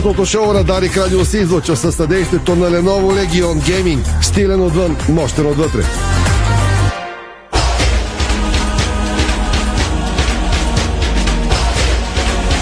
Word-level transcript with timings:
Спортното 0.00 0.26
шоу 0.26 0.52
на 0.52 0.64
Дарик 0.64 0.96
Радио 0.96 1.24
се 1.24 1.38
излъчва 1.38 1.76
със 1.76 1.94
съдействието 1.94 2.56
на 2.56 2.70
Lenovo 2.70 3.26
Legion 3.26 3.54
Gaming. 3.54 4.22
Стилен 4.22 4.62
отвън, 4.62 4.96
мощен 5.08 5.46
отвътре. 5.46 5.82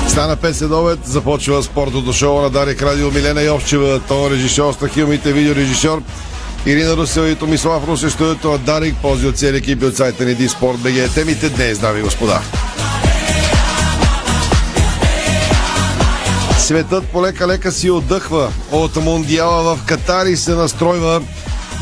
Стана 0.09 0.37
5 0.37 0.53
следовет, 0.53 0.99
започва 1.07 1.63
спортното 1.63 2.13
шоу 2.13 2.41
на 2.41 2.51
Дарик 2.51 2.83
Радио 2.83 3.11
Милена 3.11 3.43
Йовчева, 3.43 4.01
тон 4.01 4.33
режисьор, 4.33 4.73
Страхилмите, 4.73 5.33
видеорежисьор 5.33 6.03
Ирина 6.67 6.97
Русел 6.97 7.23
и 7.23 7.35
Томислав 7.35 7.89
Русе, 7.89 8.11
студиото 8.11 8.51
на 8.51 8.59
Дарик, 8.59 8.95
пози 9.03 9.27
от 9.27 9.37
цели 9.37 9.57
екипи 9.57 9.85
от 9.85 9.97
сайта 9.97 10.25
ни 10.25 10.35
Диспорт 10.35 10.79
БГ. 10.79 11.15
Темите 11.15 11.49
днес, 11.49 11.79
дами 11.79 12.01
и 12.01 12.03
господа. 12.03 12.41
Светът 16.69 17.05
полека-лека 17.05 17.73
си 17.73 17.91
отдъхва 17.91 18.53
от 18.73 18.97
Мондиала 18.97 19.77
в 19.77 19.85
Катар 19.85 20.27
и 20.27 20.37
се 20.37 20.55
настройва 20.55 21.23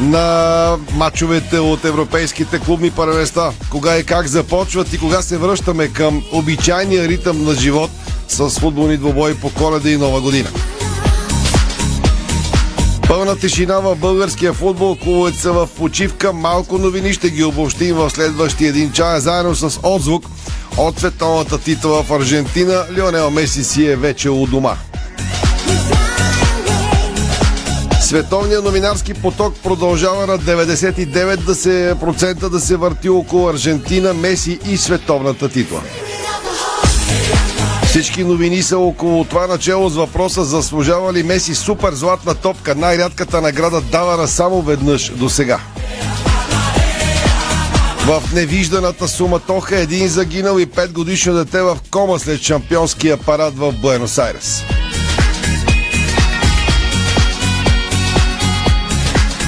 на 0.01 0.77
мачовете 0.93 1.59
от 1.59 1.85
европейските 1.85 2.59
клубни 2.59 2.91
първенства. 2.91 3.53
Кога 3.71 3.97
и 3.97 4.05
как 4.05 4.27
започват 4.27 4.93
и 4.93 4.99
кога 4.99 5.23
се 5.23 5.39
връщаме 5.39 5.89
към 5.89 6.23
обичайния 6.33 7.09
ритъм 7.09 7.45
на 7.45 7.55
живот 7.55 7.91
с 8.29 8.51
футболни 8.51 8.97
двобои 8.97 9.35
по 9.35 9.51
коледа 9.51 9.91
и 9.91 9.97
нова 9.97 10.21
година. 10.21 10.49
Пълна 13.09 13.37
тишина 13.37 13.79
в 13.79 13.97
българския 13.97 14.53
футбол. 14.53 14.97
Клубовете 15.03 15.39
са 15.39 15.53
в 15.53 15.69
почивка. 15.77 16.33
Малко 16.33 16.79
новини 16.79 17.13
ще 17.13 17.31
ги 17.31 17.45
обобщим 17.45 17.95
в 17.95 18.11
следващия 18.11 18.69
един 18.69 18.93
час, 18.93 19.23
заедно 19.23 19.55
с 19.55 19.81
отзвук 19.83 20.27
от 20.77 20.99
световната 20.99 21.59
титла 21.59 22.03
в 22.03 22.13
Аржентина. 22.13 22.85
Лионел 22.97 23.31
Меси 23.31 23.65
си 23.65 23.87
е 23.87 23.97
вече 23.97 24.31
у 24.31 24.47
дома. 24.47 24.77
Световният 28.01 28.65
новинарски 28.65 29.15
поток 29.15 29.55
продължава 29.63 30.27
на 30.27 30.39
99% 30.39 31.37
да 31.37 31.55
се, 31.55 31.95
процента 32.01 32.51
да 32.51 32.61
се 32.61 32.77
върти 32.77 33.09
около 33.09 33.49
Аржентина, 33.49 34.15
Меси 34.15 34.59
и 34.69 34.77
световната 34.77 35.49
титла. 35.49 35.81
Всички 37.85 38.25
новини 38.25 38.63
са 38.63 38.79
около 38.79 39.25
това 39.25 39.47
начало 39.47 39.89
с 39.89 39.97
въпроса 39.97 40.45
заслужава 40.45 41.13
ли 41.13 41.23
Меси 41.23 41.55
супер 41.55 41.93
златна 41.93 42.35
топка, 42.35 42.75
най-рядката 42.75 43.41
награда 43.41 43.81
давана 43.81 44.29
само 44.29 44.63
веднъж 44.63 45.11
до 45.11 45.29
сега. 45.29 45.61
В 48.07 48.23
невижданата 48.35 49.09
суматоха 49.09 49.79
един 49.79 50.09
загинал 50.09 50.59
и 50.59 50.67
5 50.67 50.93
годишно 50.93 51.35
дете 51.35 51.63
в 51.63 51.79
кома 51.91 52.19
след 52.19 52.41
шампионския 52.41 53.17
парад 53.17 53.55
в 53.57 53.73
Буенос 53.73 54.19
Айрес. 54.19 54.63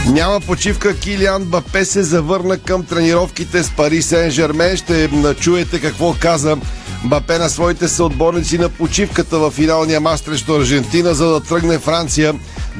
Няма 0.06 0.40
почивка. 0.40 0.96
Килиан 0.96 1.44
Бапе 1.44 1.84
се 1.84 2.02
завърна 2.02 2.58
към 2.58 2.84
тренировките 2.84 3.62
с 3.62 3.70
Пари 3.70 4.02
Сен 4.02 4.30
Жермен. 4.30 4.76
Ще 4.76 5.10
чуете 5.40 5.80
какво 5.80 6.14
каза 6.20 6.56
Бапе 7.04 7.38
на 7.38 7.48
своите 7.48 7.88
съотборници 7.88 8.58
на 8.58 8.68
почивката 8.68 9.38
в 9.38 9.50
финалния 9.50 10.00
мач 10.00 10.20
срещу 10.20 10.54
Аржентина, 10.54 11.14
за 11.14 11.26
да 11.26 11.40
тръгне 11.40 11.78
Франция 11.78 12.34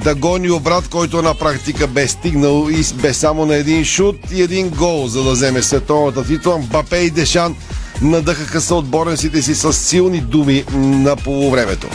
да 0.04 0.14
гони 0.14 0.50
обрат, 0.50 0.88
който 0.88 1.22
на 1.22 1.34
практика 1.34 1.86
бе 1.86 2.08
стигнал 2.08 2.68
и 2.70 2.94
бе 2.94 3.14
само 3.14 3.46
на 3.46 3.54
един 3.54 3.84
шут 3.84 4.16
и 4.32 4.42
един 4.42 4.68
гол, 4.68 5.08
за 5.08 5.22
да 5.22 5.30
вземе 5.30 5.62
световната 5.62 6.26
титла. 6.26 6.58
Бапе 6.58 6.98
и 6.98 7.10
Дешан 7.10 7.56
надъхаха 8.02 8.60
съотборниците 8.60 9.42
си 9.42 9.54
с 9.54 9.72
силни 9.72 10.20
думи 10.20 10.64
на 10.74 11.16
полувремето. 11.16 11.86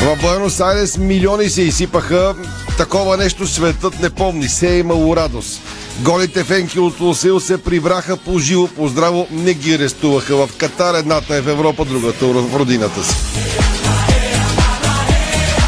В 0.00 0.16
Буенос 0.22 0.60
Айрес 0.60 0.98
милиони 0.98 1.50
се 1.50 1.62
изсипаха. 1.62 2.34
Такова 2.78 3.16
нещо 3.16 3.46
светът 3.46 4.00
не 4.00 4.10
помни. 4.10 4.48
Се 4.48 4.74
е 4.74 4.78
имало 4.78 5.16
радост. 5.16 5.60
Голите 6.00 6.44
фенки 6.44 6.78
от 6.78 7.00
Лосил 7.00 7.40
се 7.40 7.58
прибраха 7.58 8.16
по 8.16 8.38
живо, 8.38 8.68
по 8.68 8.88
здраво, 8.88 9.26
не 9.30 9.54
ги 9.54 9.74
арестуваха 9.74 10.36
в 10.36 10.50
Катар. 10.56 10.94
Едната 10.94 11.36
е 11.36 11.40
в 11.40 11.48
Европа, 11.48 11.84
другата 11.84 12.26
в 12.26 12.56
родината 12.58 13.04
си. 13.04 13.14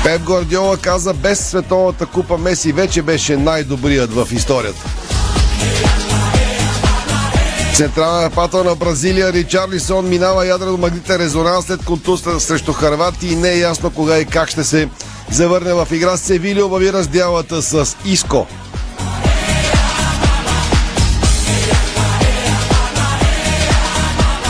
Пеп 0.04 0.22
Гвардиола 0.22 0.76
каза, 0.76 1.14
без 1.14 1.48
световната 1.48 2.06
купа 2.06 2.38
Меси 2.38 2.72
вече 2.72 3.03
беше 3.03 3.37
най-добрият 3.37 4.14
в 4.14 4.28
историята. 4.32 4.84
Централна 7.75 8.22
нападател 8.22 8.64
на 8.64 8.75
Бразилия 8.75 9.32
Ричарлисон 9.32 10.08
минава 10.08 10.47
ядрено 10.47 10.76
магнитен 10.76 11.16
резонанс 11.16 11.66
след 11.66 11.84
контуста 11.84 12.41
срещу 12.41 12.72
Харватия 12.72 13.32
и 13.32 13.37
не 13.37 13.50
е 13.50 13.58
ясно 13.58 13.91
кога 13.91 14.19
и 14.19 14.25
как 14.25 14.48
ще 14.48 14.64
се 14.64 14.88
завърне 15.31 15.75
в 15.75 15.88
игра. 15.93 16.16
Севили 16.16 16.62
обави 16.62 16.93
раздялата 16.93 17.62
с 17.62 17.97
Иско. 18.04 18.47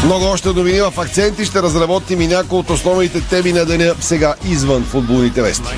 Много 0.06 0.24
още 0.24 0.48
новини 0.48 0.80
в 0.80 0.92
акценти. 1.00 1.44
Ще 1.44 1.62
разработим 1.62 2.20
и 2.20 2.26
някои 2.26 2.58
от 2.58 2.70
основните 2.70 3.20
теми 3.20 3.52
на 3.52 3.64
деня 3.64 3.94
сега 4.00 4.34
извън 4.44 4.84
футболните 4.84 5.42
вести. 5.42 5.68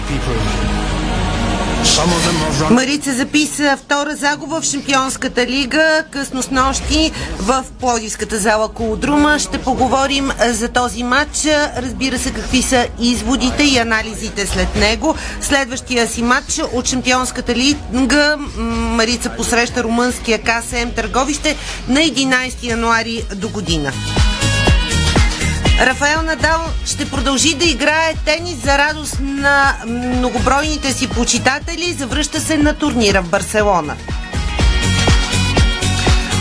Марица 2.71 3.15
записа 3.15 3.77
втора 3.77 4.17
загуба 4.17 4.61
в 4.61 4.65
Шампионската 4.65 5.47
лига. 5.47 6.05
Късно 6.11 6.43
с 6.43 6.51
нощи 6.51 7.13
в 7.39 7.65
Плодивската 7.81 8.39
зала 8.39 8.69
Колодрума. 8.69 9.39
Ще 9.39 9.59
поговорим 9.59 10.31
за 10.51 10.69
този 10.69 11.03
матч. 11.03 11.47
Разбира 11.77 12.19
се 12.19 12.33
какви 12.33 12.63
са 12.63 12.87
изводите 13.01 13.63
и 13.63 13.79
анализите 13.79 14.47
след 14.47 14.77
него. 14.77 15.15
Следващия 15.41 16.09
си 16.09 16.23
матч 16.23 16.61
от 16.73 16.87
Шампионската 16.87 17.55
лига 17.55 18.37
Марица 18.59 19.31
посреща 19.37 19.83
румънския 19.83 20.39
КСМ 20.39 20.89
Търговище 20.97 21.57
на 21.89 22.01
11 22.01 22.63
януари 22.63 23.23
до 23.35 23.49
година. 23.49 23.93
Рафаел 25.81 26.23
Надал 26.23 26.61
ще 26.87 27.11
продължи 27.11 27.55
да 27.55 27.65
играе 27.65 28.15
тенис 28.25 28.57
за 28.65 28.79
радост 28.79 29.17
на 29.21 29.77
многобройните 29.87 30.93
си 30.93 31.09
почитатели. 31.09 31.93
Завръща 31.93 32.41
се 32.41 32.59
на 32.59 32.75
турнира 32.75 33.23
в 33.23 33.29
Барселона. 33.29 33.97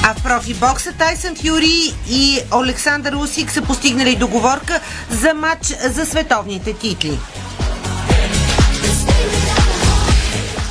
А 0.03 0.13
в 0.13 0.23
профибокса 0.23 0.91
Тайсън 0.91 1.35
Фюри 1.35 1.93
и 2.09 2.39
Александър 2.51 3.13
Усик 3.13 3.51
са 3.51 3.61
постигнали 3.61 4.15
договорка 4.15 4.79
за 5.09 5.33
матч 5.33 5.65
за 5.89 6.05
световните 6.05 6.73
титли. 6.73 7.19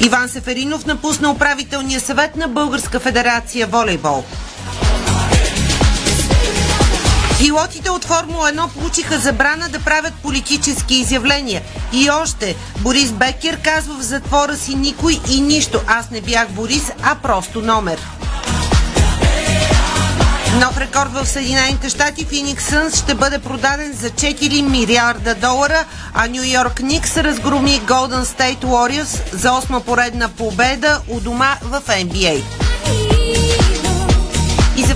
Иван 0.00 0.28
Сеферинов 0.28 0.86
напусна 0.86 1.30
управителния 1.30 2.00
съвет 2.00 2.36
на 2.36 2.48
Българска 2.48 3.00
федерация 3.00 3.66
волейбол. 3.66 4.24
Пилотите 7.38 7.90
от 7.90 8.04
Формула 8.04 8.52
1 8.52 8.68
получиха 8.68 9.18
забрана 9.18 9.68
да 9.68 9.78
правят 9.78 10.14
политически 10.22 10.94
изявления. 10.94 11.62
И 11.92 12.10
още, 12.10 12.56
Борис 12.78 13.12
Бекер 13.12 13.60
казва 13.60 13.94
в 13.94 14.02
затвора 14.02 14.56
си 14.56 14.74
никой 14.74 15.20
и 15.30 15.40
нищо. 15.40 15.80
Аз 15.86 16.10
не 16.10 16.20
бях 16.20 16.48
Борис, 16.48 16.92
а 17.02 17.14
просто 17.14 17.60
номер. 17.60 17.98
Нов 20.60 20.78
рекорд 20.78 21.12
в 21.12 21.26
Съединените 21.26 21.88
щати 21.88 22.24
Феникс 22.24 22.64
Сънс 22.64 22.98
ще 22.98 23.14
бъде 23.14 23.38
продаден 23.38 23.92
за 23.92 24.10
4 24.10 24.62
милиарда 24.62 25.34
долара, 25.34 25.84
а 26.14 26.28
Нью 26.28 26.42
Йорк 26.44 26.80
Никс 26.82 27.16
разгроми 27.16 27.80
Golden 27.80 28.24
State 28.24 28.64
Warriors 28.64 29.34
за 29.34 29.52
осма 29.52 29.80
поредна 29.80 30.28
победа 30.28 31.00
у 31.08 31.20
дома 31.20 31.56
в 31.62 31.82
NBA. 31.88 32.65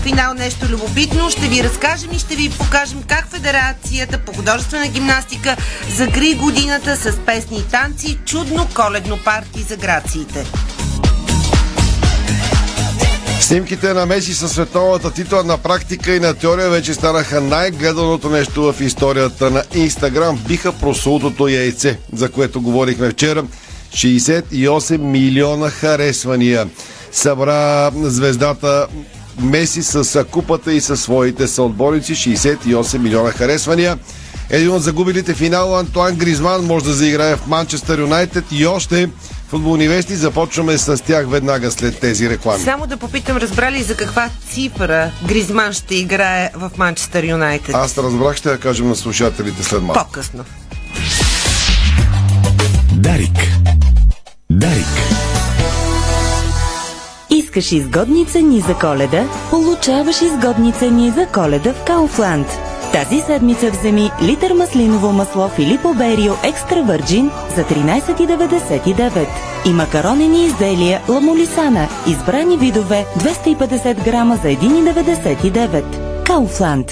Финал 0.02 0.34
нещо 0.34 0.66
любопитно 0.66 1.30
ще 1.30 1.48
ви 1.48 1.64
разкажем 1.64 2.10
и 2.12 2.18
ще 2.18 2.36
ви 2.36 2.50
покажем 2.50 3.02
как 3.06 3.30
Федерацията 3.30 4.18
по 4.18 4.32
художествена 4.32 4.88
гимнастика 4.88 5.56
загри 5.96 6.34
годината 6.34 6.96
с 6.96 7.16
песни 7.26 7.58
и 7.58 7.62
танци 7.62 8.18
чудно 8.26 8.68
коледно 8.74 9.18
парти 9.24 9.62
за 9.62 9.76
грациите. 9.76 10.46
Снимките 13.40 13.92
на 13.92 14.06
Меси 14.06 14.34
със 14.34 14.52
световната 14.52 15.10
титла 15.10 15.44
на 15.44 15.58
практика 15.58 16.14
и 16.14 16.20
на 16.20 16.34
теория 16.34 16.70
вече 16.70 16.94
станаха 16.94 17.40
най-гледаното 17.40 18.30
нещо 18.30 18.72
в 18.72 18.80
историята 18.80 19.50
на 19.50 19.62
Инстаграм. 19.74 20.40
Биха 20.48 20.72
просултото 20.72 21.48
яйце, 21.48 21.98
за 22.12 22.30
което 22.30 22.60
говорихме 22.60 23.10
вчера. 23.10 23.44
68 23.92 24.98
милиона 24.98 25.70
харесвания. 25.70 26.68
Събра 27.12 27.90
звездата 27.94 28.86
Меси 29.38 29.82
с 29.82 30.24
купата 30.24 30.72
и 30.72 30.80
със 30.80 31.02
своите 31.02 31.48
съотборници. 31.48 32.14
68 32.14 32.98
милиона 32.98 33.30
харесвания. 33.30 33.98
Един 34.50 34.70
от 34.70 34.82
загубилите 34.82 35.34
финал 35.34 35.78
Антуан 35.78 36.14
Гризман 36.14 36.64
може 36.64 36.84
да 36.84 36.92
заиграе 36.92 37.36
в 37.36 37.46
Манчестър 37.46 37.98
Юнайтед 37.98 38.44
и 38.52 38.66
още 38.66 39.08
футболни 39.48 39.88
вести. 39.88 40.16
Започваме 40.16 40.78
с 40.78 41.02
тях 41.02 41.26
веднага 41.28 41.70
след 41.70 42.00
тези 42.00 42.30
реклами. 42.30 42.64
Само 42.64 42.86
да 42.86 42.96
попитам, 42.96 43.36
разбрали 43.36 43.82
за 43.82 43.96
каква 43.96 44.28
цифра 44.50 45.10
Гризман 45.28 45.72
ще 45.72 45.94
играе 45.94 46.50
в 46.54 46.70
Манчестър 46.76 47.24
Юнайтед? 47.24 47.74
Аз 47.74 47.98
разбрах, 47.98 48.36
ще 48.36 48.50
я 48.50 48.58
кажем 48.58 48.88
на 48.88 48.96
слушателите 48.96 49.62
след 49.64 49.82
малко. 49.82 50.04
По-късно. 50.04 50.44
Дарик. 52.92 53.38
Дарик. 54.50 55.29
Искаш 57.50 57.72
изгодни 57.72 58.26
цени 58.26 58.60
за 58.60 58.74
коледа? 58.74 59.24
Получаваш 59.50 60.22
изгодни 60.22 60.72
цени 60.72 61.10
за 61.10 61.26
коледа 61.26 61.72
в 61.72 61.84
Кауфланд. 61.84 62.46
Тази 62.92 63.20
седмица 63.20 63.70
вземи 63.70 64.10
литър 64.22 64.52
маслиново 64.52 65.12
масло 65.12 65.48
Филипо 65.48 65.94
Берио 65.94 66.32
Екстра 66.44 66.82
Върджин 66.82 67.30
за 67.56 67.64
13,99 67.64 69.26
и 69.64 69.72
макаронени 69.72 70.44
изделия 70.44 71.00
Ламолисана, 71.08 71.88
избрани 72.06 72.56
видове 72.56 73.06
250 73.18 74.04
грама 74.04 74.36
за 74.36 74.48
1,99. 74.48 76.24
Кауфланд. 76.26 76.86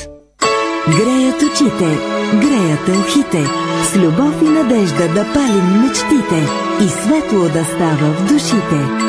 Греят 0.88 1.42
очите, 1.42 1.98
греят 2.34 2.88
ухите, 2.88 3.44
с 3.92 3.96
любов 3.96 4.42
и 4.42 4.44
надежда 4.44 5.08
да 5.08 5.32
палим 5.34 5.82
мечтите 5.82 6.48
и 6.80 6.88
светло 6.88 7.48
да 7.48 7.64
става 7.64 8.12
в 8.12 8.28
душите. 8.28 9.07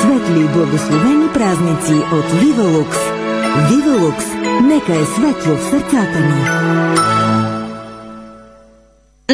Светли 0.00 0.40
и 0.40 0.48
благословени 0.48 1.32
празници 1.34 1.92
от 1.92 2.40
Вивалукс. 2.40 2.98
Вивалукс, 3.70 4.24
нека 4.62 4.92
е 4.92 5.04
светло 5.04 5.56
в 5.56 5.70
сърцата 5.70 6.18
ни. 6.20 6.44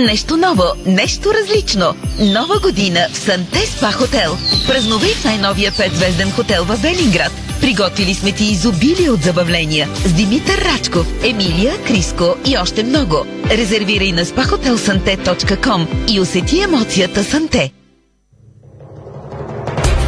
Нещо 0.07 0.37
ново, 0.37 0.65
нещо 0.87 1.35
различно. 1.35 1.95
Нова 2.21 2.61
година 2.61 3.07
в 3.13 3.17
Санте 3.17 3.59
Спа 3.59 3.93
Хотел. 3.93 4.37
Празнувай 4.67 5.09
в 5.09 5.25
най-новия 5.25 5.73
5-звезден 5.73 6.33
хотел 6.33 6.65
в 6.65 6.77
Велинград. 6.77 7.33
Приготвили 7.61 8.15
сме 8.15 8.33
ти 8.33 8.45
изобилие 8.45 9.11
от 9.11 9.23
забавления 9.23 9.89
с 9.95 10.13
Димитър 10.13 10.59
Рачков, 10.59 11.07
Емилия, 11.25 11.83
Криско 11.87 12.35
и 12.47 12.59
още 12.59 12.83
много. 12.83 13.27
Резервирай 13.51 14.13
на 14.13 14.25
spahotelsante.com 14.25 15.87
и 16.15 16.21
усети 16.21 16.61
емоцията 16.61 17.25
Санте. 17.25 17.84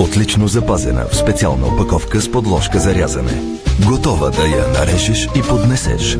Отлично 0.00 0.48
запазена 0.48 1.06
в 1.12 1.16
специална 1.16 1.66
опаковка 1.66 2.20
с 2.20 2.32
подложка 2.32 2.78
за 2.78 2.94
рязане. 2.94 3.42
Готова 3.86 4.30
да 4.30 4.46
я 4.46 4.68
нарежеш 4.68 5.28
и 5.36 5.42
поднесеш. 5.42 6.18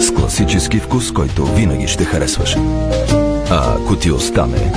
С 0.00 0.14
класически 0.14 0.78
вкус, 0.78 1.12
който 1.12 1.46
винаги 1.46 1.88
ще 1.88 2.04
харесваш. 2.04 2.56
А 3.50 3.74
ако 3.74 3.96
ти 3.96 4.10
остане, 4.10 4.72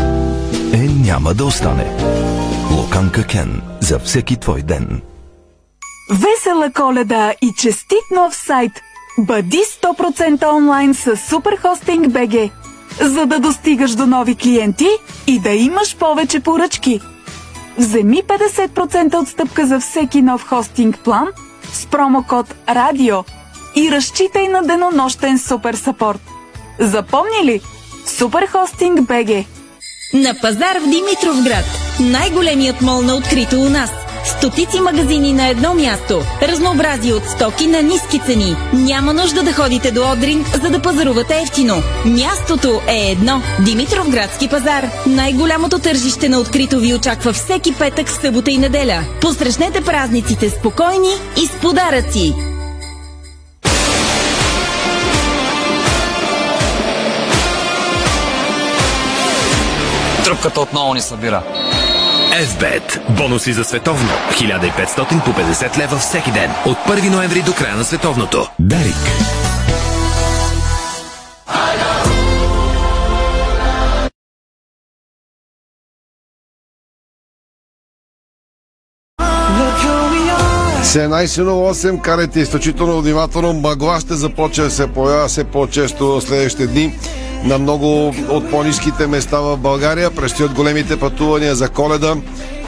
е 0.73 0.77
няма 0.77 1.33
да 1.33 1.45
остане. 1.45 1.85
Луканка 2.71 3.23
Кен. 3.23 3.61
За 3.79 3.99
всеки 3.99 4.37
твой 4.37 4.61
ден. 4.61 5.01
Весела 6.11 6.71
коледа 6.75 7.33
и 7.41 7.53
честит 7.57 8.03
нов 8.15 8.35
сайт! 8.35 8.71
Бъди 9.17 9.61
100% 9.83 10.53
онлайн 10.53 10.93
с 10.93 11.15
Superhosting 11.15 12.07
BG, 12.07 12.51
за 13.01 13.25
да 13.25 13.39
достигаш 13.39 13.91
до 13.91 14.05
нови 14.05 14.35
клиенти 14.35 14.89
и 15.27 15.39
да 15.39 15.49
имаш 15.49 15.95
повече 15.95 16.39
поръчки. 16.39 17.01
Вземи 17.79 18.23
50% 18.23 19.21
отстъпка 19.21 19.65
за 19.65 19.79
всеки 19.79 20.21
нов 20.21 20.47
хостинг 20.47 20.99
план 20.99 21.27
с 21.73 21.85
промокод 21.85 22.55
РАДИО 22.69 23.23
и 23.75 23.91
разчитай 23.91 24.47
на 24.47 24.63
денонощен 24.63 25.39
супер 25.39 25.73
сапорт. 25.73 26.21
Запомни 26.79 27.45
ли? 27.45 27.61
Superhosting 28.05 28.99
BG. 28.99 29.45
На 30.13 30.33
пазар 30.41 30.79
в 30.79 30.89
Димитровград. 30.89 31.65
Най-големият 31.99 32.81
мол 32.81 33.01
на 33.01 33.15
открито 33.15 33.55
у 33.55 33.69
нас. 33.69 33.89
Стотици 34.37 34.79
магазини 34.79 35.33
на 35.33 35.47
едно 35.47 35.73
място. 35.73 36.21
Разнообразие 36.41 37.13
от 37.13 37.25
стоки 37.25 37.67
на 37.67 37.81
ниски 37.81 38.19
цени. 38.25 38.55
Няма 38.73 39.13
нужда 39.13 39.43
да 39.43 39.53
ходите 39.53 39.91
до 39.91 40.11
Одрин, 40.11 40.45
за 40.63 40.69
да 40.69 40.81
пазарувате 40.81 41.41
ефтино. 41.41 41.83
Мястото 42.05 42.81
е 42.87 43.11
едно. 43.11 43.41
Димитровградски 43.65 44.47
пазар. 44.47 44.89
Най-голямото 45.07 45.79
тържище 45.79 46.29
на 46.29 46.39
открито 46.39 46.79
ви 46.79 46.93
очаква 46.93 47.33
всеки 47.33 47.73
петък, 47.73 48.09
събота 48.09 48.51
и 48.51 48.57
неделя. 48.57 49.03
Посрещнете 49.21 49.81
празниците 49.81 50.49
спокойни 50.49 51.13
и 51.43 51.47
с 51.47 51.51
подаръци. 51.61 52.33
Тръпката 60.23 60.61
отново 60.61 60.93
ни 60.93 61.01
събира. 61.01 61.58
FBET. 62.39 63.11
Бонуси 63.17 63.53
за 63.53 63.63
световно. 63.63 64.09
1500 64.31 65.23
по 65.25 65.31
50 65.31 65.77
лева 65.77 65.97
всеки 65.97 66.31
ден. 66.31 66.51
От 66.65 66.77
1 66.77 67.09
ноември 67.09 67.41
до 67.41 67.53
края 67.53 67.75
на 67.75 67.83
световното. 67.83 68.47
Дарик. 68.59 69.48
С 80.89 80.95
11.08 80.95 82.01
карайте 82.01 82.39
изключително 82.39 83.01
внимателно. 83.01 83.53
Мъгла 83.53 83.99
ще 83.99 84.13
започне 84.13 84.63
да 84.63 84.71
се 84.71 84.87
появява 84.87 85.27
все 85.27 85.43
по-често 85.43 86.21
следващите 86.21 86.67
дни 86.67 86.93
на 87.43 87.57
много 87.57 88.15
от 88.29 88.51
по-низките 88.51 89.07
места 89.07 89.39
в 89.39 89.57
България. 89.57 90.11
Предстоят 90.11 90.53
големите 90.53 90.99
пътувания 90.99 91.55
за 91.55 91.69
коледа. 91.69 92.15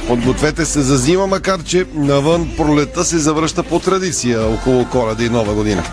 Подгответе 0.08 0.66
се 0.66 0.82
за 0.82 0.98
зима, 0.98 1.28
макар 1.28 1.64
че 1.64 1.86
навън 1.94 2.50
пролета 2.58 3.06
се 3.06 3.18
завръща 3.18 3.64
по 3.64 3.80
традиция 3.80 4.48
около 4.48 4.86
коледа 4.86 5.24
и 5.24 5.30
нова 5.30 5.54
година. 5.54 5.84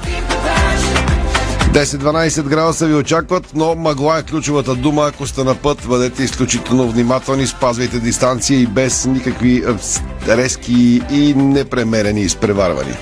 10-12 1.73 2.43
градуса 2.43 2.87
ви 2.87 2.94
очакват, 2.94 3.50
но 3.55 3.75
мъгла 3.75 4.19
е 4.19 4.23
ключовата 4.23 4.75
дума. 4.75 5.06
Ако 5.06 5.26
сте 5.26 5.44
на 5.44 5.55
път, 5.55 5.79
бъдете 5.88 6.23
изключително 6.23 6.91
внимателни, 6.91 7.47
спазвайте 7.47 7.99
дистанция 7.99 8.60
и 8.60 8.67
без 8.67 9.06
никакви 9.06 9.63
резки 10.29 11.03
и 11.10 11.34
непремерени 11.34 12.20
изпреварвания. 12.20 12.96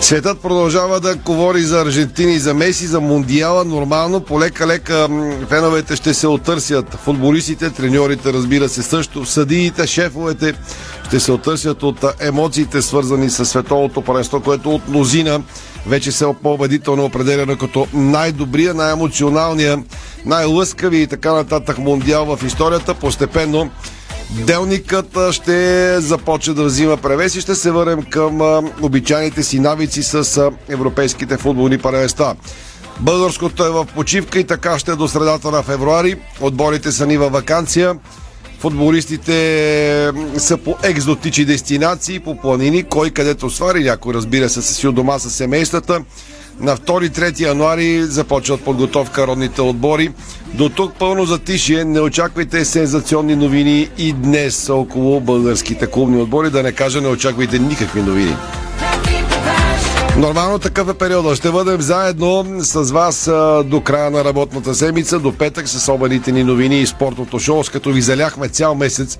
Светът 0.00 0.40
продължава 0.40 1.00
да 1.00 1.16
говори 1.16 1.62
за 1.62 1.80
Аржентина 1.80 2.32
и 2.32 2.38
за 2.38 2.54
Меси, 2.54 2.86
за 2.86 3.00
Мондиала. 3.00 3.64
Нормално, 3.64 4.20
полека-лека 4.20 5.08
феновете 5.48 5.96
ще 5.96 6.14
се 6.14 6.26
отърсят. 6.26 6.94
Футболистите, 6.94 7.70
треньорите, 7.70 8.32
разбира 8.32 8.68
се, 8.68 8.82
също. 8.82 9.24
Съдиите, 9.24 9.86
шефовете 9.86 10.54
ще 11.06 11.20
се 11.20 11.32
отърсят 11.32 11.82
от 11.82 12.04
емоциите, 12.20 12.82
свързани 12.82 13.30
с 13.30 13.44
световното 13.44 14.02
паренство, 14.02 14.40
което 14.40 14.74
от 14.74 14.88
мнозина 14.88 15.40
вече 15.86 16.12
се 16.12 16.26
по-убедително 16.42 17.04
определено 17.04 17.58
като 17.58 17.86
най-добрия, 17.92 18.74
най-емоционалния, 18.74 19.82
най-лъскави 20.24 21.02
и 21.02 21.06
така 21.06 21.32
нататък 21.32 21.78
мондиал 21.78 22.36
в 22.36 22.46
историята. 22.46 22.94
Постепенно 22.94 23.70
Делникът 24.30 25.18
ще 25.32 26.00
започне 26.00 26.54
да 26.54 26.64
взима 26.64 26.96
превес 26.96 27.34
и 27.34 27.40
ще 27.40 27.54
се 27.54 27.70
върнем 27.70 28.02
към 28.02 28.40
обичайните 28.82 29.42
си 29.42 29.60
навици 29.60 30.02
с 30.02 30.50
европейските 30.68 31.36
футболни 31.36 31.78
паренства. 31.78 32.36
Българското 33.00 33.64
е 33.66 33.70
в 33.70 33.86
почивка 33.94 34.38
и 34.38 34.44
така 34.44 34.78
ще 34.78 34.92
е 34.92 34.96
до 34.96 35.08
средата 35.08 35.50
на 35.50 35.62
февруари. 35.62 36.20
Отборите 36.40 36.92
са 36.92 37.06
ни 37.06 37.16
във 37.16 37.32
вакансия. 37.32 37.94
Футболистите 38.58 40.12
са 40.36 40.56
по 40.56 40.76
екзотични 40.82 41.44
дестинации, 41.44 42.20
по 42.20 42.36
планини, 42.36 42.82
кой 42.82 43.10
където 43.10 43.50
свари, 43.50 43.84
някой 43.84 44.14
разбира 44.14 44.48
се 44.48 44.62
си 44.62 44.88
у 44.88 44.92
дома 44.92 45.18
с 45.18 45.30
семействата. 45.30 46.00
На 46.60 46.76
2-3 46.76 47.40
януари 47.40 48.02
започват 48.02 48.64
подготовка 48.64 49.26
родните 49.26 49.62
отбори. 49.62 50.12
До 50.54 50.68
тук 50.68 50.94
пълно 50.98 51.24
затишие. 51.24 51.84
Не 51.84 52.00
очаквайте 52.00 52.64
сензационни 52.64 53.36
новини 53.36 53.88
и 53.98 54.12
днес 54.12 54.68
около 54.68 55.20
българските 55.20 55.86
клубни 55.86 56.22
отбори. 56.22 56.50
Да 56.50 56.62
не 56.62 56.72
кажа, 56.72 57.00
не 57.00 57.08
очаквайте 57.08 57.58
никакви 57.58 58.02
новини. 58.02 58.36
Нормално 60.18 60.58
такъв 60.58 60.88
е 60.88 60.94
периода. 60.94 61.36
Ще 61.36 61.50
бъдем 61.50 61.80
заедно 61.80 62.44
с 62.60 62.92
вас 62.92 63.30
до 63.64 63.80
края 63.84 64.10
на 64.10 64.24
работната 64.24 64.74
седмица, 64.74 65.18
до 65.18 65.32
петък 65.32 65.68
с 65.68 65.92
обедите 65.92 66.32
ни 66.32 66.44
новини 66.44 66.80
и 66.80 66.86
спортното 66.86 67.38
шоу, 67.38 67.64
с 67.64 67.68
като 67.68 67.92
ви 67.92 68.00
заляхме 68.00 68.48
цял 68.48 68.74
месец 68.74 69.18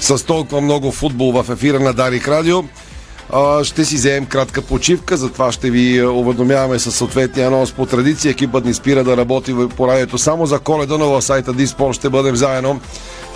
с 0.00 0.26
толкова 0.26 0.60
много 0.60 0.92
футбол 0.92 1.42
в 1.42 1.50
ефира 1.50 1.80
на 1.80 1.92
Дарик 1.92 2.28
Радио. 2.28 2.62
ще 3.62 3.84
си 3.84 3.94
вземем 3.94 4.26
кратка 4.26 4.62
почивка, 4.62 5.16
затова 5.16 5.52
ще 5.52 5.70
ви 5.70 6.06
уведомяваме 6.06 6.78
със 6.78 6.96
съответния 6.96 7.46
анонс 7.46 7.72
по 7.72 7.86
традиция. 7.86 8.30
Екипът 8.30 8.64
ни 8.64 8.74
спира 8.74 9.04
да 9.04 9.16
работи 9.16 9.54
по 9.76 9.88
радиото 9.88 10.18
само 10.18 10.46
за 10.46 10.58
коледа, 10.58 10.98
но 10.98 11.08
в 11.10 11.22
сайта 11.22 11.52
Диспорт 11.52 11.96
ще 11.96 12.10
бъдем 12.10 12.36
заедно 12.36 12.80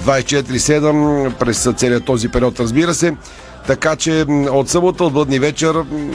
24-7 0.07 1.35
през 1.35 1.69
целият 1.77 2.05
този 2.05 2.29
период, 2.29 2.61
разбира 2.61 2.95
се. 2.95 3.17
Така 3.71 3.97
че 3.97 4.25
от 4.51 4.69
събота, 4.69 5.05
от 5.05 5.13
бъдни 5.13 5.39
вечер, 5.39 5.75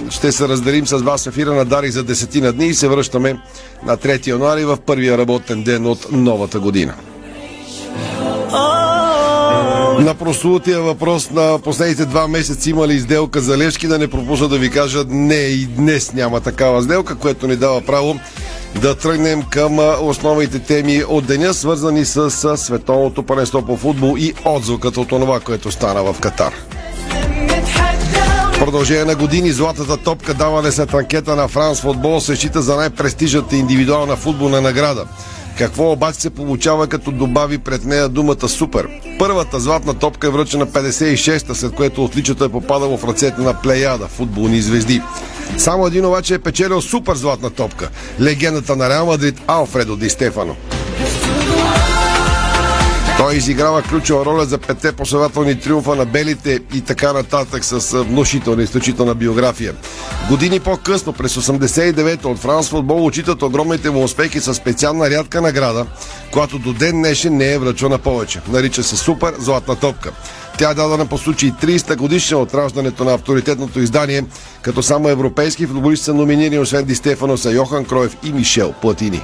ще 0.09 0.31
се 0.31 0.47
разделим 0.47 0.87
с 0.87 0.97
вас 0.97 1.27
ефира 1.27 1.53
на 1.53 1.65
Дари 1.65 1.91
за 1.91 2.03
десетина 2.03 2.53
дни 2.53 2.67
и 2.67 2.73
се 2.73 2.87
връщаме 2.87 3.39
на 3.85 3.97
3 3.97 4.27
януари 4.27 4.65
в 4.65 4.77
първия 4.85 5.17
работен 5.17 5.63
ден 5.63 5.85
от 5.85 6.11
новата 6.11 6.59
година. 6.59 6.93
На 9.99 10.15
прослутия 10.19 10.81
въпрос 10.81 11.31
на 11.31 11.59
последните 11.63 12.05
два 12.05 12.27
месеца 12.27 12.69
има 12.69 12.87
ли 12.87 12.93
изделка 12.93 13.41
за 13.41 13.57
Левски, 13.57 13.87
да 13.87 13.99
не 13.99 14.07
пропусна 14.07 14.47
да 14.47 14.57
ви 14.57 14.69
кажа 14.69 15.03
не 15.07 15.35
и 15.35 15.65
днес 15.65 16.13
няма 16.13 16.41
такава 16.41 16.83
сделка, 16.83 17.15
което 17.15 17.47
ни 17.47 17.55
дава 17.55 17.81
право 17.81 18.19
да 18.81 18.95
тръгнем 18.95 19.43
към 19.43 19.79
основните 20.01 20.59
теми 20.59 21.03
от 21.07 21.25
деня, 21.25 21.53
свързани 21.53 22.05
с 22.05 22.57
световното 22.57 23.23
паренство 23.23 23.65
по 23.65 23.77
футбол 23.77 24.15
и 24.17 24.33
отзвукът 24.45 24.97
от 24.97 25.09
това, 25.09 25.39
което 25.39 25.71
стана 25.71 26.13
в 26.13 26.19
Катар. 26.19 26.53
Продължение 28.65 29.05
на 29.05 29.15
години 29.15 29.51
златата 29.51 29.97
топка 29.97 30.33
даване 30.33 30.71
след 30.71 30.93
анкета 30.93 31.35
на 31.35 31.47
Франс 31.47 31.81
Футбол 31.81 32.19
се 32.19 32.35
счита 32.35 32.61
за 32.61 32.75
най-престижната 32.75 33.55
индивидуална 33.55 34.15
футболна 34.15 34.61
награда. 34.61 35.05
Какво 35.57 35.91
обаче 35.91 36.19
се 36.19 36.29
получава 36.29 36.87
като 36.87 37.11
добави 37.11 37.57
пред 37.57 37.85
нея 37.85 38.09
думата 38.09 38.49
супер? 38.49 38.87
Първата 39.19 39.59
златна 39.59 39.93
топка 39.93 40.27
е 40.27 40.29
връчена 40.29 40.67
56-та, 40.67 41.55
след 41.55 41.75
което 41.75 42.03
отличата 42.03 42.45
е 42.45 42.49
попадало 42.49 42.97
в 42.97 43.03
ръцете 43.03 43.41
на 43.41 43.61
плеяда, 43.61 44.07
футболни 44.07 44.61
звезди. 44.61 45.01
Само 45.57 45.87
един 45.87 46.05
обаче 46.05 46.33
е 46.33 46.39
печелил 46.39 46.81
супер 46.81 47.15
златна 47.15 47.49
топка. 47.49 47.89
Легендата 48.21 48.75
на 48.75 48.89
Реал 48.89 49.05
Мадрид 49.05 49.41
Алфредо 49.47 49.95
Ди 49.95 50.09
Стефано. 50.09 50.55
Той 53.17 53.35
изиграва 53.35 53.81
ключова 53.81 54.25
роля 54.25 54.45
за 54.45 54.57
пете 54.57 54.91
последователни 54.91 55.59
триумфа 55.59 55.95
на 55.95 56.05
белите 56.05 56.59
и 56.73 56.81
така 56.81 57.13
нататък 57.13 57.65
с 57.65 58.03
внушителна 58.03 58.63
изключителна 58.63 59.15
биография. 59.15 59.73
Години 60.29 60.59
по-късно, 60.59 61.13
през 61.13 61.35
89-та 61.35 62.27
от 62.27 62.39
Франс 62.39 62.69
футбол 62.69 63.05
очитат 63.05 63.41
огромните 63.41 63.89
му 63.89 64.03
успехи 64.03 64.39
с 64.39 64.53
специална 64.53 65.09
рядка 65.09 65.41
награда, 65.41 65.85
която 66.31 66.59
до 66.59 66.73
ден 66.73 66.91
днешен 66.91 67.37
не 67.37 67.53
е 67.53 67.59
връчвана 67.59 67.97
повече. 67.97 68.41
Нарича 68.47 68.83
се 68.83 68.97
Супер 68.97 69.33
Златна 69.39 69.75
топка. 69.75 70.11
Тя 70.57 70.69
е 70.69 70.73
дадена 70.73 71.05
по 71.05 71.17
случай 71.17 71.51
300 71.51 71.95
годишна 71.95 72.37
от 72.37 72.53
раждането 72.53 73.03
на 73.03 73.13
авторитетното 73.13 73.79
издание, 73.79 74.23
като 74.61 74.83
само 74.83 75.09
европейски 75.09 75.67
футболисти 75.67 76.05
са 76.05 76.13
номинирани 76.13 76.59
освен 76.59 76.85
Ди 76.85 76.95
Стефано 76.95 77.37
Йохан 77.51 77.85
Кроев 77.85 78.17
и 78.23 78.31
Мишел 78.31 78.73
Платини. 78.81 79.21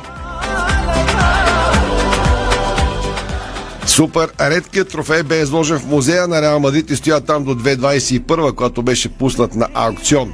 Супер 4.02 4.32
редкият 4.40 4.90
трофей 4.90 5.24
бе 5.24 5.42
изложен 5.42 5.80
в 5.80 5.86
музея 5.86 6.28
на 6.28 6.42
Реал 6.42 6.60
Мадрид 6.60 6.90
и 6.90 6.96
стоя 6.96 7.22
там 7.22 7.44
до 7.44 7.56
2021, 7.56 8.56
когато 8.56 8.82
беше 8.84 9.10
пуснат 9.10 9.56
на 9.56 9.68
аукцион. 9.74 10.34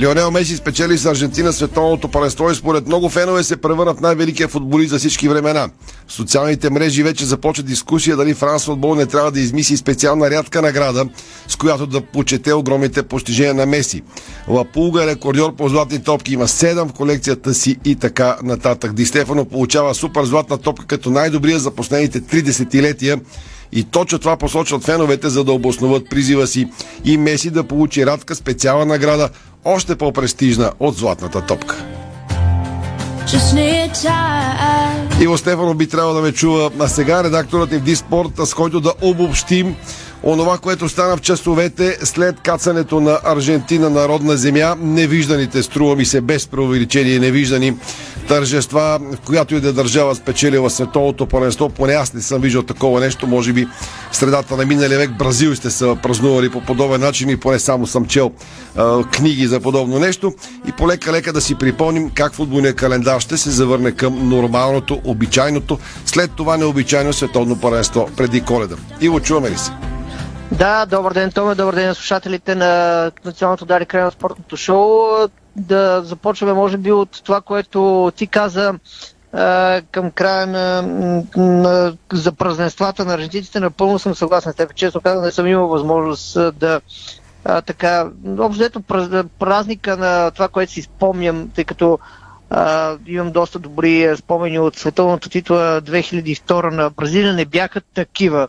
Лионел 0.00 0.30
Меси 0.30 0.56
спечели 0.56 0.98
с 0.98 1.06
Аржентина 1.06 1.52
световното 1.52 2.08
паренство 2.08 2.50
и 2.50 2.54
според 2.54 2.86
много 2.86 3.08
фенове 3.08 3.42
се 3.42 3.56
превърна 3.56 3.94
в 3.94 4.00
най-великия 4.00 4.48
футболист 4.48 4.90
за 4.90 4.98
всички 4.98 5.28
времена. 5.28 5.68
В 6.06 6.12
социалните 6.12 6.70
мрежи 6.70 7.02
вече 7.02 7.24
започва 7.24 7.64
дискусия 7.64 8.16
дали 8.16 8.34
Франс 8.34 8.64
футбол 8.64 8.94
не 8.94 9.06
трябва 9.06 9.30
да 9.30 9.40
измисли 9.40 9.76
специална 9.76 10.30
рядка 10.30 10.62
награда, 10.62 11.06
с 11.48 11.56
която 11.56 11.86
да 11.86 12.00
почете 12.00 12.52
огромните 12.52 13.02
постижения 13.02 13.54
на 13.54 13.66
Меси. 13.66 14.02
Лапулга 14.48 15.04
е 15.04 15.06
рекордьор 15.06 15.54
по 15.54 15.68
златни 15.68 16.02
топки, 16.02 16.32
има 16.32 16.46
7 16.46 16.88
в 16.88 16.92
колекцията 16.92 17.54
си 17.54 17.76
и 17.84 17.96
така 17.96 18.36
нататък. 18.42 18.92
Ди 18.92 19.06
Стефано 19.06 19.44
получава 19.44 19.94
супер 19.94 20.24
златна 20.24 20.58
топка 20.58 20.86
като 20.86 21.10
най-добрия 21.10 21.58
за 21.58 21.70
последните 21.70 22.20
3 22.20 22.42
десетилетия 22.42 23.20
и 23.72 23.84
точно 23.84 24.18
това 24.18 24.36
посочват 24.36 24.84
феновете, 24.84 25.28
за 25.28 25.44
да 25.44 25.52
обосноват 25.52 26.10
призива 26.10 26.46
си 26.46 26.68
и 27.04 27.18
Меси 27.18 27.50
да 27.50 27.64
получи 27.64 28.06
радка 28.06 28.34
специална 28.34 28.84
награда, 28.84 29.28
още 29.66 29.96
по-престижна 29.96 30.72
от 30.80 30.96
златната 30.96 31.40
топка. 31.40 31.84
Иво 35.20 35.38
Стефано 35.38 35.74
би 35.74 35.88
трябвало 35.88 36.14
да 36.14 36.20
ме 36.20 36.32
чува. 36.32 36.70
А 36.80 36.88
сега 36.88 37.24
редакторът 37.24 37.72
ни 37.72 37.78
в 37.78 37.82
Диспорт, 37.82 38.30
с 38.44 38.54
който 38.54 38.80
да 38.80 38.92
обобщим 39.02 39.76
онова, 40.26 40.58
което 40.58 40.88
стана 40.88 41.16
в 41.16 41.20
часовете 41.20 41.98
след 42.02 42.40
кацането 42.40 43.00
на 43.00 43.20
Аржентина 43.24 43.90
на 43.90 44.08
родна 44.08 44.36
земя. 44.36 44.76
Невижданите, 44.80 45.62
струва 45.62 45.96
ми 45.96 46.04
се, 46.04 46.20
без 46.20 46.46
преувеличение, 46.46 47.18
невиждани 47.18 47.76
тържества, 48.28 49.00
в 49.12 49.20
която 49.26 49.54
и 49.54 49.60
да 49.60 49.72
държава 49.72 50.14
спечелила 50.14 50.70
световното 50.70 51.26
първенство. 51.26 51.68
Поне 51.68 51.92
аз 51.92 52.14
не 52.14 52.22
съм 52.22 52.40
виждал 52.40 52.62
такова 52.62 53.00
нещо. 53.00 53.26
Може 53.26 53.52
би 53.52 53.68
в 54.12 54.16
средата 54.16 54.56
на 54.56 54.66
миналия 54.66 54.98
век 54.98 55.10
Бразил 55.18 55.56
сте 55.56 55.70
са 55.70 55.96
празнували 56.02 56.50
по 56.50 56.60
подобен 56.60 57.00
начин 57.00 57.30
и 57.30 57.36
поне 57.36 57.58
само 57.58 57.86
съм 57.86 58.06
чел 58.06 58.32
а, 58.76 59.02
книги 59.04 59.46
за 59.46 59.60
подобно 59.60 59.98
нещо. 59.98 60.34
И 60.68 60.72
полека-лека 60.72 61.32
да 61.32 61.40
си 61.40 61.54
припомним 61.54 62.10
как 62.14 62.34
футболния 62.34 62.74
календар 62.74 63.20
ще 63.20 63.36
се 63.36 63.50
завърне 63.50 63.92
към 63.92 64.28
нормалното, 64.28 65.00
обичайното, 65.04 65.78
след 66.06 66.30
това 66.36 66.56
необичайно 66.56 67.12
световно 67.12 67.60
първенство 67.60 68.08
преди 68.16 68.40
коледа. 68.40 68.76
Иво, 69.00 69.20
чуваме 69.20 69.50
ли 69.50 69.58
се? 69.58 69.95
Да, 70.52 70.86
добър 70.86 71.12
ден, 71.12 71.32
Томе, 71.32 71.54
добър 71.54 71.74
ден 71.74 71.88
на 71.88 71.94
слушателите 71.94 72.54
на 72.54 73.10
Националното 73.24 73.64
Дари 73.64 73.86
край 73.86 74.02
на 74.02 74.10
спортното 74.10 74.56
шоу. 74.56 75.00
Да 75.56 76.02
започваме, 76.04 76.52
може 76.52 76.76
би, 76.76 76.92
от 76.92 77.22
това, 77.24 77.40
което 77.40 78.12
ти 78.16 78.26
каза 78.26 78.74
към 79.90 80.10
края 80.10 80.46
на, 80.46 80.82
на 81.36 81.96
за 82.12 82.32
празненствата 82.32 83.04
на 83.04 83.14
аржентинците. 83.14 83.60
Напълно 83.60 83.98
съм 83.98 84.14
съгласен 84.14 84.52
с 84.52 84.56
теб. 84.56 84.74
Често 84.74 85.00
казвам, 85.00 85.24
не 85.24 85.30
съм 85.30 85.46
имал 85.46 85.68
възможност 85.68 86.38
да 86.58 86.80
а, 87.44 87.62
така, 87.62 88.10
общо 88.38 88.80
празника 89.38 89.96
на 89.96 90.30
това, 90.30 90.48
което 90.48 90.72
си 90.72 90.82
спомням, 90.82 91.50
тъй 91.54 91.64
като 91.64 91.98
а, 92.50 92.96
имам 93.06 93.32
доста 93.32 93.58
добри 93.58 94.16
спомени 94.16 94.58
от 94.58 94.76
световната 94.76 95.28
титла 95.28 95.82
2002 95.82 96.70
на 96.70 96.90
Бразилия, 96.90 97.34
не 97.34 97.44
бяха 97.44 97.80
такива 97.80 98.48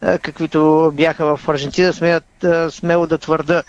каквито 0.00 0.92
бяха 0.94 1.36
в 1.36 1.48
Аржентина, 1.48 1.92
смеят 1.92 2.24
смело 2.70 3.06
да 3.06 3.18
твърда. 3.18 3.62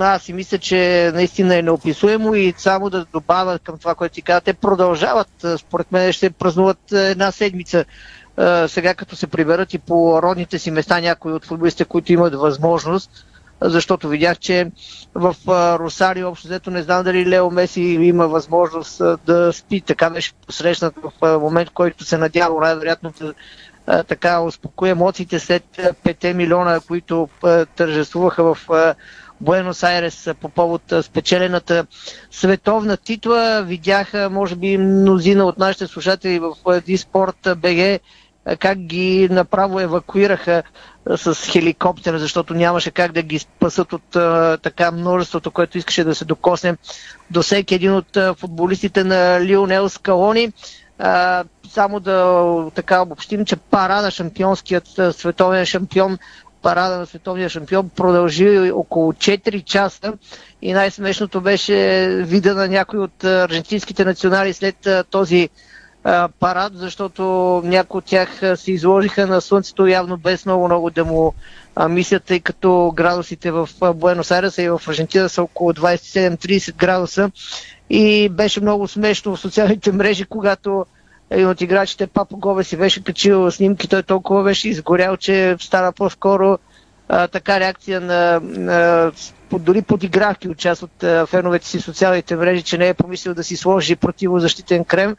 Аз 0.00 0.22
си 0.22 0.32
мисля, 0.32 0.58
че 0.58 1.10
наистина 1.14 1.56
е 1.56 1.62
неописуемо 1.62 2.34
и 2.34 2.54
само 2.56 2.90
да 2.90 3.04
добавя 3.04 3.58
към 3.58 3.78
това, 3.78 3.94
което 3.94 4.14
ти 4.14 4.22
казват, 4.22 4.44
те 4.44 4.54
продължават, 4.54 5.46
според 5.58 5.92
мен 5.92 6.12
ще 6.12 6.30
празнуват 6.30 6.92
една 6.92 7.32
седмица 7.32 7.84
сега 8.68 8.94
като 8.94 9.16
се 9.16 9.26
приберат 9.26 9.74
и 9.74 9.78
по 9.78 10.22
родните 10.22 10.58
си 10.58 10.70
места 10.70 11.00
някои 11.00 11.32
от 11.32 11.44
футболистите, 11.44 11.84
които 11.84 12.12
имат 12.12 12.34
възможност, 12.34 13.26
защото 13.60 14.08
видях, 14.08 14.38
че 14.38 14.70
в 15.14 15.36
Росари 15.78 16.24
общо 16.24 16.48
взето 16.48 16.70
не 16.70 16.82
знам 16.82 17.04
дали 17.04 17.26
Лео 17.26 17.50
Меси 17.50 17.80
има 17.80 18.28
възможност 18.28 19.02
да 19.26 19.52
спи. 19.52 19.80
Така 19.80 20.10
беше 20.10 20.32
посрещнат 20.46 20.94
в 21.20 21.38
момент, 21.40 21.70
който 21.70 22.04
се 22.04 22.18
надява 22.18 22.60
най-вероятно 22.60 23.12
да 23.20 23.34
така 23.86 24.40
успокои 24.40 24.90
емоциите 24.90 25.38
след 25.38 25.64
5 25.76 26.32
милиона, 26.32 26.80
които 26.80 27.28
тържествуваха 27.76 28.54
в 28.54 28.58
Буенос 29.40 29.82
Айрес 29.82 30.28
по 30.40 30.48
повод 30.48 30.82
спечелената 31.02 31.86
световна 32.30 32.96
титла. 32.96 33.62
Видяха, 33.62 34.30
може 34.30 34.56
би, 34.56 34.78
мнозина 34.78 35.44
от 35.44 35.58
нашите 35.58 35.86
слушатели 35.86 36.38
в 36.38 36.80
Диспорт 36.86 37.48
БГ 37.56 38.00
как 38.58 38.78
ги 38.78 39.28
направо 39.30 39.80
евакуираха 39.80 40.62
с 41.16 41.34
хеликоптера, 41.34 42.18
защото 42.18 42.54
нямаше 42.54 42.90
как 42.90 43.12
да 43.12 43.22
ги 43.22 43.38
спасат 43.38 43.92
от 43.92 44.16
а, 44.16 44.58
така 44.62 44.90
множеството, 44.90 45.50
което 45.50 45.78
искаше 45.78 46.04
да 46.04 46.14
се 46.14 46.24
докосне 46.24 46.76
до 47.30 47.42
всеки 47.42 47.74
един 47.74 47.92
от 47.92 48.16
а, 48.16 48.34
футболистите 48.34 49.04
на 49.04 49.40
Лионел 49.44 49.88
Скалони. 49.88 50.52
Само 51.70 52.00
да 52.00 52.46
така 52.74 53.02
обобщим, 53.02 53.44
че 53.44 53.56
парада 53.56 54.10
шампионският 54.10 54.86
световен 55.12 55.66
шампион 55.66 56.18
парада 56.62 56.98
на 56.98 57.06
световния 57.06 57.48
шампион 57.48 57.88
продължи 57.88 58.70
около 58.70 59.12
4 59.12 59.64
часа 59.64 60.12
и 60.62 60.72
най-смешното 60.72 61.40
беше 61.40 61.74
вида 62.22 62.54
на 62.54 62.68
някои 62.68 62.98
от 62.98 63.24
аржентинските 63.24 64.04
национали 64.04 64.52
след 64.52 64.88
този 65.10 65.48
парад, 66.40 66.72
защото 66.74 67.22
някои 67.64 67.98
от 67.98 68.04
тях 68.04 68.28
се 68.54 68.72
изложиха 68.72 69.26
на 69.26 69.40
слънцето 69.40 69.86
явно 69.86 70.16
без 70.16 70.46
много-много 70.46 70.90
да 70.90 71.04
му 71.04 71.34
мислят, 71.88 72.24
тъй 72.24 72.40
като 72.40 72.92
градусите 72.96 73.50
в 73.50 73.68
Буенос 73.94 74.30
Айреса 74.30 74.62
и 74.62 74.68
в 74.68 74.80
Аржентина 74.88 75.28
са 75.28 75.42
около 75.42 75.72
27-30 75.72 76.74
градуса 76.76 77.30
и 77.90 78.28
беше 78.28 78.60
много 78.60 78.88
смешно 78.88 79.36
в 79.36 79.40
социалните 79.40 79.92
мрежи, 79.92 80.24
когато 80.24 80.86
един 81.30 81.48
от 81.48 81.60
играчите 81.60 82.06
Папа 82.06 82.36
Гове 82.36 82.64
си 82.64 82.76
беше 82.76 83.04
качил 83.04 83.50
снимки, 83.50 83.88
той 83.88 84.02
толкова 84.02 84.42
беше 84.42 84.68
изгорял, 84.68 85.16
че 85.16 85.56
стана 85.60 85.92
по-скоро 85.92 86.58
а, 87.08 87.28
така 87.28 87.60
реакция 87.60 88.00
на, 88.00 88.40
на 88.42 89.12
под, 89.50 89.64
дори 89.64 89.82
подигравки 89.82 90.48
от 90.48 90.58
част 90.58 90.82
от 90.82 91.02
а, 91.02 91.26
феновете 91.26 91.66
си 91.66 91.78
в 91.78 91.82
социалните 91.82 92.36
мрежи, 92.36 92.62
че 92.62 92.78
не 92.78 92.88
е 92.88 92.94
помислил 92.94 93.34
да 93.34 93.44
си 93.44 93.56
сложи 93.56 93.96
противозащитен 93.96 94.84
крем. 94.84 95.16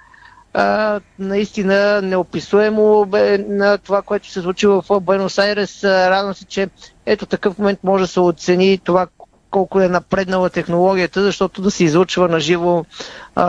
А, 0.53 0.99
наистина 1.19 2.01
неописуемо 2.01 3.05
бе 3.05 3.37
на 3.37 3.77
това, 3.77 4.01
което 4.01 4.29
се 4.29 4.41
случи 4.41 4.67
в 4.67 4.83
Буенос 5.01 5.37
Айрес. 5.37 5.83
Радвам 5.83 6.33
се, 6.33 6.45
че 6.45 6.69
ето 7.05 7.25
такъв 7.25 7.57
момент 7.57 7.79
може 7.83 8.03
да 8.03 8.07
се 8.07 8.19
оцени 8.19 8.77
това 8.83 9.07
колко 9.51 9.81
е 9.81 9.87
напреднала 9.87 10.49
технологията, 10.49 11.23
защото 11.23 11.61
да 11.61 11.71
се 11.71 11.83
излучва 11.83 12.27
на 12.27 12.39
живо 12.39 12.85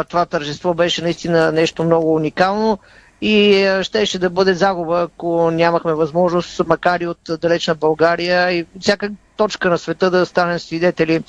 това 0.08 0.26
тържество 0.26 0.74
беше 0.74 1.02
наистина 1.02 1.52
нещо 1.52 1.84
много 1.84 2.14
уникално 2.14 2.78
и 3.20 3.68
щеше 3.82 4.18
да 4.18 4.30
бъде 4.30 4.54
загуба, 4.54 5.00
ако 5.00 5.50
нямахме 5.50 5.94
възможност, 5.94 6.60
макар 6.66 7.00
и 7.00 7.06
от 7.06 7.18
далечна 7.40 7.74
България 7.74 8.52
и 8.52 8.66
всяка 8.80 9.10
точка 9.36 9.70
на 9.70 9.78
света 9.78 10.10
да 10.10 10.26
станем 10.26 10.58
свидетели 10.58 11.22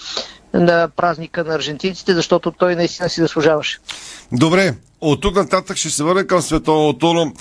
на 0.54 0.90
празника 0.96 1.44
на 1.44 1.56
аржентинците, 1.56 2.14
защото 2.14 2.52
той 2.52 2.76
наистина 2.76 3.10
си 3.10 3.22
заслужаваше. 3.22 3.80
Добре, 4.32 4.76
от 5.02 5.22
тук 5.22 5.36
нататък 5.36 5.78
ще 5.78 5.90
се 5.90 6.04
върнем 6.04 6.28
към 6.28 6.42
световното, 6.42 7.14
но 7.14 7.34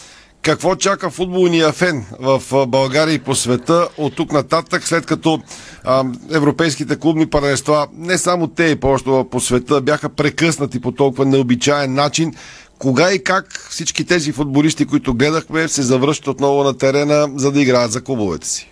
какво 0.43 0.77
чака 0.77 1.11
футболния 1.11 1.73
фен 1.73 2.07
в 2.21 2.67
България 2.67 3.15
и 3.15 3.19
по 3.19 3.35
света 3.35 3.89
от 3.99 4.17
тук 4.17 4.33
нататък, 4.33 4.87
след 4.87 5.07
като 5.07 5.41
а, 5.85 6.05
европейските 6.33 6.99
клубни 6.99 7.27
паренства, 7.27 7.87
не 7.93 8.19
само 8.19 8.47
те 8.47 8.65
и 8.65 8.77
по 8.77 8.97
по 9.31 9.41
света, 9.41 9.81
бяха 9.81 10.09
прекъснати 10.09 10.81
по 10.81 10.93
толкова 10.93 11.27
необичаен 11.27 11.95
начин. 11.95 12.35
Кога 12.79 13.13
и 13.13 13.25
как 13.25 13.67
всички 13.71 14.05
тези 14.05 14.33
футболисти, 14.33 14.87
които 14.87 15.15
гледахме, 15.15 15.69
се 15.69 15.83
завръщат 15.83 16.29
отново 16.29 16.65
на 16.65 16.79
терена, 16.79 17.29
за 17.37 17.53
да 17.53 17.61
играят 17.61 17.93
за 17.93 18.05
клубовете 18.05 18.49
си? 18.49 18.71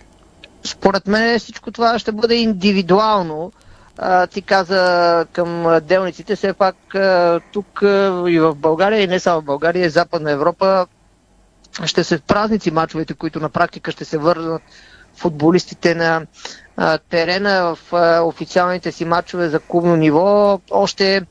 Според 0.63 1.07
мен 1.07 1.39
всичко 1.39 1.71
това 1.71 1.99
ще 1.99 2.11
бъде 2.11 2.35
индивидуално. 2.35 3.51
А, 3.97 4.27
ти 4.27 4.41
каза 4.41 5.25
към 5.33 5.79
делниците, 5.83 6.35
все 6.35 6.53
пак 6.53 6.75
тук 7.53 7.79
и 8.27 8.39
в 8.39 8.55
България, 8.55 9.01
и 9.01 9.07
не 9.07 9.19
само 9.19 9.41
в 9.41 9.45
България, 9.45 9.85
и 9.85 9.89
Западна 9.89 10.31
Европа 10.31 10.85
ще 11.85 12.03
се 12.03 12.19
празници 12.19 12.71
мачовете, 12.71 13.13
които 13.13 13.39
на 13.39 13.49
практика 13.49 13.91
ще 13.91 14.05
се 14.05 14.17
върнат 14.17 14.61
футболистите 15.15 15.95
на 15.95 16.25
а, 16.77 16.97
терена 16.99 17.75
в 17.75 17.93
а, 17.93 18.21
официалните 18.21 18.91
си 18.91 19.05
мачове 19.05 19.49
за 19.49 19.59
клубно 19.59 19.95
ниво. 19.95 20.59
Още 20.71 21.21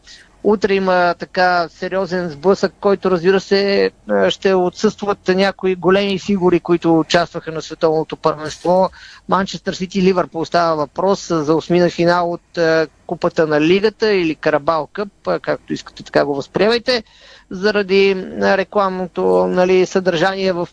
утре 0.47 0.75
има 0.75 1.15
така 1.19 1.69
сериозен 1.69 2.29
сблъсък, 2.29 2.73
който 2.81 3.11
разбира 3.11 3.41
се 3.41 3.91
ще 4.29 4.55
отсъстват 4.55 5.29
някои 5.29 5.75
големи 5.75 6.19
фигури, 6.19 6.61
които 6.61 6.99
участваха 6.99 7.53
на 7.53 7.62
световното 7.62 8.17
първенство. 8.17 8.91
Манчестър 9.29 9.75
Сити 9.75 10.03
Ливърпул 10.03 10.45
става 10.45 10.76
въпрос 10.76 11.29
за 11.29 11.55
осмина 11.55 11.91
финал 11.91 12.33
от 12.33 12.59
Купата 13.07 13.47
на 13.47 13.61
Лигата 13.61 14.12
или 14.12 14.35
Карабал 14.35 14.88
Къп, 14.93 15.09
както 15.43 15.73
искате 15.73 16.03
така 16.03 16.25
го 16.25 16.35
възприемайте 16.35 17.05
заради 17.50 18.26
рекламното 18.43 19.47
нали, 19.47 19.87
съдържание 19.87 20.53
в 20.53 20.69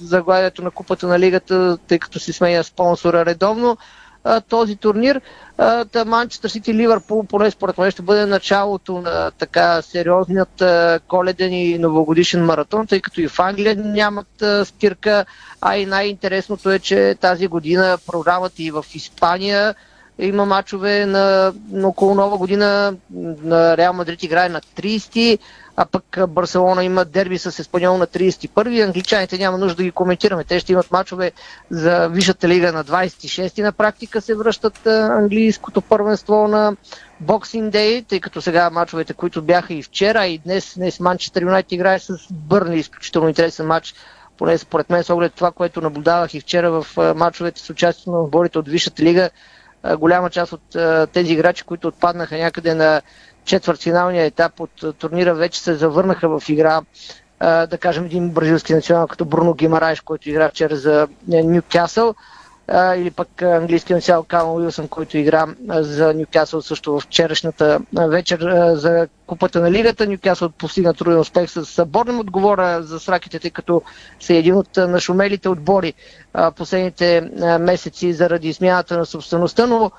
заглавието 0.00 0.62
на 0.62 0.70
Купата 0.70 1.06
на 1.06 1.18
Лигата, 1.18 1.78
тъй 1.86 1.98
като 1.98 2.18
си 2.18 2.32
сменя 2.32 2.64
спонсора 2.64 3.26
редовно. 3.26 3.76
А, 4.24 4.40
този 4.40 4.76
турнир, 4.76 5.20
Манчестър 6.06 6.48
Сити 6.48 6.74
Ливърпул, 6.74 7.24
поне 7.24 7.50
според 7.50 7.78
мен 7.78 7.90
ще 7.90 8.02
бъде 8.02 8.26
началото 8.26 9.00
на 9.00 9.30
така 9.30 9.82
сериозният 9.82 10.60
а, 10.60 11.00
коледен 11.08 11.52
и 11.52 11.78
новогодишен 11.78 12.44
маратон, 12.44 12.86
тъй 12.86 13.00
като 13.00 13.20
и 13.20 13.28
в 13.28 13.38
Англия 13.38 13.76
нямат 13.76 14.42
а, 14.42 14.64
спирка, 14.64 15.24
а 15.60 15.76
и 15.76 15.86
най-интересното 15.86 16.70
е, 16.70 16.78
че 16.78 17.16
тази 17.20 17.46
година 17.46 17.98
програмата 18.06 18.62
и 18.62 18.70
в 18.70 18.84
Испания 18.94 19.74
има 20.18 20.46
мачове 20.46 21.06
на, 21.06 21.52
на 21.70 21.88
около 21.88 22.14
нова 22.14 22.38
година. 22.38 22.94
На 23.44 23.76
Реал 23.76 23.92
Мадрид 23.92 24.22
играе 24.22 24.48
на 24.48 24.60
30 24.60 25.38
а 25.82 25.86
пък 25.86 26.18
Барселона 26.28 26.84
има 26.84 27.04
дерби 27.04 27.38
с 27.38 27.58
Еспаньол 27.58 27.98
на 27.98 28.06
31 28.06 28.84
Англичаните 28.84 29.38
няма 29.38 29.58
нужда 29.58 29.76
да 29.76 29.82
ги 29.82 29.90
коментираме. 29.90 30.44
Те 30.44 30.60
ще 30.60 30.72
имат 30.72 30.90
мачове 30.90 31.32
за 31.70 32.08
Висшата 32.08 32.48
лига 32.48 32.72
на 32.72 32.84
26 32.84 33.62
на 33.62 33.72
практика 33.72 34.20
се 34.20 34.34
връщат 34.34 34.86
английското 34.86 35.80
първенство 35.80 36.48
на 36.48 36.76
Боксинг 37.20 37.72
Дей, 37.72 38.02
тъй 38.02 38.20
като 38.20 38.42
сега 38.42 38.70
мачовете, 38.70 39.14
които 39.14 39.42
бяха 39.42 39.74
и 39.74 39.82
вчера, 39.82 40.26
и 40.26 40.38
днес, 40.38 40.74
днес 40.76 41.00
Манчестър 41.00 41.42
Юнайтед 41.42 41.72
играе 41.72 41.98
с 41.98 42.12
Бърни, 42.30 42.76
изключително 42.76 43.28
интересен 43.28 43.66
матч 43.66 43.94
поне 44.38 44.58
според 44.58 44.90
мен 44.90 45.04
с 45.04 45.10
оглед 45.10 45.34
това, 45.34 45.50
което 45.50 45.80
наблюдавах 45.80 46.34
и 46.34 46.40
вчера 46.40 46.82
в 46.82 47.14
мачовете 47.14 47.60
с 47.60 47.70
участието 47.70 48.10
на 48.10 48.20
отборите 48.20 48.58
от 48.58 48.68
Висшата 48.68 49.02
лига, 49.02 49.30
голяма 49.98 50.30
част 50.30 50.52
от 50.52 50.76
тези 51.12 51.32
играчи, 51.32 51.64
които 51.64 51.88
отпаднаха 51.88 52.36
някъде 52.38 52.74
на 52.74 53.02
четвъртфиналния 53.44 54.24
етап 54.24 54.60
от 54.60 54.98
турнира 54.98 55.34
вече 55.34 55.60
се 55.60 55.74
завърнаха 55.74 56.40
в 56.40 56.48
игра. 56.48 56.80
Да 57.40 57.78
кажем 57.80 58.04
един 58.04 58.30
бразилски 58.30 58.74
национал 58.74 59.06
като 59.06 59.24
Бруно 59.24 59.54
Гимарайш, 59.54 60.00
който 60.00 60.28
игра 60.30 60.48
вчера 60.48 60.76
за 60.76 61.08
Ньюкасъл 61.28 62.14
или 62.72 63.10
пък 63.10 63.42
английски 63.42 63.94
национал 63.94 64.22
Калъм 64.22 64.54
Уилсън, 64.54 64.88
който 64.88 65.18
игра 65.18 65.46
за 65.68 66.14
Ньюкасъл 66.14 66.62
също 66.62 67.00
вчерашната 67.00 67.80
вечер 67.92 68.38
за 68.74 69.08
Купата 69.26 69.60
на 69.60 69.70
Лигата. 69.70 70.06
Ньюкасъл 70.06 70.48
постигна 70.48 70.94
труден 70.94 71.18
успех 71.20 71.50
с 71.50 71.86
Борнем. 71.86 72.20
Отговоря 72.20 72.82
за 72.82 73.00
сраките, 73.00 73.38
тъй 73.38 73.50
като 73.50 73.82
са 74.20 74.34
един 74.34 74.54
от 74.54 74.76
нашумелите 74.76 75.48
отбори 75.48 75.94
последните 76.56 77.30
месеци 77.60 78.12
заради 78.12 78.52
смяната 78.52 78.98
на 78.98 79.06
собствеността, 79.06 79.66
но 79.66 79.90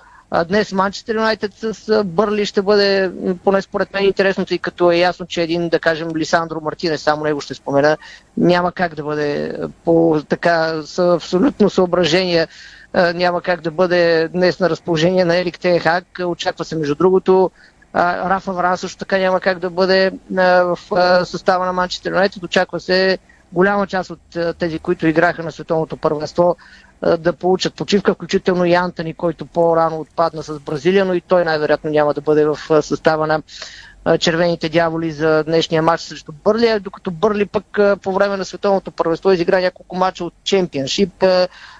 Днес 0.47 0.71
Манчестър 0.71 1.15
Юнайтед 1.15 1.51
с 1.53 2.03
Бърли 2.03 2.45
ще 2.45 2.61
бъде, 2.61 3.11
поне 3.43 3.61
според 3.61 3.93
мен, 3.93 4.03
интересно, 4.03 4.45
тъй 4.45 4.57
като 4.57 4.91
е 4.91 4.97
ясно, 4.97 5.25
че 5.25 5.41
един, 5.41 5.69
да 5.69 5.79
кажем, 5.79 6.09
Лисандро 6.15 6.61
Мартинес, 6.61 7.01
само 7.01 7.23
него 7.23 7.41
ще 7.41 7.53
спомена, 7.53 7.97
няма 8.37 8.71
как 8.71 8.95
да 8.95 9.03
бъде 9.03 9.57
по 9.85 10.21
така 10.29 10.81
с 10.85 10.99
абсолютно 10.99 11.69
съображение 11.69 12.47
няма 12.93 13.41
как 13.41 13.61
да 13.61 13.71
бъде 13.71 14.27
днес 14.27 14.59
на 14.59 14.69
разположение 14.69 15.25
на 15.25 15.37
Ерик 15.37 15.59
Тенхак. 15.59 16.05
Очаква 16.25 16.65
се, 16.65 16.75
между 16.75 16.95
другото, 16.95 17.51
Рафа 17.95 18.53
Вран 18.53 18.77
също 18.77 18.97
така 18.97 19.17
няма 19.17 19.39
как 19.39 19.59
да 19.59 19.69
бъде 19.69 20.11
в 20.31 20.77
състава 21.25 21.65
на 21.65 21.73
Манчестър 21.73 22.11
Юнайтед. 22.11 22.43
Очаква 22.43 22.79
се 22.79 23.17
голяма 23.53 23.87
част 23.87 24.09
от 24.09 24.19
тези, 24.57 24.79
които 24.79 25.07
играха 25.07 25.43
на 25.43 25.51
световното 25.51 25.97
първенство, 25.97 26.55
да 27.17 27.33
получат 27.33 27.73
почивка, 27.73 28.13
включително 28.13 28.65
и 28.65 28.73
Антони, 28.73 29.13
който 29.13 29.45
по-рано 29.45 29.99
отпадна 29.99 30.43
с 30.43 30.59
Бразилия, 30.59 31.05
но 31.05 31.13
и 31.13 31.21
той 31.21 31.45
най-вероятно 31.45 31.89
няма 31.89 32.13
да 32.13 32.21
бъде 32.21 32.45
в 32.45 32.57
състава 32.81 33.27
на 33.27 33.41
червените 34.19 34.69
дяволи 34.69 35.11
за 35.11 35.43
днешния 35.43 35.81
матч 35.81 36.03
срещу 36.03 36.31
Бърли, 36.43 36.79
докато 36.79 37.11
Бърли 37.11 37.45
пък 37.45 37.79
по 38.01 38.11
време 38.13 38.37
на 38.37 38.45
световното 38.45 38.91
първенство 38.91 39.31
изигра 39.31 39.61
няколко 39.61 39.95
мача 39.95 40.25
от 40.25 40.33
чемпионшип. 40.43 41.23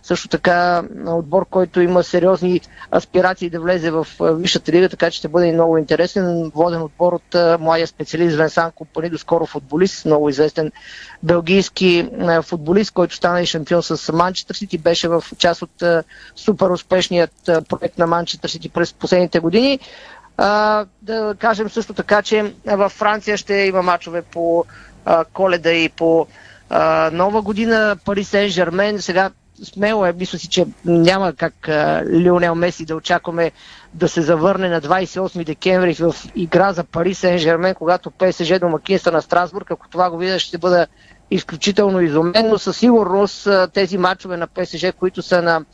Също 0.03 0.27
така 0.27 0.83
отбор, 1.07 1.45
който 1.49 1.81
има 1.81 2.03
сериозни 2.03 2.61
аспирации 2.95 3.49
да 3.49 3.59
влезе 3.59 3.91
в 3.91 4.07
Висшата 4.21 4.71
лига, 4.71 4.89
така 4.89 5.11
че 5.11 5.17
ще 5.17 5.27
бъде 5.27 5.51
много 5.51 5.77
интересен. 5.77 6.51
Воден 6.55 6.81
отбор 6.81 7.13
от 7.13 7.59
младия 7.59 7.87
специалист 7.87 8.37
Венсан 8.37 8.71
Компани, 8.71 9.09
доскоро 9.09 9.45
футболист, 9.45 10.05
много 10.05 10.29
известен 10.29 10.71
белгийски 11.23 12.09
футболист, 12.41 12.91
който 12.91 13.15
стана 13.15 13.41
и 13.41 13.45
шампион 13.45 13.83
с 13.83 14.13
Манчестър 14.13 14.55
Сити, 14.55 14.77
беше 14.77 15.07
в 15.07 15.23
част 15.37 15.61
от 15.61 15.83
супер 16.35 16.69
успешният 16.69 17.33
проект 17.69 17.97
на 17.97 18.07
Манчестър 18.07 18.49
Сити 18.49 18.69
през 18.69 18.93
последните 18.93 19.39
години. 19.39 19.79
Да 20.37 21.35
кажем 21.39 21.69
също 21.69 21.93
така, 21.93 22.21
че 22.21 22.53
във 22.65 22.91
Франция 22.91 23.37
ще 23.37 23.53
има 23.53 23.81
мачове 23.81 24.21
по 24.21 24.65
а, 25.05 25.25
коледа 25.25 25.71
и 25.71 25.89
по 25.89 26.27
а, 26.69 27.09
нова 27.13 27.41
година. 27.41 27.97
Пари 28.05 28.23
Сен 28.23 28.47
Жермен 28.47 29.01
сега 29.01 29.29
смело 29.63 30.05
е, 30.05 30.13
мисля 30.13 30.39
си, 30.39 30.47
че 30.47 30.65
няма 30.85 31.33
как 31.33 31.69
а, 31.69 32.03
Лионел 32.13 32.55
Меси 32.55 32.85
да 32.85 32.95
очакваме 32.95 33.51
да 33.93 34.09
се 34.09 34.21
завърне 34.21 34.69
на 34.69 34.81
28 34.81 35.45
декември 35.45 35.93
в 35.93 36.15
игра 36.35 36.73
за 36.73 36.83
Пари 36.83 37.13
Сен 37.13 37.37
Жермен, 37.37 37.75
когато 37.75 38.11
ПСЖ 38.11 38.59
домакинства 38.59 39.11
на 39.11 39.21
Страсбург. 39.21 39.71
Ако 39.71 39.89
това 39.89 40.09
го 40.09 40.17
видя, 40.17 40.39
ще 40.39 40.57
бъда 40.57 40.87
изключително 41.31 42.01
изумен, 42.01 42.49
но 42.49 42.57
със 42.57 42.77
сигурност 42.77 43.47
тези 43.73 43.97
матчове 43.97 44.37
на 44.37 44.47
ПСЖ, 44.47 44.85
които 44.99 45.21
са 45.21 45.41
на 45.41 45.65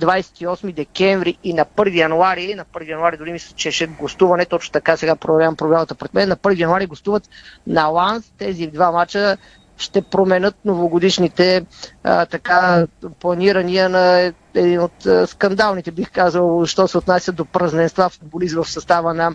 28 0.00 0.74
декември 0.74 1.38
и 1.44 1.52
на 1.52 1.64
1 1.64 1.94
януари. 1.94 2.54
На 2.54 2.64
1 2.64 2.88
януари 2.90 3.16
дори 3.16 3.32
мисля, 3.32 3.54
че 3.56 3.70
ще 3.70 3.86
гостуване, 3.86 4.44
точно 4.44 4.72
така 4.72 4.96
сега 4.96 5.16
проверявам 5.16 5.56
програмата 5.56 5.94
пред 5.94 6.14
мен. 6.14 6.28
На 6.28 6.36
1 6.36 6.58
януари 6.58 6.86
гостуват 6.86 7.28
на 7.66 7.86
Ланс. 7.86 8.32
Тези 8.38 8.66
два 8.66 8.90
мача 8.92 9.36
ще 9.78 10.02
променят 10.02 10.54
новогодишните 10.64 11.66
а, 12.04 12.26
така 12.26 12.86
планирания 13.20 13.88
на 13.88 14.32
един 14.54 14.80
от 14.80 15.06
а, 15.06 15.26
скандалните, 15.26 15.90
бих 15.90 16.10
казал, 16.10 16.66
що 16.66 16.88
се 16.88 16.98
отнася 16.98 17.32
до 17.32 17.44
празненства 17.44 18.08
футболист 18.08 18.54
в 18.56 18.70
състава 18.70 19.14
на 19.14 19.34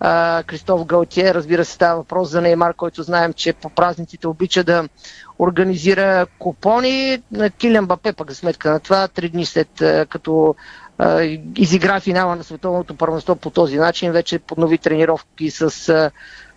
а, 0.00 0.42
Кристоф 0.46 0.84
Галтие. 0.84 1.34
Разбира 1.34 1.64
се, 1.64 1.72
става 1.72 1.96
въпрос 1.96 2.30
за 2.30 2.40
Неймар, 2.40 2.74
който 2.74 3.02
знаем, 3.02 3.32
че 3.32 3.52
по 3.52 3.70
празниците 3.70 4.28
обича 4.28 4.64
да 4.64 4.88
организира 5.40 6.26
купони. 6.38 7.22
на 7.32 7.50
Килиан 7.50 7.86
Бапе 7.86 8.12
пък 8.12 8.30
за 8.30 8.36
сметка 8.36 8.70
на 8.70 8.80
това, 8.80 9.08
три 9.08 9.28
дни 9.28 9.46
след 9.46 9.68
като 10.08 10.54
изигра 11.56 12.00
финала 12.00 12.36
на 12.36 12.44
световното 12.44 12.94
първенство 12.94 13.36
по 13.36 13.50
този 13.50 13.76
начин. 13.76 14.12
Вече 14.12 14.38
поднови 14.38 14.78
тренировки 14.78 15.50
с 15.50 15.70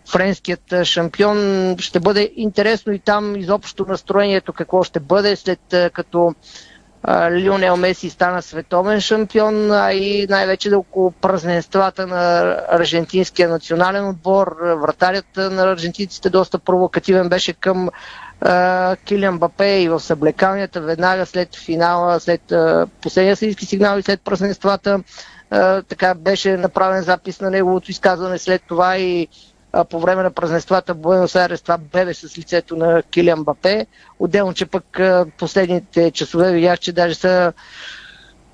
френският 0.05 0.73
шампион. 0.83 1.37
Ще 1.79 1.99
бъде 1.99 2.31
интересно 2.35 2.93
и 2.93 2.99
там 2.99 3.35
изобщо 3.35 3.85
настроението 3.85 4.53
какво 4.53 4.83
ще 4.83 4.99
бъде 4.99 5.35
след 5.35 5.59
като 5.93 6.35
Лионел 7.07 7.77
Меси 7.77 8.09
стана 8.09 8.41
световен 8.41 9.01
шампион, 9.01 9.71
а 9.71 9.93
и 9.93 10.27
най-вече 10.29 10.69
да 10.69 10.79
около 10.79 11.11
празненствата 11.11 12.07
на 12.07 12.55
аржентинския 12.69 13.49
национален 13.49 14.07
отбор. 14.09 14.55
Вратарят 14.61 15.25
на 15.35 15.71
аржентинците 15.71 16.29
доста 16.29 16.59
провокативен 16.59 17.29
беше 17.29 17.53
към 17.53 17.89
Килиан 19.05 19.39
Бапе 19.39 19.81
и 19.81 19.89
в 19.89 19.99
съблекалнията 19.99 20.81
веднага 20.81 21.25
след 21.25 21.55
финала, 21.55 22.19
след 22.19 22.41
последния 23.01 23.35
съдийски 23.35 23.65
сигнал 23.65 23.97
и 23.97 24.03
след 24.03 24.21
празненствата. 24.21 24.99
Така 25.87 26.13
беше 26.13 26.57
направен 26.57 27.03
запис 27.03 27.41
на 27.41 27.49
неговото 27.49 27.91
изказване 27.91 28.37
след 28.37 28.61
това 28.67 28.97
и 28.97 29.27
по 29.89 29.99
време 29.99 30.23
на 30.23 30.31
празненствата 30.31 30.93
в 30.93 30.97
Буенос 30.97 31.35
Айрес 31.35 31.61
това 31.61 31.77
бебе 31.77 32.13
с 32.13 32.37
лицето 32.37 32.75
на 32.75 33.03
Килиан 33.03 33.43
Бапе. 33.43 33.85
Отделно, 34.19 34.53
че 34.53 34.65
пък 34.65 34.99
последните 35.37 36.11
часове 36.11 36.51
видях, 36.51 36.79
че 36.79 36.91
даже 36.91 37.15
са 37.15 37.53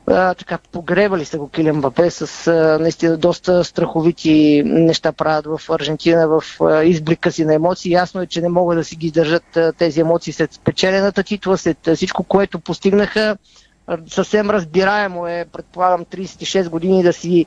а, 0.10 0.34
така 0.34 0.58
погребали 0.71 1.25
са 1.25 1.38
го 1.38 1.49
Килиан 1.49 1.82
Бапе 1.82 2.10
с 2.10 2.47
а, 2.47 2.77
наистина 2.79 3.17
доста 3.17 3.63
страховити 3.63 4.63
неща 4.65 5.12
правят 5.12 5.45
в 5.45 5.69
Аржентина 5.69 6.27
в 6.27 6.43
а, 6.62 6.84
изблика 6.84 7.32
си 7.32 7.45
на 7.45 7.53
емоции. 7.53 7.91
Ясно 7.91 8.21
е, 8.21 8.27
че 8.27 8.41
не 8.41 8.49
могат 8.49 8.77
да 8.77 8.84
си 8.84 8.95
ги 8.95 9.12
държат 9.12 9.58
а, 9.58 9.73
тези 9.73 9.99
емоции 9.99 10.34
след 10.34 10.53
спечелената 10.53 11.23
титла, 11.23 11.58
след 11.58 11.88
а, 11.88 11.95
всичко, 11.95 12.23
което 12.23 12.60
постигнаха. 12.60 13.38
А, 13.88 13.97
съвсем 14.08 14.49
разбираемо 14.49 15.27
е, 15.27 15.45
предполагам, 15.51 16.05
36 16.05 16.69
години 16.69 17.03
да 17.03 17.13
си 17.13 17.45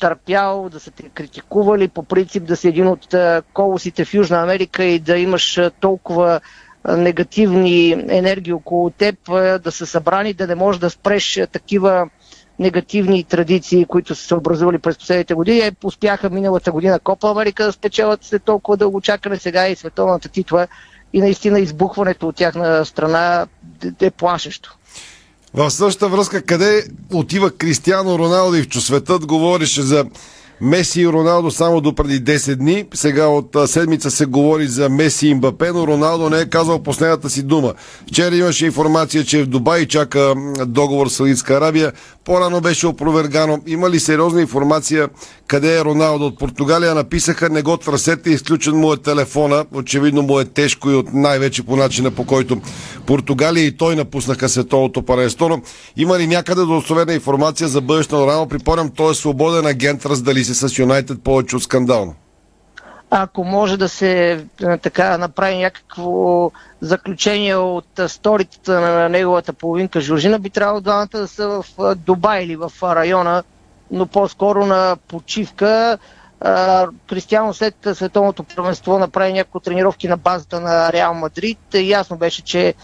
търпял, 0.00 0.68
да 0.68 0.80
са 0.80 0.90
те 0.90 1.02
критикували, 1.02 1.88
по 1.88 2.02
принцип 2.02 2.44
да 2.44 2.56
си 2.56 2.68
един 2.68 2.88
от 2.88 3.14
колосите 3.54 4.04
в 4.04 4.14
Южна 4.14 4.42
Америка 4.42 4.84
и 4.84 4.98
да 4.98 5.18
имаш 5.18 5.60
толкова 5.80 6.40
негативни 6.88 7.90
енергии 7.90 8.52
около 8.52 8.90
теб, 8.90 9.16
да 9.62 9.70
са 9.70 9.86
събрани, 9.86 10.34
да 10.34 10.46
не 10.46 10.54
можеш 10.54 10.80
да 10.80 10.90
спреш 10.90 11.40
такива 11.52 12.08
негативни 12.58 13.24
традиции, 13.24 13.84
които 13.84 14.14
са 14.14 14.22
се 14.24 14.34
образували 14.34 14.78
през 14.78 14.98
последните 14.98 15.34
години. 15.34 15.58
Е, 15.58 15.72
успяха 15.84 16.30
миналата 16.30 16.72
година 16.72 17.00
Копа 17.00 17.30
Америка 17.30 17.64
да 17.64 17.72
спечелят 17.72 18.24
след 18.24 18.42
толкова 18.44 18.76
дълго 18.76 19.00
чакане, 19.00 19.36
сега 19.36 19.68
и 19.68 19.76
световната 19.76 20.28
титла 20.28 20.66
и 21.12 21.20
наистина 21.20 21.60
избухването 21.60 22.28
от 22.28 22.36
тяхна 22.36 22.84
страна 22.84 23.46
е 24.00 24.10
плашещо. 24.10 24.78
В 25.54 25.70
същата 25.70 26.08
връзка, 26.08 26.42
къде 26.42 26.84
отива 27.12 27.50
Кристиано 27.50 28.18
Роналдо 28.18 28.56
и 28.56 28.62
в 28.62 28.80
светът 28.80 29.26
говореше 29.26 29.82
за 29.82 30.04
Меси 30.62 31.00
и 31.00 31.08
Роналдо 31.08 31.50
само 31.50 31.80
до 31.80 31.94
преди 31.94 32.20
10 32.20 32.54
дни. 32.54 32.84
Сега 32.94 33.26
от 33.26 33.56
седмица 33.66 34.10
се 34.10 34.26
говори 34.26 34.66
за 34.66 34.88
Меси 34.88 35.28
и 35.28 35.34
Мбапе, 35.34 35.72
но 35.72 35.86
Роналдо 35.86 36.30
не 36.30 36.38
е 36.38 36.48
казал 36.48 36.82
последната 36.82 37.30
си 37.30 37.42
дума. 37.42 37.74
Вчера 38.08 38.36
имаше 38.36 38.66
информация, 38.66 39.24
че 39.24 39.42
в 39.42 39.46
Дубай 39.46 39.86
чака 39.86 40.34
договор 40.66 41.08
с 41.08 41.14
Саудитска 41.14 41.54
Арабия. 41.54 41.92
По-рано 42.24 42.60
беше 42.60 42.86
опровергано. 42.86 43.58
Има 43.66 43.90
ли 43.90 44.00
сериозна 44.00 44.40
информация 44.40 45.08
къде 45.46 45.78
е 45.78 45.84
Роналдо? 45.84 46.26
От 46.26 46.38
Португалия 46.38 46.94
написаха, 46.94 47.48
не 47.48 47.62
го 47.62 47.76
търсете, 47.76 48.30
изключен 48.30 48.76
му 48.76 48.92
е 48.92 48.96
телефона. 48.96 49.64
Очевидно 49.74 50.22
му 50.22 50.40
е 50.40 50.44
тежко 50.44 50.90
и 50.90 50.94
от 50.94 51.14
най-вече 51.14 51.62
по 51.62 51.76
начина 51.76 52.10
по 52.10 52.24
който 52.24 52.60
Португалия 53.06 53.66
и 53.66 53.76
той 53.76 53.96
напуснаха 53.96 54.48
световното 54.48 55.02
паренство. 55.02 55.62
Има 55.96 56.18
ли 56.18 56.26
някъде 56.26 56.60
достоверна 56.60 57.14
информация 57.14 57.68
за 57.68 57.80
бъдещето 57.80 58.16
на 58.16 58.22
Роналдо? 58.22 58.48
Припомням, 58.48 58.90
той 58.90 59.10
е 59.10 59.14
свободен 59.14 59.66
агент, 59.66 60.06
раздали 60.06 60.44
се 60.44 60.51
с 60.54 60.78
Юнайтед 60.78 61.22
повече 61.22 61.56
от 61.56 61.62
скандално 61.62 62.14
ако 63.14 63.44
може 63.44 63.76
да 63.76 63.88
се 63.88 64.44
така 64.82 65.18
направи 65.18 65.56
някакво 65.56 66.50
заключение 66.80 67.56
от 67.56 68.00
сторицата 68.06 68.80
на 68.80 69.08
неговата 69.08 69.52
половинка 69.52 70.00
Жоржина, 70.00 70.38
би 70.38 70.50
трябвало 70.50 70.80
двамата 70.80 71.08
да 71.12 71.28
са 71.28 71.48
в 71.48 71.94
Дубай 71.94 72.42
или 72.42 72.56
в 72.56 72.72
района, 72.82 73.42
но 73.90 74.06
по-скоро 74.06 74.66
на 74.66 74.96
почивка. 75.08 75.98
Кристиано 77.08 77.54
след 77.54 77.74
световното 77.94 78.44
първенство 78.44 78.98
направи 78.98 79.32
няколко 79.32 79.60
тренировки 79.60 80.08
на 80.08 80.16
базата 80.16 80.60
на 80.60 80.92
Реал 80.92 81.14
Мадрид. 81.14 81.58
Ясно 81.74 82.16
беше, 82.16 82.42
че 82.42 82.74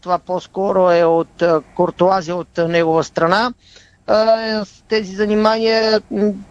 това 0.00 0.18
по-скоро 0.18 0.90
е 0.90 1.04
от 1.04 1.42
куртуазия 1.74 2.36
от 2.36 2.58
негова 2.58 3.04
страна 3.04 3.52
тези 4.88 5.14
занимания. 5.16 6.00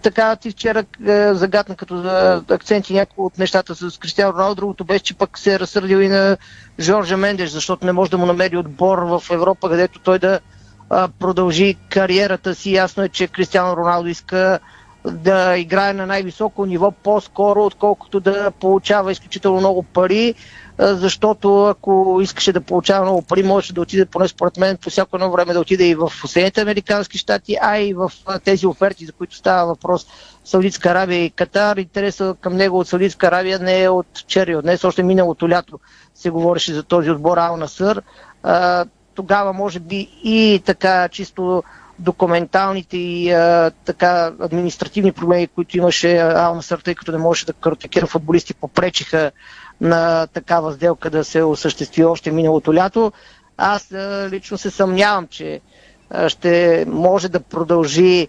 Така 0.01 0.35
ти 0.35 0.51
вчера 0.51 0.83
загадна 1.31 1.75
като 1.75 1.97
за 2.01 2.43
акценти 2.49 2.93
някои 2.93 3.25
от 3.25 3.37
нещата 3.37 3.75
с 3.75 3.99
Кристиан 3.99 4.29
Роналдо. 4.29 4.55
Другото 4.55 4.85
беше, 4.85 5.03
че 5.03 5.13
пък 5.17 5.37
се 5.37 5.53
е 5.53 5.59
разсърдил 5.59 5.97
и 5.97 6.07
на 6.07 6.37
Жоржа 6.79 7.17
Мендеш, 7.17 7.49
защото 7.49 7.85
не 7.85 7.91
може 7.91 8.11
да 8.11 8.17
му 8.17 8.25
намери 8.25 8.57
отбор 8.57 8.97
в 8.97 9.23
Европа, 9.31 9.69
където 9.69 9.99
той 9.99 10.19
да 10.19 10.39
продължи 11.19 11.75
кариерата 11.89 12.55
си. 12.55 12.73
Ясно 12.73 13.03
е, 13.03 13.09
че 13.09 13.27
Кристиано 13.27 13.77
Роналдо 13.77 14.09
иска 14.09 14.59
да 15.11 15.57
играе 15.57 15.93
на 15.93 16.05
най-високо 16.05 16.65
ниво 16.65 16.91
по-скоро, 16.91 17.65
отколкото 17.65 18.19
да 18.19 18.51
получава 18.51 19.11
изключително 19.11 19.59
много 19.59 19.83
пари 19.83 20.33
защото 20.79 21.65
ако 21.65 22.19
искаше 22.21 22.53
да 22.53 22.61
получава 22.61 23.05
много 23.05 23.21
пари, 23.21 23.43
можеше 23.43 23.73
да 23.73 23.81
отиде, 23.81 24.05
поне 24.05 24.27
според 24.27 24.57
мен, 24.57 24.77
по 24.77 24.89
всяко 24.89 25.15
едно 25.15 25.31
време 25.31 25.53
да 25.53 25.59
отиде 25.59 25.88
и 25.88 25.95
в 25.95 26.11
Съединените 26.27 26.61
Американски 26.61 27.17
щати, 27.17 27.57
а 27.61 27.77
и 27.77 27.93
в 27.93 28.11
тези 28.43 28.67
оферти, 28.67 29.05
за 29.05 29.11
които 29.11 29.35
става 29.35 29.65
въпрос 29.67 30.07
Саудитска 30.45 30.89
Аравия 30.89 31.25
и 31.25 31.29
Катар. 31.29 31.77
Интереса 31.77 32.35
към 32.41 32.55
него 32.55 32.79
от 32.79 32.88
Саудитска 32.88 33.27
Аравия 33.27 33.59
не 33.59 33.83
е 33.83 33.89
от 33.89 34.07
вчера 34.17 34.61
днес, 34.61 34.83
още 34.83 35.03
миналото 35.03 35.49
лято 35.49 35.79
се 36.15 36.29
говореше 36.29 36.73
за 36.73 36.83
този 36.83 37.11
отбор 37.11 37.38
Ал 37.38 37.57
Насър. 37.57 38.01
Тогава, 39.15 39.53
може 39.53 39.79
би, 39.79 40.09
и 40.23 40.61
така 40.65 41.09
чисто 41.09 41.63
документалните 41.99 42.97
и 42.97 43.31
а, 43.31 43.71
така 43.85 44.33
административни 44.39 45.11
проблеми, 45.11 45.47
които 45.47 45.77
имаше 45.77 46.17
Ал 46.17 46.55
Насър, 46.55 46.79
тъй 46.79 46.95
като 46.95 47.11
не 47.11 47.17
можеше 47.17 47.45
да 47.45 47.53
картекира 47.53 48.07
футболисти, 48.07 48.53
попречиха 48.53 49.31
на 49.81 50.27
такава 50.27 50.73
сделка 50.73 51.09
да 51.09 51.23
се 51.23 51.43
осъществи 51.43 52.05
още 52.05 52.31
миналото 52.31 52.73
лято. 52.73 53.11
Аз 53.57 53.91
лично 54.29 54.57
се 54.57 54.71
съмнявам, 54.71 55.27
че 55.27 55.61
ще 56.27 56.85
може 56.88 57.29
да 57.29 57.39
продължи 57.39 58.27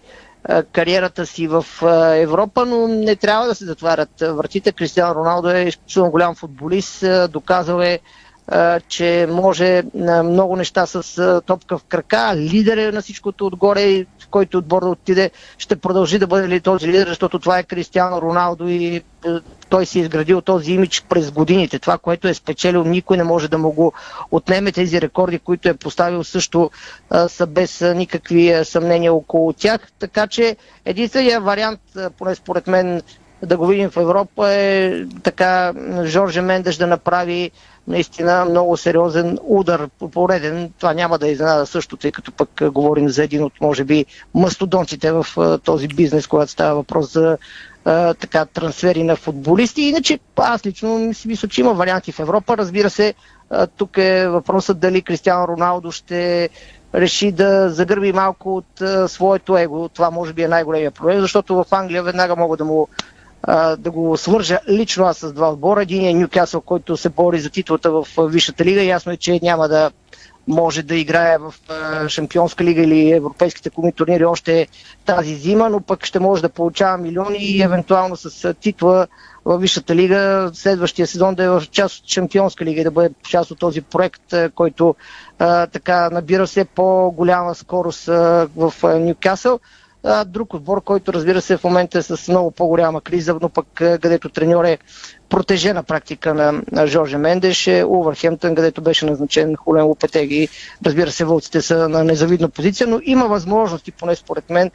кариерата 0.63 1.25
си 1.25 1.47
в 1.47 1.65
Европа, 2.13 2.65
но 2.65 2.87
не 2.87 3.15
трябва 3.15 3.47
да 3.47 3.55
се 3.55 3.65
затварят 3.65 4.09
вратите. 4.19 4.71
Кристиан 4.71 5.11
Роналдо 5.11 5.49
е 5.49 5.61
изключително 5.61 6.11
голям 6.11 6.35
футболист, 6.35 7.03
доказал 7.29 7.81
е, 7.81 7.99
че 8.87 9.27
може 9.31 9.83
много 10.23 10.55
неща 10.55 10.85
с 10.85 11.03
топка 11.41 11.77
в 11.77 11.83
крака, 11.83 12.33
лидер 12.35 12.77
е 12.77 12.91
на 12.91 13.01
всичкото 13.01 13.45
отгоре, 13.45 14.05
в 14.19 14.27
който 14.27 14.57
отбор 14.57 14.81
да 14.81 14.87
отиде, 14.87 15.29
ще 15.57 15.75
продължи 15.75 16.19
да 16.19 16.27
бъде 16.27 16.47
ли 16.47 16.59
този 16.59 16.87
лидер, 16.87 17.07
защото 17.07 17.39
това 17.39 17.59
е 17.59 17.63
Кристиано 17.63 18.21
Роналдо 18.21 18.67
и 18.67 19.01
той 19.69 19.85
си 19.85 19.99
е 19.99 20.01
изградил 20.01 20.41
този 20.41 20.71
имидж 20.73 21.03
през 21.09 21.31
годините. 21.31 21.79
Това, 21.79 21.97
което 21.97 22.27
е 22.27 22.33
спечелил, 22.33 22.83
никой 22.83 23.17
не 23.17 23.23
може 23.23 23.47
да 23.47 23.57
му 23.57 23.71
го 23.71 23.93
отнеме. 24.31 24.71
Тези 24.71 25.01
рекорди, 25.01 25.39
които 25.39 25.69
е 25.69 25.73
поставил 25.73 26.23
също 26.23 26.71
са 27.27 27.47
без 27.47 27.81
никакви 27.81 28.61
съмнения 28.63 29.13
около 29.13 29.53
тях. 29.53 29.81
Така 29.99 30.27
че 30.27 30.55
единственият 30.85 31.43
вариант, 31.43 31.79
поне 32.17 32.35
според 32.35 32.67
мен, 32.67 33.01
да 33.43 33.57
го 33.57 33.67
видим 33.67 33.89
в 33.89 33.97
Европа 33.97 34.53
е 34.53 34.93
така 35.23 35.73
Жорже 36.05 36.41
Мендеш 36.41 36.75
да 36.75 36.87
направи 36.87 37.51
наистина 37.87 38.45
много 38.45 38.77
сериозен 38.77 39.37
удар 39.43 39.89
пореден. 40.13 40.71
Това 40.79 40.93
няма 40.93 41.17
да 41.17 41.27
е 41.27 41.31
изненада 41.31 41.65
също, 41.65 41.97
тъй 41.97 42.11
като 42.11 42.31
пък 42.31 42.49
говорим 42.71 43.09
за 43.09 43.23
един 43.23 43.43
от, 43.43 43.53
може 43.61 43.83
би, 43.83 44.05
мастодонтите 44.35 45.11
в 45.11 45.25
този 45.63 45.87
бизнес, 45.87 46.27
когато 46.27 46.51
става 46.51 46.75
въпрос 46.75 47.13
за 47.13 47.37
а, 47.87 48.13
така, 48.13 48.45
трансфери 48.45 49.03
на 49.03 49.15
футболисти. 49.15 49.81
Иначе 49.81 50.19
аз 50.35 50.65
лично 50.65 51.13
си 51.13 51.27
мисля, 51.27 51.47
че 51.47 51.61
има 51.61 51.73
варианти 51.73 52.11
в 52.11 52.19
Европа. 52.19 52.57
Разбира 52.57 52.89
се, 52.89 53.13
а, 53.49 53.67
тук 53.67 53.97
е 53.97 54.27
въпросът 54.27 54.79
дали 54.79 55.01
Кристиано 55.01 55.47
Роналдо 55.47 55.91
ще 55.91 56.49
реши 56.95 57.31
да 57.31 57.69
загърби 57.69 58.13
малко 58.13 58.55
от 58.57 58.81
а, 58.81 59.07
своето 59.07 59.57
его. 59.57 59.89
Това 59.89 60.11
може 60.11 60.33
би 60.33 60.43
е 60.43 60.47
най-големия 60.47 60.91
проблем, 60.91 61.21
защото 61.21 61.55
в 61.55 61.65
Англия 61.71 62.03
веднага 62.03 62.35
могат 62.35 62.57
да 62.57 62.65
му 62.65 62.87
да 63.77 63.91
го 63.91 64.17
свържа 64.17 64.59
лично 64.69 65.05
аз 65.05 65.17
с 65.17 65.33
два 65.33 65.51
отбора. 65.51 65.81
Един 65.81 66.05
е 66.05 66.13
Нюкасъл, 66.13 66.61
който 66.61 66.97
се 66.97 67.09
бори 67.09 67.39
за 67.39 67.49
титлата 67.49 67.91
в 67.91 68.07
Висшата 68.19 68.65
лига. 68.65 68.83
Ясно 68.83 69.11
е, 69.11 69.17
че 69.17 69.39
няма 69.43 69.67
да 69.67 69.91
може 70.47 70.83
да 70.83 70.95
играе 70.95 71.37
в 71.37 71.53
Шампионска 72.09 72.63
лига 72.63 72.81
или 72.81 73.11
европейските 73.11 73.69
клубни 73.69 73.91
турнири 73.91 74.25
още 74.25 74.67
тази 75.05 75.35
зима, 75.35 75.69
но 75.69 75.81
пък 75.81 76.05
ще 76.05 76.19
може 76.19 76.41
да 76.41 76.49
получава 76.49 76.97
милиони 76.97 77.37
и 77.37 77.61
евентуално 77.61 78.15
с 78.15 78.53
титла 78.53 79.07
в 79.45 79.57
Висшата 79.57 79.95
лига 79.95 80.51
следващия 80.53 81.07
сезон 81.07 81.35
да 81.35 81.43
е 81.43 81.49
в 81.49 81.63
част 81.71 81.99
от 81.99 82.09
Шампионска 82.09 82.65
лига 82.65 82.81
и 82.81 82.83
да 82.83 82.91
бъде 82.91 83.09
част 83.29 83.51
от 83.51 83.59
този 83.59 83.81
проект, 83.81 84.33
който 84.55 84.95
а, 85.39 85.67
така 85.67 86.09
набира 86.09 86.45
все 86.45 86.65
по-голяма 86.65 87.55
скорост 87.55 88.07
а, 88.07 88.47
в 88.55 88.73
Ньюкасъл. 88.99 89.59
Друг 90.25 90.53
отбор, 90.53 90.83
който 90.83 91.13
разбира 91.13 91.41
се 91.41 91.57
в 91.57 91.63
момента 91.63 91.97
е 91.97 92.01
с 92.01 92.27
много 92.27 92.51
по-голяма 92.51 93.01
криза, 93.01 93.35
но 93.41 93.49
пък 93.49 93.67
където 93.73 94.29
треньор 94.29 94.63
е 94.63 94.77
протежена 95.29 95.83
практика 95.83 96.33
на, 96.33 96.61
на 96.71 96.87
Жорже 96.87 97.17
Мендеш 97.17 97.67
е 97.67 97.85
Увърхемптън, 97.87 98.55
където 98.55 98.81
беше 98.81 99.05
назначен 99.05 99.55
Хулен 99.55 99.85
Лопетеги. 99.85 100.47
Разбира 100.85 101.11
се, 101.11 101.25
вълците 101.25 101.61
са 101.61 101.89
на 101.89 102.03
незавидна 102.03 102.49
позиция, 102.49 102.87
но 102.87 102.99
има 103.03 103.27
възможности, 103.27 103.91
поне 103.91 104.15
според 104.15 104.49
мен, 104.49 104.71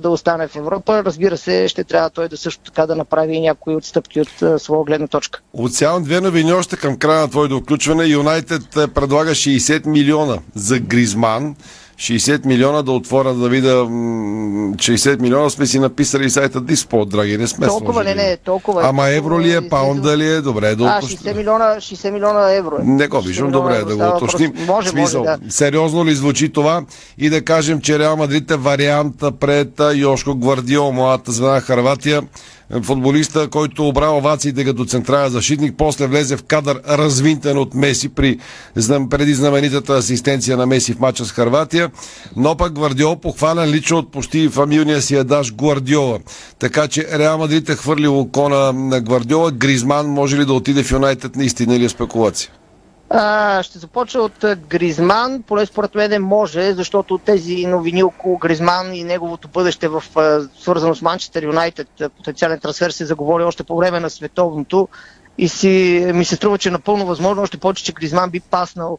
да 0.00 0.10
остане 0.10 0.48
в 0.48 0.56
Европа. 0.56 1.04
Разбира 1.04 1.36
се, 1.36 1.68
ще 1.68 1.84
трябва 1.84 2.10
той 2.10 2.28
да 2.28 2.36
също 2.36 2.62
така 2.62 2.86
да 2.86 2.96
направи 2.96 3.34
и 3.34 3.40
някои 3.40 3.74
отстъпки 3.74 4.20
от 4.20 4.60
своя 4.62 4.84
гледна 4.84 5.06
точка. 5.06 5.40
Оцелявам 5.52 6.02
две 6.02 6.20
новини 6.20 6.52
още 6.52 6.76
към 6.76 6.98
края 6.98 7.20
на 7.20 7.30
твоето 7.30 7.60
включване. 7.60 8.04
Юнайтед 8.04 8.62
предлага 8.94 9.30
60 9.30 9.86
милиона 9.86 10.38
за 10.54 10.78
Гризман. 10.78 11.56
60 12.00 12.46
милиона 12.46 12.82
да 12.82 12.92
отворя 12.92 13.34
да 13.34 13.48
видя 13.48 13.74
60 13.74 15.20
милиона 15.20 15.50
сме 15.50 15.66
си 15.66 15.78
написали 15.78 16.30
сайта 16.30 16.60
Диспо, 16.60 17.04
драги, 17.04 17.38
не 17.38 17.46
сме 17.46 17.66
Толкова 17.66 18.04
не, 18.04 18.14
не, 18.14 18.36
толкова. 18.36 18.82
Ама 18.84 19.08
евро 19.08 19.40
ли 19.40 19.54
е, 19.54 19.68
паунда 19.68 20.16
ли 20.16 20.26
е, 20.26 20.40
добре 20.40 20.74
да 20.74 20.84
уточним. 20.84 21.18
А, 21.26 21.30
60 21.30 21.36
милиона, 21.36 21.64
60 21.64 22.10
милиона 22.10 22.52
евро 22.52 22.76
е. 22.80 22.84
Не 22.84 23.08
го 23.08 23.20
виждам, 23.20 23.50
добре 23.50 23.84
да 23.84 23.96
го 23.96 24.16
уточним. 24.16 24.52
Може, 24.66 24.88
Смисъл, 24.88 25.24
може, 25.24 25.38
да. 25.40 25.52
Сериозно 25.52 26.04
ли 26.04 26.14
звучи 26.14 26.52
това? 26.52 26.82
И 27.18 27.30
да 27.30 27.44
кажем, 27.44 27.80
че 27.80 27.98
Реал 27.98 28.16
Мадрид 28.16 28.50
е 28.50 28.56
варианта 28.56 29.32
пред 29.32 29.80
Йошко 29.94 30.34
Гвардио, 30.34 30.92
младата 30.92 31.32
звена 31.32 31.60
Харватия 31.60 32.22
футболиста, 32.82 33.48
който 33.48 33.88
обра 33.88 34.10
овациите 34.10 34.64
като 34.64 34.84
централен 34.84 35.30
защитник, 35.30 35.74
после 35.78 36.06
влезе 36.06 36.36
в 36.36 36.42
кадър 36.42 36.80
развинтен 36.88 37.58
от 37.58 37.74
Меси 37.74 38.08
при, 38.08 38.38
преди 39.10 39.34
знаменитата 39.34 39.92
асистенция 39.92 40.56
на 40.56 40.66
Меси 40.66 40.94
в 40.94 41.00
матча 41.00 41.24
с 41.24 41.32
Харватия, 41.32 41.90
но 42.36 42.56
пък 42.56 42.72
Гвардиол 42.72 43.16
похвален 43.16 43.70
лично 43.70 43.98
от 43.98 44.12
почти 44.12 44.48
фамилния 44.48 45.02
си 45.02 45.14
едаш 45.14 45.54
Гвардиола. 45.54 46.18
Така 46.58 46.88
че 46.88 47.18
Реал 47.18 47.38
Мадрид 47.38 47.68
е 47.68 47.74
хвърлил 47.74 48.20
око 48.20 48.48
на 48.48 49.00
Гвардиола. 49.00 49.50
Гризман 49.50 50.06
може 50.06 50.38
ли 50.38 50.44
да 50.44 50.52
отиде 50.52 50.82
в 50.82 50.92
Юнайтед 50.92 51.36
наистина 51.36 51.76
или 51.76 51.84
е 51.84 51.88
спекулация? 51.88 52.50
А, 53.12 53.62
ще 53.62 53.78
започна 53.78 54.20
от 54.20 54.44
Гризман. 54.68 55.42
Поне 55.42 55.66
според 55.66 55.94
мен 55.94 56.22
може, 56.22 56.74
защото 56.74 57.18
тези 57.18 57.66
новини 57.66 58.02
около 58.02 58.38
Гризман 58.38 58.94
и 58.94 59.04
неговото 59.04 59.48
бъдеще 59.48 59.88
в 59.88 60.02
свързано 60.58 60.94
с 60.94 61.02
Манчестър 61.02 61.42
Юнайтед, 61.42 61.88
потенциален 62.16 62.60
трансфер 62.60 62.90
се 62.90 63.04
заговори 63.04 63.44
още 63.44 63.64
по 63.64 63.76
време 63.76 64.00
на 64.00 64.10
световното 64.10 64.88
и 65.38 65.48
си, 65.48 66.04
ми 66.14 66.24
се 66.24 66.36
струва, 66.36 66.58
че 66.58 66.68
е 66.68 66.72
напълно 66.72 67.06
възможно, 67.06 67.42
още 67.42 67.58
повече, 67.58 67.84
че 67.84 67.92
Гризман 67.92 68.30
би 68.30 68.40
паснал 68.40 68.98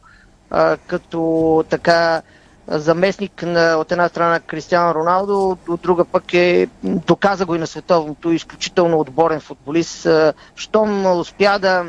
а, 0.49 0.77
като 0.87 1.63
така 1.69 2.21
заместник 2.67 3.43
на, 3.43 3.75
от 3.75 3.91
една 3.91 4.09
страна 4.09 4.29
на 4.29 4.39
Кристиан 4.39 4.91
Роналдо, 4.91 5.57
от 5.67 5.81
друга 5.81 6.05
пък 6.05 6.33
е, 6.33 6.67
доказа 6.83 7.45
го 7.45 7.55
и 7.55 7.59
на 7.59 7.67
световното, 7.67 8.31
изключително 8.31 8.99
отборен 8.99 9.39
футболист. 9.39 10.07
Щом 10.55 11.05
успя 11.19 11.59
да 11.59 11.85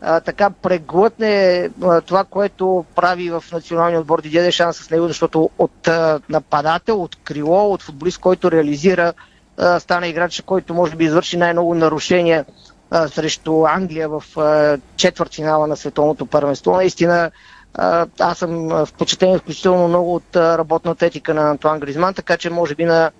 а, 0.00 0.20
така 0.20 0.50
преглътне 0.50 1.68
а, 1.82 2.00
това, 2.00 2.24
което 2.24 2.84
прави 2.94 3.30
в 3.30 3.44
националния 3.52 4.00
отбор 4.00 4.20
Дидие 4.20 4.42
Дешан 4.42 4.72
с 4.72 4.90
него, 4.90 5.08
защото 5.08 5.50
от 5.58 5.88
а, 5.88 6.20
нападател, 6.28 7.02
от 7.02 7.16
крило, 7.24 7.72
от 7.72 7.82
футболист, 7.82 8.18
който 8.18 8.50
реализира, 8.50 9.12
а, 9.58 9.80
стана 9.80 10.08
играч, 10.08 10.42
който 10.46 10.74
може 10.74 10.96
би 10.96 11.04
извърши 11.04 11.36
най-много 11.36 11.74
нарушения 11.74 12.44
а, 12.90 13.08
срещу 13.08 13.66
Англия 13.66 14.08
в 14.08 14.22
а, 14.36 14.78
четвърт 14.96 15.34
финала 15.34 15.66
на 15.66 15.76
световното 15.76 16.26
първенство. 16.26 16.76
Наистина 16.76 17.30
а, 17.74 18.06
аз 18.20 18.38
съм 18.38 18.86
впечатлен 18.86 19.38
включително 19.38 19.88
много 19.88 20.14
от 20.14 20.36
а, 20.36 20.58
работната 20.58 21.06
етика 21.06 21.34
на 21.34 21.50
Антуан 21.50 21.80
Гризман, 21.80 22.14
така 22.14 22.36
че 22.36 22.50
може 22.50 22.74
би 22.74 22.84
на 22.84 23.10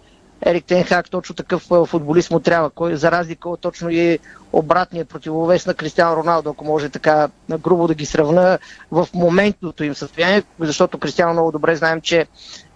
Ерик 0.46 0.64
Тенхак 0.64 1.10
точно 1.10 1.34
такъв 1.34 1.62
футболист 1.86 2.30
му 2.30 2.40
трябва, 2.40 2.70
кой 2.70 2.96
за 2.96 3.10
разлика 3.10 3.48
от 3.48 3.60
точно 3.60 3.90
и 3.90 4.18
обратния 4.52 5.04
противовес 5.04 5.66
на 5.66 5.74
Кристиан 5.74 6.14
Роналдо, 6.14 6.50
ако 6.50 6.64
може 6.64 6.88
така 6.88 7.28
грубо 7.50 7.88
да 7.88 7.94
ги 7.94 8.06
сравна 8.06 8.58
в 8.90 9.08
моментното 9.14 9.84
им 9.84 9.94
състояние, 9.94 10.42
защото 10.60 10.98
Кристиан 10.98 11.32
много 11.32 11.52
добре 11.52 11.76
знаем, 11.76 12.00
че 12.00 12.26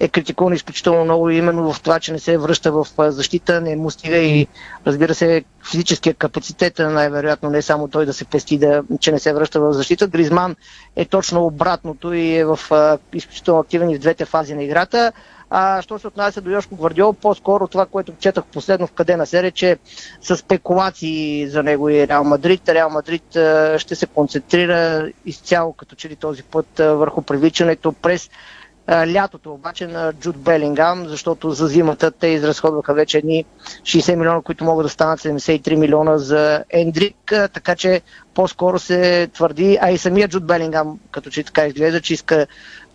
е 0.01 0.09
критикуван 0.09 0.53
изключително 0.53 1.05
много 1.05 1.31
именно 1.31 1.73
в 1.73 1.81
това, 1.83 2.01
че 2.01 2.13
не 2.13 2.19
се 2.19 2.39
връща 2.39 2.73
в 2.73 2.87
защита, 2.99 3.61
не 3.61 3.77
му 3.77 3.91
стига 3.91 4.17
и 4.17 4.47
разбира 4.87 5.15
се 5.15 5.45
физическия 5.71 6.15
капацитет, 6.15 6.79
най-вероятно 6.79 7.51
не 7.51 7.63
само 7.63 7.89
той 7.89 8.07
да 8.07 8.13
се 8.13 8.25
пести, 8.25 8.59
да, 8.59 8.83
че 9.01 9.13
не 9.13 9.19
се 9.19 9.33
връща 9.35 9.61
в 9.61 9.73
защита. 9.73 10.07
Гризман 10.07 10.57
е 10.97 11.05
точно 11.05 11.47
обратното 11.47 12.13
и 12.13 12.37
е 12.37 12.45
в 12.45 12.59
изключително 13.13 13.61
активен 13.61 13.91
и 13.91 13.97
в 13.97 14.01
двете 14.01 14.25
фази 14.25 14.55
на 14.55 14.63
играта. 14.63 15.13
А 15.51 15.83
що 15.83 15.99
се 15.99 16.07
отнася 16.07 16.41
до 16.41 16.51
Йошко 16.51 16.77
Гвардиол, 16.77 17.13
по-скоро 17.13 17.69
това, 17.69 17.87
което 17.87 18.13
четах 18.19 18.45
последно 18.45 18.87
в 18.87 18.93
къде 18.93 19.17
на 19.17 19.27
серия, 19.27 19.53
че 19.53 19.79
са 20.23 20.37
спекулации 20.37 21.49
за 21.49 21.63
него 21.63 21.89
и 21.89 22.09
Реал 22.09 22.25
Мадрид. 22.25 22.69
Реал 22.69 22.91
Мадрид 22.91 23.23
ще 23.77 23.95
се 23.95 24.07
концентрира 24.07 25.11
изцяло 25.27 25.73
като 25.73 25.95
че 25.97 26.09
ли 26.09 26.17
този 26.17 26.43
път 26.43 26.67
върху 26.79 27.23
привличането 27.23 27.93
през 27.93 28.31
лятото 28.91 29.53
обаче 29.53 29.87
на 29.87 30.13
Джуд 30.13 30.39
Белингам, 30.39 31.09
защото 31.09 31.51
за 31.51 31.67
зимата 31.67 32.11
те 32.11 32.27
изразходваха 32.27 32.95
вече 32.95 33.19
едни 33.19 33.45
60 33.83 34.15
милиона, 34.15 34.43
които 34.43 34.65
могат 34.65 34.85
да 34.85 34.91
станат 34.91 35.21
73 35.21 35.77
милиона 35.77 36.19
за 36.19 36.65
Ендрик, 36.71 37.17
така 37.27 37.77
че 37.77 38.01
по-скоро 38.35 38.79
се 38.79 39.29
твърди, 39.35 39.79
а 39.81 39.91
и 39.91 39.99
самия 39.99 40.29
Джуд 40.29 40.47
Белингам, 40.47 40.99
като 41.11 41.31
че 41.31 41.43
така 41.43 41.67
изглежда, 41.67 42.01
че 42.01 42.15
иска 42.15 42.47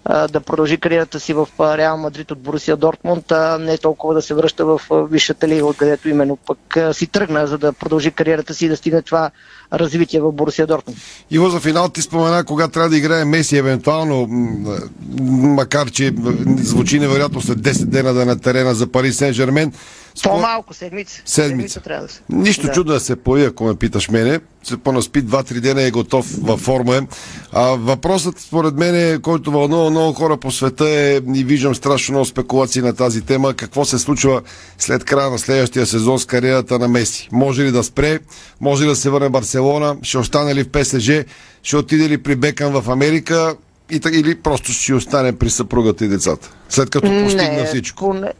да 0.10 0.42
продължи 0.42 0.78
кариерата 0.78 1.20
си 1.20 1.34
в 1.34 1.48
Реал 1.60 1.98
Мадрид 1.98 2.32
от 2.32 2.40
Борусия 2.40 2.78
Дортмунд, 2.78 3.32
а 3.32 3.58
не 3.58 3.78
толкова 3.78 4.14
да 4.14 4.22
се 4.22 4.34
връща 4.34 4.66
в 4.66 4.80
Висшата 5.12 5.48
лига, 5.48 5.66
откъдето 5.66 6.10
именно 6.10 6.36
пък 6.36 6.78
си 6.96 7.08
тръгна, 7.08 7.48
за 7.48 7.58
да 7.58 7.74
продължи 7.74 8.12
кариерата 8.12 8.54
си 8.54 8.66
и 8.66 8.70
да 8.70 8.78
стигне 8.78 9.02
това 9.02 9.32
развитие 9.74 10.22
в 10.22 10.32
Борусия 10.32 10.68
Дортмунд. 10.68 10.98
Иво, 11.32 11.50
за 11.50 11.60
финал 11.60 11.90
ти 11.90 12.02
спомена, 12.02 12.44
кога 12.44 12.68
трябва 12.68 12.90
да 12.90 12.98
играе 12.98 13.26
Меси, 13.26 13.58
евентуално, 13.58 14.28
макар 15.30 15.92
че 15.92 16.14
звучи 16.58 17.00
невероятно 17.00 17.42
след 17.42 17.60
10 17.60 17.86
дена 17.86 18.14
да 18.14 18.22
е 18.22 18.26
на 18.26 18.40
терена 18.40 18.76
за 18.76 18.88
Пари 18.88 19.12
Сен-Жермен. 19.12 19.72
По-малко, 20.24 20.74
седмица. 20.74 21.22
Седмица. 21.26 21.50
седмица 21.50 21.80
трябва 21.80 22.08
да 22.08 22.14
се. 22.14 22.22
Нищо 22.30 22.68
да. 22.68 22.72
чудо 22.74 22.94
да 22.94 23.00
се 23.00 23.16
появи, 23.16 23.48
ако 23.48 23.64
ме 23.64 23.76
питаш 23.76 24.10
мене. 24.10 24.40
Се 24.64 24.78
понаспи 24.78 25.24
2-3 25.24 25.60
дена 25.60 25.82
е 25.82 25.92
готов 25.92 26.28
във 26.42 26.60
форма. 26.60 27.02
А, 27.58 27.76
въпросът, 27.80 28.40
според 28.40 28.74
мен, 28.74 28.96
е, 28.96 29.22
който 29.22 29.52
вълнува 29.52 29.90
много 29.90 30.14
хора 30.14 30.38
по 30.38 30.52
света 30.52 30.90
е, 30.90 31.22
и 31.36 31.44
виждам 31.44 31.76
страшно 31.76 32.14
много 32.14 32.26
спекулации 32.26 32.82
на 32.82 32.96
тази 32.96 33.22
тема, 33.22 33.54
какво 33.54 33.86
се 33.86 34.00
случва 34.00 34.42
след 34.78 35.04
края 35.04 35.30
на 35.30 35.40
следващия 35.40 35.86
сезон 35.86 36.20
с 36.20 36.26
кариерата 36.26 36.80
на 36.80 36.88
Меси. 36.88 37.30
Може 37.32 37.64
ли 37.64 37.72
да 37.72 37.84
спре? 37.84 38.20
Може 38.62 38.84
ли 38.84 38.88
да 38.88 38.96
се 38.96 39.10
върне 39.10 39.30
Барселона? 39.30 39.98
Ще 40.02 40.18
остане 40.18 40.56
ли 40.56 40.64
в 40.64 40.70
ПСЖ? 40.70 41.10
Ще 41.64 41.78
отиде 41.78 42.10
ли 42.10 42.18
при 42.18 42.36
Бекън 42.36 42.82
в 42.82 42.90
Америка? 42.90 43.56
И, 43.92 44.02
или 44.12 44.36
просто 44.36 44.72
ще 44.72 44.94
остане 44.94 45.38
при 45.38 45.50
съпругата 45.50 46.06
и 46.06 46.08
децата, 46.08 46.52
след 46.70 46.90
като 46.90 47.08
постигна 47.08 47.54
не, 47.54 47.66
всичко? 47.66 48.06
Поне, 48.06 48.34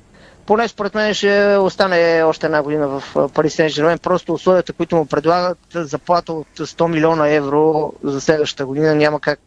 поне 0.46 0.68
според 0.68 0.96
мен 0.96 1.14
ще 1.14 1.58
остане 1.58 2.24
още 2.24 2.46
една 2.46 2.64
година 2.64 2.88
в 2.88 3.30
Пари 3.34 3.50
Сен 3.50 3.70
Жермен. 3.70 4.00
Просто 4.00 4.34
условията, 4.34 4.74
които 4.74 4.96
му 4.96 5.06
предлагат, 5.06 5.58
заплата 5.74 6.34
от 6.34 6.48
100 6.58 6.88
милиона 6.88 7.30
евро 7.30 7.94
за 8.04 8.22
следващата 8.22 8.66
година 8.66 8.96
няма 8.96 9.20
как 9.20 9.40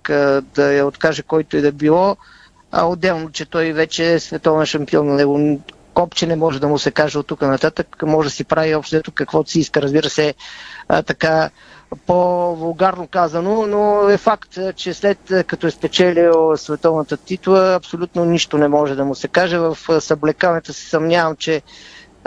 да 0.54 0.72
я 0.72 0.86
откаже 0.86 1.22
който 1.22 1.56
и 1.56 1.60
да 1.60 1.72
било. 1.72 2.16
А 2.72 2.86
отделно, 2.86 3.30
че 3.30 3.44
той 3.44 3.72
вече 3.72 4.12
е 4.12 4.20
световен 4.20 4.66
шампион 4.66 5.06
на 5.06 5.14
него 5.14 5.60
копче 5.94 6.26
не 6.26 6.36
може 6.36 6.60
да 6.60 6.68
му 6.68 6.78
се 6.78 6.90
каже 6.90 7.18
от 7.18 7.26
тук 7.26 7.42
нататък. 7.42 8.02
Може 8.02 8.26
да 8.26 8.34
си 8.34 8.44
прави 8.44 8.74
общо 8.74 9.12
каквото 9.14 9.50
си 9.50 9.60
иска. 9.60 9.82
Разбира 9.82 10.10
се, 10.10 10.34
така 11.06 11.50
по-вулгарно 12.06 13.06
казано, 13.06 13.66
но 13.66 14.08
е 14.08 14.16
факт, 14.18 14.48
че 14.76 14.94
след 14.94 15.18
като 15.46 15.66
е 15.66 15.70
спечелил 15.70 16.56
световната 16.56 17.16
титла, 17.16 17.74
абсолютно 17.74 18.24
нищо 18.24 18.58
не 18.58 18.68
може 18.68 18.94
да 18.94 19.04
му 19.04 19.14
се 19.14 19.28
каже. 19.28 19.58
В 19.58 19.78
съблекаването 20.00 20.72
се 20.72 20.88
съмнявам, 20.88 21.36
че 21.36 21.62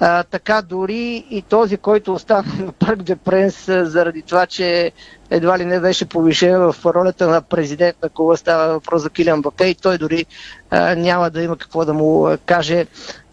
а, 0.04 0.24
така 0.24 0.62
дори 0.62 1.26
и 1.30 1.42
този, 1.42 1.78
който 1.78 2.14
остана 2.14 2.44
на 2.60 2.72
Парк 2.72 3.04
де 3.04 3.16
Пренс 3.16 3.66
заради 3.68 4.22
това, 4.22 4.46
че 4.46 4.92
едва 5.30 5.60
ли 5.60 5.66
не 5.66 5.80
беше 5.80 6.06
повишен 6.06 6.60
в 6.60 6.76
ролята 6.86 7.28
на 7.28 7.42
президент 7.42 7.98
на 8.04 8.10
клуба, 8.10 8.38
става 8.38 8.74
въпрос 8.74 9.02
за 9.02 9.10
Килиан 9.10 9.42
Бапе 9.42 9.68
и 9.68 9.76
той 9.76 9.98
дори 9.98 10.26
а, 10.70 10.96
няма 10.96 11.30
да 11.30 11.44
има 11.44 11.58
какво 11.58 11.86
да 11.86 11.94
му 11.94 12.38
каже 12.46 12.86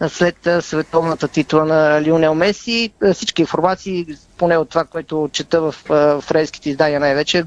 след 0.07 0.47
световната 0.61 1.27
титла 1.27 1.65
на 1.65 2.01
Лионел 2.01 2.35
Меси. 2.35 2.91
Всички 3.13 3.41
информации, 3.41 4.05
поне 4.37 4.57
от 4.57 4.69
това, 4.69 4.83
което 4.83 5.29
чета 5.31 5.61
в 5.61 5.75
френските 6.21 6.69
издания 6.69 6.99
най-вече, 6.99 7.43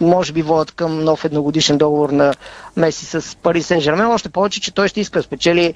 може 0.00 0.32
би 0.32 0.42
водят 0.42 0.72
към 0.72 1.04
нов 1.04 1.24
едногодишен 1.24 1.78
договор 1.78 2.10
на 2.10 2.34
Меси 2.76 3.06
с 3.06 3.36
Пари 3.36 3.62
Сен 3.62 3.80
Жермен. 3.80 4.06
Още 4.06 4.28
повече, 4.28 4.60
че 4.60 4.74
той 4.74 4.88
ще 4.88 5.00
иска 5.00 5.22
спечели 5.22 5.74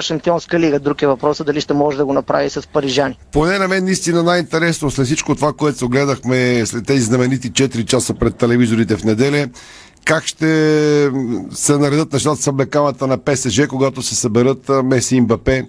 Шампионска 0.00 0.60
лига. 0.60 0.78
Друг 0.78 1.02
е 1.02 1.06
въпросът 1.06 1.46
дали 1.46 1.60
ще 1.60 1.74
може 1.74 1.96
да 1.96 2.04
го 2.04 2.12
направи 2.12 2.50
с 2.50 2.68
парижани. 2.68 3.18
Поне 3.32 3.58
на 3.58 3.68
мен 3.68 3.84
наистина 3.84 4.22
най-интересно 4.22 4.90
след 4.90 5.06
всичко 5.06 5.34
това, 5.34 5.52
което 5.52 5.78
се 5.78 5.84
огледахме 5.84 6.66
след 6.66 6.86
тези 6.86 7.00
знаменити 7.00 7.52
4 7.52 7.84
часа 7.84 8.14
пред 8.14 8.36
телевизорите 8.36 8.96
в 8.96 9.04
неделя, 9.04 9.48
как 10.04 10.26
ще 10.26 11.10
се 11.50 11.78
наредат 11.78 12.12
нещата 12.12 12.42
с 12.42 12.46
облекалата 12.46 13.06
на 13.06 13.18
ПСЖ, 13.18 13.66
когато 13.68 14.02
се 14.02 14.14
съберат 14.14 14.70
Меси 14.84 15.16
и 15.16 15.20
Мбапе 15.20 15.64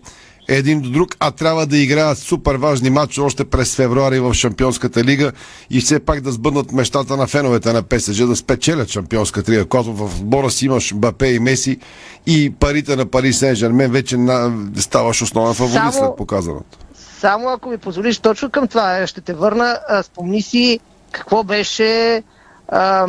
един 0.50 0.82
до 0.82 0.90
друг, 0.90 1.16
а 1.20 1.32
трябва 1.32 1.66
да 1.66 1.78
играят 1.78 2.18
супер 2.18 2.56
важни 2.56 2.90
матчи 2.90 3.22
още 3.22 3.46
през 3.46 3.76
февруари 3.76 4.20
в 4.20 4.34
Шампионската 4.34 5.04
лига 5.04 5.32
и 5.70 5.82
все 5.82 6.00
пак 6.00 6.22
да 6.22 6.32
сбъднат 6.32 6.72
мечтата 6.72 7.18
на 7.18 7.28
феновете 7.28 7.74
на 7.74 7.84
ПСЖ 7.84 8.18
да 8.18 8.36
спечелят 8.36 8.90
Шампионската 8.90 9.52
лига, 9.52 9.66
когато 9.66 9.94
в 9.94 10.20
отбора 10.20 10.50
си 10.50 10.66
имаш 10.66 10.94
Бапе 10.96 11.28
и 11.28 11.40
Меси 11.40 11.80
и 12.26 12.54
парите 12.60 12.96
на 12.96 13.06
Пари 13.06 13.34
Сен 13.34 13.56
Жермен 13.56 13.92
вече 13.92 14.18
на... 14.18 14.52
ставаш 14.78 15.22
основен 15.22 15.54
фаворит 15.54 15.74
Само... 15.74 15.92
след 15.92 16.16
показаното. 16.18 16.78
Само 17.20 17.50
ако 17.50 17.70
ми 17.70 17.78
позволиш 17.78 18.20
точно 18.20 18.50
към 18.50 18.68
това, 18.68 19.08
ще 19.08 19.22
те 19.22 19.34
върна. 19.34 19.80
Спомни 20.04 20.42
си 20.42 20.80
какво 21.12 21.44
беше 21.44 22.24
а, 22.68 23.08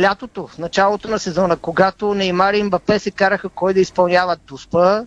лятото, 0.00 0.46
в 0.46 0.58
началото 0.58 1.08
на 1.08 1.18
сезона, 1.18 1.56
когато 1.56 2.14
Неймар 2.14 2.54
и 2.54 2.62
Мбапе 2.62 2.98
се 2.98 3.10
караха 3.10 3.48
кой 3.48 3.74
да 3.74 3.80
изпълнява 3.80 4.36
Туспа 4.36 5.06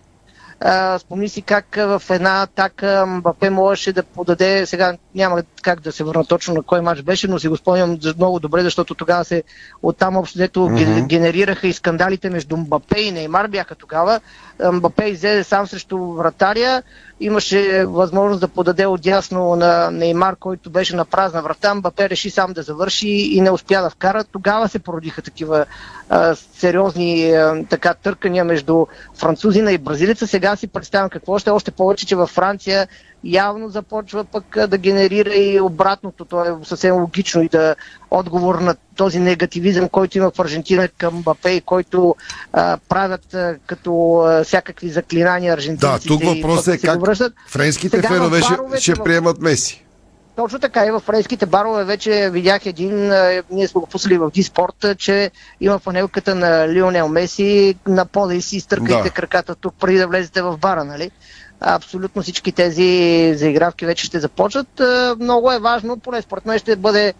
спомни 0.98 1.28
си 1.28 1.42
как 1.42 1.76
в 1.76 2.02
една 2.10 2.42
атака 2.42 3.06
Мбапе 3.06 3.50
можеше 3.50 3.92
да 3.92 4.02
подаде, 4.02 4.66
сега 4.66 4.96
няма 5.14 5.42
как 5.62 5.80
да 5.80 5.92
се 5.92 6.04
върна 6.04 6.24
точно 6.24 6.54
на 6.54 6.62
кой 6.62 6.80
матч 6.80 7.02
беше, 7.02 7.28
но 7.28 7.38
си 7.38 7.48
го 7.48 7.56
спомням 7.56 7.98
много 8.16 8.40
добре, 8.40 8.62
защото 8.62 8.94
тогава 8.94 9.24
се 9.24 9.42
оттам 9.82 10.16
общо 10.16 10.38
дето 10.38 10.60
mm-hmm. 10.60 11.06
генерираха 11.06 11.68
и 11.68 11.72
скандалите 11.72 12.30
между 12.30 12.56
Мбапе 12.56 13.00
и 13.00 13.12
Неймар 13.12 13.48
бяха 13.48 13.74
тогава. 13.74 14.20
Мбапе 14.64 15.04
излезе 15.04 15.44
сам 15.44 15.66
срещу 15.66 15.98
вратаря, 15.98 16.82
имаше 17.20 17.84
възможност 17.86 18.40
да 18.40 18.48
подаде 18.48 18.86
отясно 18.86 19.56
на 19.56 19.90
Неймар, 19.90 20.36
който 20.36 20.70
беше 20.70 20.96
на 20.96 21.04
празна 21.04 21.42
врата. 21.42 21.74
Мбапе 21.74 22.10
реши 22.10 22.30
сам 22.30 22.52
да 22.52 22.62
завърши 22.62 23.08
и 23.08 23.40
не 23.40 23.50
успя 23.50 23.82
да 23.82 23.90
вкара. 23.90 24.24
Тогава 24.24 24.68
се 24.68 24.78
породиха 24.78 25.22
такива 25.22 25.66
а, 26.08 26.34
сериозни 26.34 27.30
а, 27.30 27.64
така 27.70 27.94
търкания 27.94 28.44
между 28.44 28.86
французина 29.14 29.72
и 29.72 29.78
бразилица. 29.78 30.26
Сега 30.26 30.56
си 30.56 30.66
представям 30.66 31.10
какво 31.10 31.38
ще, 31.38 31.50
още 31.50 31.70
повече, 31.70 32.06
че 32.06 32.16
във 32.16 32.30
Франция 32.30 32.88
явно 33.32 33.68
започва 33.68 34.24
пък 34.24 34.56
да 34.68 34.78
генерира 34.78 35.34
и 35.34 35.60
обратното. 35.60 36.24
То 36.24 36.44
е 36.44 36.54
съвсем 36.64 36.94
логично 36.94 37.42
и 37.42 37.48
да 37.48 37.74
отговор 38.10 38.54
на 38.54 38.74
този 38.96 39.18
негативизъм, 39.18 39.88
който 39.88 40.18
има 40.18 40.30
в 40.30 40.38
Аржентина 40.38 40.88
към 40.88 41.22
Бапе 41.22 41.50
и 41.50 41.60
който 41.60 42.16
а, 42.52 42.78
правят 42.88 43.34
а, 43.34 43.56
като 43.66 44.16
а, 44.18 44.44
всякакви 44.44 44.88
заклинания 44.88 45.54
аржентинците. 45.54 46.08
Да, 46.08 46.14
тук 46.14 46.24
въпросът 46.24 46.74
е 46.74 46.78
как 46.78 47.00
френските 47.48 48.02
фенове 48.02 48.40
ще, 48.42 48.80
ще 48.80 48.94
приемат 48.94 49.40
Меси. 49.40 49.86
Точно 50.36 50.58
така 50.58 50.86
и 50.86 50.90
в 50.90 51.00
френските 51.00 51.46
барове 51.46 51.84
вече 51.84 52.30
видях 52.32 52.66
един, 52.66 53.12
ние 53.50 53.68
сме 53.68 53.80
го 53.80 53.86
пуснали 53.86 54.18
в 54.18 54.30
Диспорт, 54.30 54.86
че 54.98 55.30
има 55.60 55.78
панелката 55.78 56.34
на 56.34 56.68
Лионел 56.74 57.08
Меси 57.08 57.74
на 57.86 58.06
пода 58.06 58.34
и 58.34 58.42
си 58.42 58.56
изтъркайте 58.56 59.08
да. 59.08 59.10
краката 59.10 59.54
тук 59.54 59.74
преди 59.80 59.98
да 59.98 60.08
влезете 60.08 60.42
в 60.42 60.58
бара, 60.58 60.84
нали? 60.84 61.10
Абсолютно 61.60 62.22
всички 62.22 62.52
тези 62.52 63.32
заигравки 63.36 63.86
вече 63.86 64.06
ще 64.06 64.20
започнат. 64.20 64.82
Много 65.20 65.52
е 65.52 65.58
важно, 65.58 65.96
поне 65.96 66.22
според 66.22 66.46
мен 66.46 66.58
ще 66.58 66.76
бъде 66.76 67.14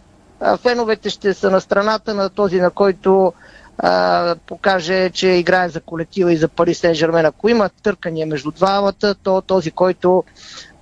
феновете 0.62 1.10
ще 1.10 1.34
са 1.34 1.50
на 1.50 1.60
страната 1.60 2.14
на 2.14 2.30
този, 2.30 2.60
на 2.60 2.70
който 2.70 3.32
а, 3.78 4.34
покаже, 4.46 5.10
че 5.10 5.28
играе 5.28 5.68
за 5.68 5.80
колектива 5.80 6.32
и 6.32 6.36
за 6.36 6.48
Пари 6.48 6.74
Сен 6.74 6.94
Жермен. 6.94 7.26
Ако 7.26 7.48
има 7.48 7.70
търкания 7.82 8.26
между 8.26 8.50
двамата, 8.50 9.14
то 9.22 9.40
този, 9.40 9.70
който 9.70 10.24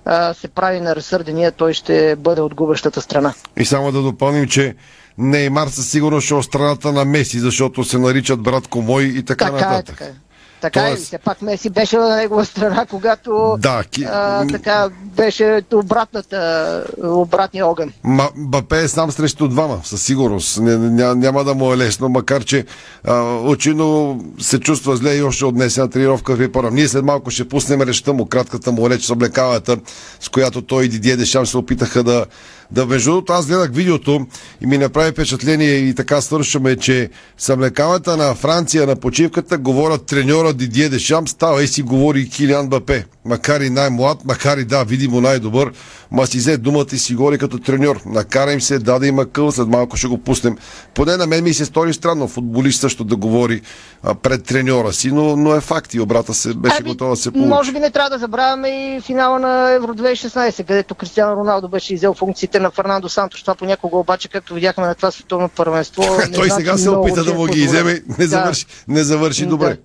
а, 0.05 0.33
се 0.33 0.47
прави 0.47 0.79
на 0.79 0.95
разсърдения, 0.95 1.51
той 1.51 1.73
ще 1.73 2.15
бъде 2.15 2.41
от 2.41 2.55
губещата 2.55 3.01
страна. 3.01 3.33
И 3.57 3.65
само 3.65 3.91
да 3.91 4.01
допълним, 4.01 4.47
че 4.47 4.75
Неймар 5.17 5.67
със 5.67 5.91
сигурност 5.91 6.25
ще 6.25 6.33
е 6.33 6.37
от 6.37 6.45
страната 6.45 6.91
на 6.91 7.05
Меси, 7.05 7.39
защото 7.39 7.83
се 7.83 7.97
наричат 7.97 8.41
брат 8.41 8.67
Комой 8.67 9.03
и 9.03 9.25
така, 9.25 9.45
така 9.45 9.69
нататък. 9.69 9.95
Е, 9.95 9.97
така 9.97 10.11
е. 10.11 10.13
Така 10.61 10.79
Тоест... 10.79 11.03
и 11.03 11.05
все 11.05 11.17
пак 11.17 11.41
Меси 11.41 11.69
беше 11.69 11.97
на 11.97 12.15
негова 12.15 12.45
страна, 12.45 12.85
когато 12.85 13.57
да, 13.59 13.83
ки... 13.83 14.03
а, 14.03 14.47
така 14.47 14.89
беше 15.03 15.61
обратната, 15.73 16.83
обратния 17.03 17.65
огън. 17.67 17.93
Ма, 18.03 18.29
Бапе 18.35 18.81
е 18.81 18.87
сам 18.87 19.11
срещу 19.11 19.47
двама, 19.47 19.81
със 19.83 20.01
сигурност. 20.01 20.59
Ня, 20.61 21.15
няма 21.15 21.43
да 21.43 21.53
му 21.53 21.73
е 21.73 21.77
лесно, 21.77 22.09
макар 22.09 22.43
че 22.43 22.65
а, 23.03 23.23
очино 23.39 24.19
се 24.39 24.59
чувства 24.59 24.95
зле 24.95 25.15
и 25.15 25.23
още 25.23 25.45
от 25.45 25.55
днес 25.55 25.77
на 25.77 25.89
тренировка 25.89 26.35
в 26.35 26.37
Випора. 26.37 26.71
Ние 26.71 26.87
след 26.87 27.05
малко 27.05 27.31
ще 27.31 27.49
пуснем 27.49 27.81
речта 27.81 28.13
му, 28.13 28.25
кратката 28.25 28.71
му 28.71 28.89
реч 28.89 29.03
с 29.03 29.09
облекалата, 29.09 29.77
с 30.19 30.29
която 30.29 30.61
той 30.61 30.85
и 30.85 30.87
Дидие 30.87 31.15
Дешам 31.15 31.45
се 31.45 31.57
опитаха 31.57 32.03
да 32.03 32.25
да, 32.71 32.85
между 32.85 33.11
другото, 33.11 33.33
аз 33.33 33.47
гледах 33.47 33.71
видеото 33.71 34.27
и 34.61 34.65
ми 34.65 34.77
направи 34.77 35.11
впечатление 35.11 35.73
и 35.73 35.95
така 35.95 36.21
свършваме, 36.21 36.75
че 36.75 37.09
съмлекавата 37.37 38.17
на 38.17 38.35
Франция 38.35 38.87
на 38.87 38.95
почивката 38.95 39.57
говорят 39.57 40.05
треньора 40.05 40.53
Дидие 40.53 40.89
Дешам, 40.89 41.27
става 41.27 41.63
и 41.63 41.67
си 41.67 41.81
говори 41.81 42.29
Килиан 42.29 42.67
Бапе. 42.67 43.05
Макар 43.25 43.61
и 43.61 43.69
най-млад, 43.69 44.25
макар 44.25 44.57
и 44.57 44.65
да, 44.65 44.83
видимо 44.83 45.21
най-добър, 45.21 45.71
ма 46.11 46.27
си 46.27 46.37
взе 46.37 46.57
думата 46.57 46.85
и 46.93 46.97
си 46.97 47.15
говори 47.15 47.37
като 47.37 47.59
треньор. 47.59 48.01
Накара 48.05 48.53
им 48.53 48.61
се, 48.61 48.79
даде 48.79 49.07
има 49.07 49.25
къл, 49.25 49.51
след 49.51 49.67
малко 49.67 49.97
ще 49.97 50.07
го 50.07 50.17
пуснем. 50.17 50.57
Поне 50.93 51.17
на 51.17 51.27
мен 51.27 51.43
ми 51.43 51.53
се 51.53 51.65
стори 51.65 51.93
странно 51.93 52.27
футболист 52.27 52.81
също 52.81 53.03
да 53.03 53.15
говори 53.15 53.61
а, 54.03 54.15
пред 54.15 54.43
треньора 54.43 54.93
си, 54.93 55.11
но, 55.11 55.35
но 55.35 55.55
е 55.55 55.61
факт 55.61 55.93
и 55.93 55.99
обрата 55.99 56.33
се 56.33 56.53
беше 56.53 56.75
ами, 56.79 56.89
готова 56.89 57.09
да 57.09 57.15
се 57.15 57.31
получи. 57.31 57.49
Може 57.49 57.71
би 57.71 57.79
не 57.79 57.91
трябва 57.91 58.09
да 58.09 58.17
забравяме 58.17 58.95
и 58.95 59.01
финала 59.01 59.39
на 59.39 59.71
Евро 59.71 59.93
2016, 59.93 60.67
където 60.67 60.95
Кристиано 60.95 61.35
Роналдо 61.35 61.67
беше 61.67 61.93
изел 61.93 62.13
функциите 62.13 62.54
на 62.59 62.71
Фернандо 62.71 63.09
Сантош. 63.09 63.41
Това 63.41 63.55
понякога 63.55 63.97
обаче, 63.97 64.27
както 64.27 64.53
видяхме 64.53 64.87
на 64.87 64.95
това 64.95 65.11
световно 65.11 65.49
първенство. 65.49 66.03
Той 66.35 66.49
сега 66.49 66.77
се 66.77 66.89
опита 66.89 67.23
да 67.23 67.33
му 67.33 67.45
ги 67.45 67.59
иземе, 67.59 68.01
не 68.19 68.27
завърши, 68.27 68.65
не 68.87 69.03
завърши 69.03 69.45
добре. 69.45 69.77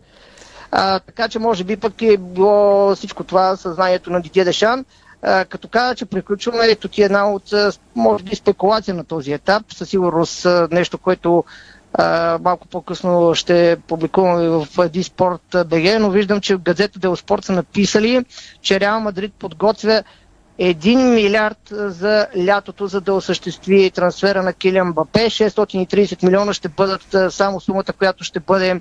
А, 0.71 0.99
така 0.99 1.29
че 1.29 1.39
може 1.39 1.65
би 1.65 1.77
пък 1.77 2.03
е 2.03 2.17
било 2.17 2.95
всичко 2.95 3.25
това 3.25 3.57
съзнанието 3.57 4.11
на 4.11 4.21
Дидие 4.21 4.45
Дешан. 4.45 4.85
А, 5.23 5.45
като 5.45 5.69
каза, 5.69 5.95
че 5.95 6.05
приключваме, 6.07 6.67
ето 6.67 6.89
ти 6.89 7.03
е 7.03 7.05
една 7.05 7.33
от, 7.33 7.55
може 7.97 8.25
би, 8.25 8.37
спекулация 8.37 8.95
на 8.95 9.05
този 9.05 9.33
етап. 9.33 9.63
Със 9.75 9.89
сигурност 9.89 10.47
нещо, 10.71 10.99
което 10.99 11.45
а, 11.95 12.39
малко 12.43 12.69
по-късно 12.69 13.35
ще 13.35 13.77
публикуваме 13.89 14.49
в 14.49 14.89
Диспорт 14.89 15.43
БГ, 15.67 16.01
но 16.01 16.11
виждам, 16.11 16.41
че 16.41 16.57
в 16.57 16.61
газета 16.61 16.99
Делспорт 16.99 17.45
са 17.45 17.53
написали, 17.53 18.25
че 18.63 18.81
Реал 18.81 19.01
Мадрид 19.01 19.33
подготвя 19.39 20.03
1 20.61 21.15
милиард 21.15 21.59
за 21.71 22.27
лятото, 22.45 22.87
за 22.87 23.01
да 23.01 23.15
осъществи 23.15 23.91
трансфера 23.91 24.43
на 24.43 24.53
Килиан 24.53 24.93
Бапе. 24.93 25.27
630 25.27 26.25
милиона 26.25 26.53
ще 26.53 26.69
бъдат 26.69 27.33
само 27.33 27.61
сумата, 27.61 27.93
която 27.99 28.25
ще 28.25 28.41
бъде 28.41 28.81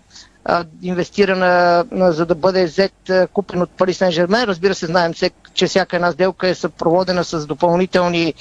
инвестирана, 0.82 1.86
за 1.92 2.26
да 2.26 2.36
бъде 2.36 2.66
взет 2.66 2.94
купен 3.34 3.62
от 3.62 3.70
Пари 3.70 3.94
Сен 3.94 4.12
Жермен. 4.12 4.44
Разбира 4.44 4.76
се, 4.76 4.86
знаем, 4.86 5.14
че 5.54 5.68
всяка 5.68 5.96
една 5.96 6.12
сделка 6.12 6.48
е 6.48 6.56
съпроводена 6.56 7.24
с 7.24 7.46
допълнителни 7.46 8.34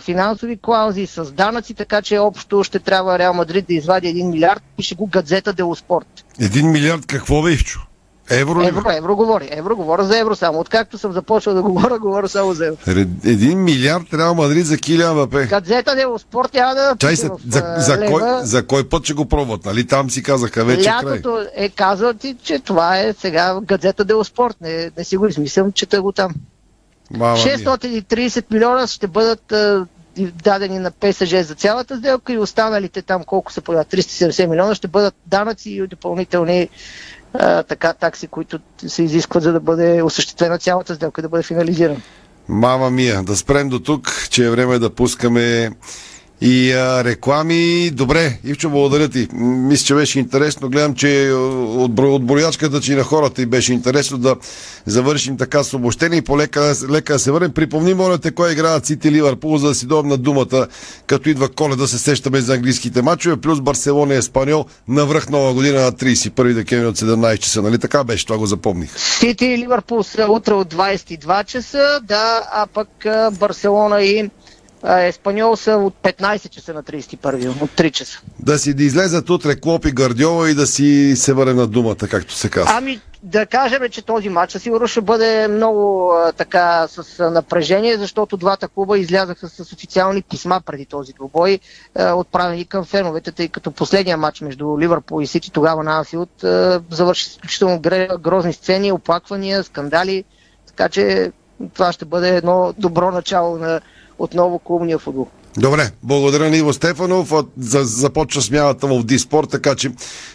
финансови 0.00 0.58
клаузи, 0.62 1.06
с 1.06 1.32
данъци, 1.32 1.74
така 1.74 2.02
че 2.02 2.18
общо 2.18 2.64
ще 2.64 2.78
трябва 2.78 3.18
Реал 3.18 3.34
Мадрид 3.34 3.66
да 3.66 3.74
извади 3.74 4.06
1 4.06 4.30
милиард. 4.30 4.62
Пише 4.76 4.94
го 4.94 5.06
Гадзета 5.06 5.52
Делоспорт. 5.52 6.24
1 6.40 6.72
милиард 6.72 7.06
какво 7.06 7.42
бе, 7.42 7.52
Ивчо? 7.52 7.80
Евро, 8.30 8.62
евро, 8.62 8.90
евро 8.90 9.16
говори. 9.16 9.48
Евро 9.52 9.76
говоря 9.76 10.04
за 10.04 10.18
евро 10.18 10.36
само. 10.36 10.60
Откакто 10.60 10.98
съм 10.98 11.12
започнал 11.12 11.54
да 11.54 11.62
говоря, 11.62 11.98
говоря 11.98 12.28
само 12.28 12.54
за 12.54 12.66
евро. 12.66 12.78
Един 13.24 13.64
милиард 13.64 14.14
Реал 14.14 14.34
Мадрид 14.34 14.66
за 14.66 14.76
Килиан 14.76 15.16
Вапе. 15.16 15.46
Гадзета 15.46 15.94
де 15.94 16.04
спорт 16.18 16.54
няма 16.54 16.74
да 16.74 16.96
Чай 16.98 17.16
се, 17.16 17.30
за, 17.48 17.74
за, 17.78 18.06
кой, 18.06 18.22
за 18.42 18.66
кой 18.66 18.88
път 18.88 19.04
ще 19.04 19.14
го 19.14 19.24
пробват? 19.24 19.64
Нали 19.64 19.86
там 19.86 20.10
си 20.10 20.22
казаха 20.22 20.64
вече 20.64 20.88
Лятото 20.88 21.34
край. 21.34 21.46
е 21.54 21.68
казал 21.68 22.14
ти, 22.14 22.36
че 22.42 22.58
това 22.58 22.98
е 22.98 23.12
сега 23.12 23.60
Гадзета 23.62 24.04
де 24.04 24.14
спорт. 24.24 24.56
Не, 24.60 24.90
не 24.96 25.04
си 25.04 25.16
го 25.16 25.26
измислям, 25.26 25.72
чета 25.72 26.02
го 26.02 26.12
там. 26.12 26.34
Мама 27.10 27.36
630 27.36 28.44
милиона 28.50 28.86
ще 28.86 29.06
бъдат 29.06 29.52
дадени 30.26 30.78
на 30.78 30.90
ПСЖ 30.90 31.34
за 31.46 31.54
цялата 31.54 31.96
сделка 31.96 32.32
и 32.32 32.38
останалите 32.38 33.02
там 33.02 33.24
колко 33.24 33.52
се 33.52 33.60
появят 33.60 33.88
370 33.92 34.46
милиона 34.46 34.74
ще 34.74 34.88
бъдат 34.88 35.14
данъци 35.26 35.70
и 35.70 35.86
допълнителни 35.86 36.68
така 37.68 37.92
такси, 37.92 38.26
които 38.26 38.58
се 38.86 39.02
изискват, 39.02 39.42
за 39.42 39.52
да 39.52 39.60
бъде 39.60 40.02
осъществена 40.02 40.58
цялата 40.58 40.94
сделка, 40.94 41.22
да 41.22 41.28
бъде 41.28 41.42
финализирана. 41.42 42.00
Мама 42.48 42.90
мия, 42.90 43.22
да 43.22 43.36
спрем 43.36 43.68
до 43.68 43.78
тук, 43.78 44.28
че 44.30 44.46
е 44.46 44.50
време 44.50 44.78
да 44.78 44.90
пускаме 44.90 45.70
и 46.40 46.72
а, 46.72 47.04
реклами. 47.04 47.90
Добре, 47.90 48.38
Ивчо, 48.44 48.70
благодаря 48.70 49.08
ти. 49.08 49.28
Мисля, 49.32 49.84
че 49.84 49.94
беше 49.94 50.18
интересно. 50.18 50.68
Гледам, 50.68 50.94
че 50.94 51.30
от, 51.32 51.98
от 51.98 52.26
броячката, 52.26 52.80
че 52.80 52.92
и 52.92 52.96
на 52.96 53.02
хората 53.02 53.42
и 53.42 53.46
беше 53.46 53.72
интересно 53.72 54.18
да 54.18 54.36
завършим 54.86 55.36
така 55.36 55.64
с 55.64 55.74
обобщение 55.74 56.18
и 56.18 56.22
по-лека 56.22 56.74
лека 56.90 57.12
да 57.12 57.18
се 57.18 57.30
върнем. 57.32 57.52
Припомни, 57.52 57.94
моля 57.94 58.18
те, 58.18 58.30
кой 58.30 58.52
играят 58.52 58.86
Сити 58.86 59.12
Ливърпул, 59.12 59.58
за 59.58 59.68
да 59.68 59.74
си 59.74 59.86
дойдем 59.86 60.08
на 60.08 60.16
думата, 60.16 60.66
като 61.06 61.28
идва 61.28 61.48
коледа, 61.48 61.86
се 61.86 61.98
сещаме 61.98 62.40
за 62.40 62.54
английските 62.54 63.02
матчове, 63.02 63.36
плюс 63.36 63.60
Барселона 63.60 64.14
и 64.14 64.16
Еспаньол 64.16 64.64
на 64.88 65.06
връх 65.06 65.28
нова 65.28 65.54
година 65.54 65.80
на 65.80 65.92
31 65.92 66.54
декември 66.54 66.86
от 66.86 66.98
17 66.98 67.38
часа. 67.38 67.62
Нали 67.62 67.78
така 67.78 68.04
беше? 68.04 68.26
Това 68.26 68.38
го 68.38 68.46
запомних. 68.46 68.98
Сити 68.98 69.46
и 69.46 69.58
Ливърпул 69.58 70.02
са 70.02 70.26
утре 70.28 70.54
от 70.54 70.74
22 70.74 71.44
часа, 71.44 72.00
да, 72.04 72.42
а 72.52 72.66
пък 72.66 72.88
Барселона 73.38 74.02
и 74.02 74.30
Еспаньол 74.84 75.56
са 75.56 75.72
от 75.72 75.94
15 76.02 76.48
часа 76.48 76.74
на 76.74 76.82
31, 76.82 77.62
от 77.62 77.70
3 77.70 77.90
часа. 77.90 78.20
Да 78.38 78.58
си 78.58 78.74
да 78.74 78.82
излезат 78.82 79.30
утре 79.30 79.60
Клоп 79.60 79.86
и 79.86 79.92
Гардиола 79.92 80.50
и 80.50 80.54
да 80.54 80.66
си 80.66 81.12
се 81.16 81.32
върне 81.32 81.54
на 81.54 81.66
думата, 81.66 81.96
както 81.96 82.34
се 82.34 82.48
казва. 82.48 82.72
Ами, 82.76 83.00
да 83.22 83.46
кажем, 83.46 83.82
че 83.90 84.02
този 84.02 84.28
матч 84.28 84.58
сигурно 84.58 84.86
ще 84.86 85.00
бъде 85.00 85.48
много 85.48 86.12
а, 86.12 86.32
така 86.32 86.86
с 86.88 87.30
напрежение, 87.30 87.96
защото 87.96 88.36
двата 88.36 88.68
клуба 88.68 88.98
излязаха 88.98 89.48
с 89.48 89.72
официални 89.72 90.22
писма 90.22 90.60
преди 90.66 90.86
този 90.86 91.12
двубой, 91.12 91.58
а, 91.94 92.14
отправени 92.14 92.64
към 92.64 92.84
феновете, 92.84 93.32
тъй 93.32 93.48
като 93.48 93.70
последния 93.70 94.16
матч 94.16 94.40
между 94.40 94.78
Ливърпул 94.78 95.22
и 95.22 95.26
Сити 95.26 95.52
тогава 95.52 95.84
на 95.84 95.98
Анфилд 95.98 96.30
завърши 96.90 97.28
изключително 97.28 97.80
грозни 98.20 98.52
сцени, 98.52 98.92
оплаквания, 98.92 99.64
скандали, 99.64 100.24
така 100.66 100.88
че 100.88 101.32
това 101.74 101.92
ще 101.92 102.04
бъде 102.04 102.36
едно 102.36 102.74
добро 102.78 103.10
начало 103.10 103.58
на 103.58 103.80
отново 104.18 104.58
клубния 104.58 104.98
футбол. 104.98 105.26
Добре, 105.56 105.90
благодаря 106.02 106.50
на 106.50 106.56
Иво 106.56 106.72
Стефанов. 106.72 107.32
За, 107.58 107.84
започва 107.84 108.42
смяната 108.42 108.86
в 108.86 109.04
Диспорт, 109.04 109.50
така 109.50 109.74
че 109.74 109.90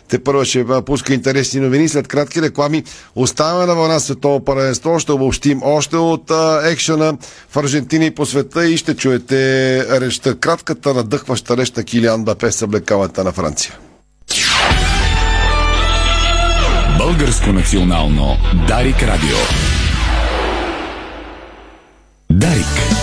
те 0.09 0.23
първо 0.23 0.45
ще 0.45 0.65
пуска 0.85 1.13
интересни 1.13 1.59
новини. 1.59 1.89
След 1.89 2.07
кратки 2.07 2.41
реклами 2.41 2.83
оставяме 3.15 3.65
на 3.65 3.75
вълна 3.75 3.99
световно 3.99 4.39
паренство. 4.39 4.99
Ще 4.99 5.11
обобщим 5.11 5.61
още 5.63 5.95
от 5.95 6.31
а, 6.31 6.61
екшена 6.65 7.17
в 7.49 7.57
Аржентина 7.57 8.05
и 8.05 8.15
по 8.15 8.25
света 8.25 8.65
и 8.65 8.77
ще 8.77 8.95
чуете 8.95 10.01
речта, 10.01 10.35
кратката 10.35 10.93
надъхваща 10.93 11.55
на 11.77 11.83
Килиан 11.83 12.23
Бапе 12.23 12.51
с 12.51 12.61
облекаването 12.61 13.23
на 13.23 13.31
Франция. 13.31 13.77
Българско 16.97 17.53
национално 17.53 18.37
Дарик 18.67 19.03
Радио. 19.03 19.37
Дарик. 22.29 23.02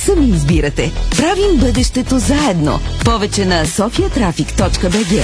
Сами 0.05 0.25
избирате. 0.25 0.91
Правим 1.17 1.57
бъдещето 1.59 2.19
заедно. 2.19 2.79
Повече 3.05 3.45
на 3.45 3.65
sofiatraffic.bg 3.65 5.23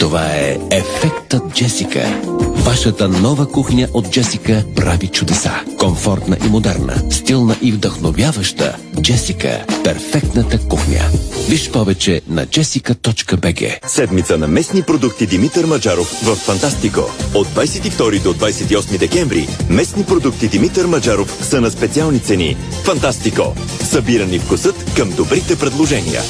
Това 0.00 0.26
е 0.26 0.58
Ефектът 0.70 1.54
Джесика. 1.54 2.22
Вашата 2.66 3.08
нова 3.08 3.48
кухня 3.48 3.88
от 3.94 4.10
Джесика 4.10 4.64
прави 4.76 5.08
чудеса. 5.08 5.52
Комфортна 5.78 6.36
и 6.46 6.48
модерна, 6.48 7.02
стилна 7.10 7.56
и 7.62 7.72
вдъхновяваща. 7.72 8.76
Джесика– 9.00 9.64
перфектната 9.84 10.58
кухня. 10.68 11.00
Виж 11.48 11.70
повече 11.70 12.20
на 12.28 12.46
jessica.bg 12.46 13.86
Седмица 13.86 14.38
на 14.38 14.48
местни 14.48 14.82
продукти 14.82 15.26
Димитър 15.26 15.64
Маджаров 15.64 16.08
в 16.22 16.36
Фантастико. 16.36 17.00
От 17.34 17.46
22 17.46 18.22
до 18.22 18.34
28 18.34 18.98
декември 18.98 19.48
местни 19.70 20.04
продукти 20.04 20.48
Димитър 20.48 20.86
Маджаров 20.86 21.38
са 21.42 21.60
на 21.60 21.70
специални 21.70 22.20
цени. 22.20 22.56
Фантастико. 22.84 23.54
Събирани 23.84 24.38
вкусът 24.38 24.94
към 24.96 25.10
добрите 25.10 25.58
предложения. 25.58 26.22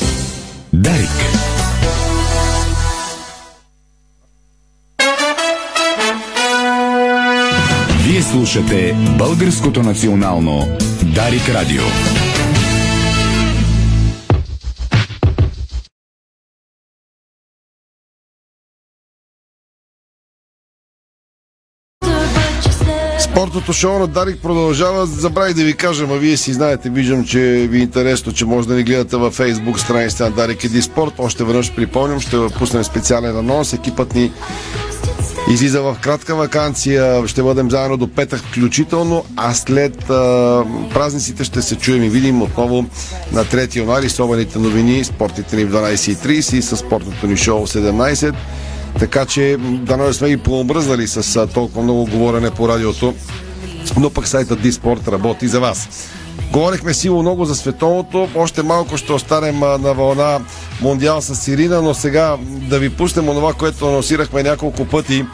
Дарик. 0.73 1.36
Слушате 8.31 8.97
Българското 9.19 9.83
национално 9.83 10.77
Дарик 11.15 11.49
Радио. 11.49 11.83
Спортното 23.21 23.73
шоу 23.73 23.99
на 23.99 24.07
Дарик 24.07 24.43
продължава. 24.43 25.07
Забравих 25.07 25.55
да 25.55 25.65
ви 25.65 25.77
кажа, 25.77 26.07
а 26.11 26.15
вие 26.15 26.37
си 26.37 26.53
знаете, 26.53 26.91
виждам, 26.91 27.25
че 27.25 27.41
ви 27.71 27.79
е 27.79 27.83
интересно, 27.83 28.33
че 28.33 28.45
може 28.45 28.69
да 28.69 28.75
ни 28.75 28.83
гледате 28.83 29.17
във 29.17 29.39
Facebook 29.39 29.77
страницата 29.77 30.25
на 30.25 30.31
Дарик 30.31 30.65
Еди 30.65 30.83
Спорт. 30.83 31.13
Още 31.19 31.45
веднъж 31.45 31.75
припомням, 31.75 32.21
ще 32.21 32.37
пуснем 32.59 32.85
специален 32.85 33.37
анонс. 33.37 33.73
Екипът 33.73 34.15
ни 34.15 34.33
излиза 35.51 35.83
в 35.83 35.97
кратка 36.01 36.35
вакансия. 36.35 37.29
Ще 37.29 37.43
бъдем 37.43 37.71
заедно 37.71 37.97
до 37.97 38.09
петък 38.09 38.41
включително, 38.41 39.25
а 39.37 39.55
след 39.55 40.11
а, 40.11 40.65
празниците 40.95 41.45
ще 41.45 41.63
се 41.63 41.77
чуем 41.77 42.03
и 42.03 42.09
видим 42.09 42.43
отново 42.43 42.85
на 43.33 43.45
3 43.45 43.77
януари 43.77 44.09
с 44.09 44.21
обените 44.21 44.59
новини, 44.59 45.05
спортите 45.05 45.57
ни 45.57 45.65
в 45.65 45.73
12.30 45.73 46.55
и 46.55 46.63
с 46.63 46.77
спортното 46.77 47.27
ни 47.27 47.37
шоу 47.37 47.67
17. 47.67 48.35
Така 48.99 49.27
че 49.27 49.57
да 49.61 49.97
не 49.97 50.13
сме 50.13 50.29
и 50.29 50.37
пообръзнали 50.37 51.07
с 51.07 51.47
толкова 51.47 51.83
много 51.83 52.07
говорене 52.07 52.51
по 52.51 52.69
радиото, 52.69 53.15
но 53.99 54.11
пък 54.11 54.29
сайтът 54.29 54.63
Диспорт 54.63 55.09
работи 55.09 55.49
за 55.49 55.61
вас. 55.61 55.89
Говорихме 56.53 56.95
силно 56.95 57.23
много 57.23 57.45
за 57.45 57.55
световното. 57.55 58.29
Още 58.35 58.63
малко 58.63 58.97
ще 58.97 59.13
останем 59.13 59.59
на 59.59 59.95
вълна 59.95 60.41
Мондиал 60.81 61.21
с 61.21 61.35
Сирина, 61.35 61.83
но 61.83 61.95
сега 61.95 62.37
да 62.41 62.79
ви 62.79 62.91
пуснем 62.91 63.29
онова, 63.29 63.53
което 63.53 63.89
анонсирахме 63.89 64.43
няколко 64.43 64.85
пъти. 64.85 65.25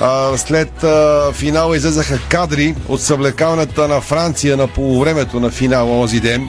А, 0.00 0.36
след 0.36 0.84
а, 0.84 1.32
финала 1.32 1.76
излезаха 1.76 2.18
кадри 2.28 2.74
от 2.88 3.00
съблекалната 3.00 3.88
на 3.88 4.00
Франция 4.00 4.56
на 4.56 4.68
полувремето 4.68 5.40
на 5.40 5.50
финала 5.50 6.00
онзи 6.00 6.20
ден. 6.20 6.48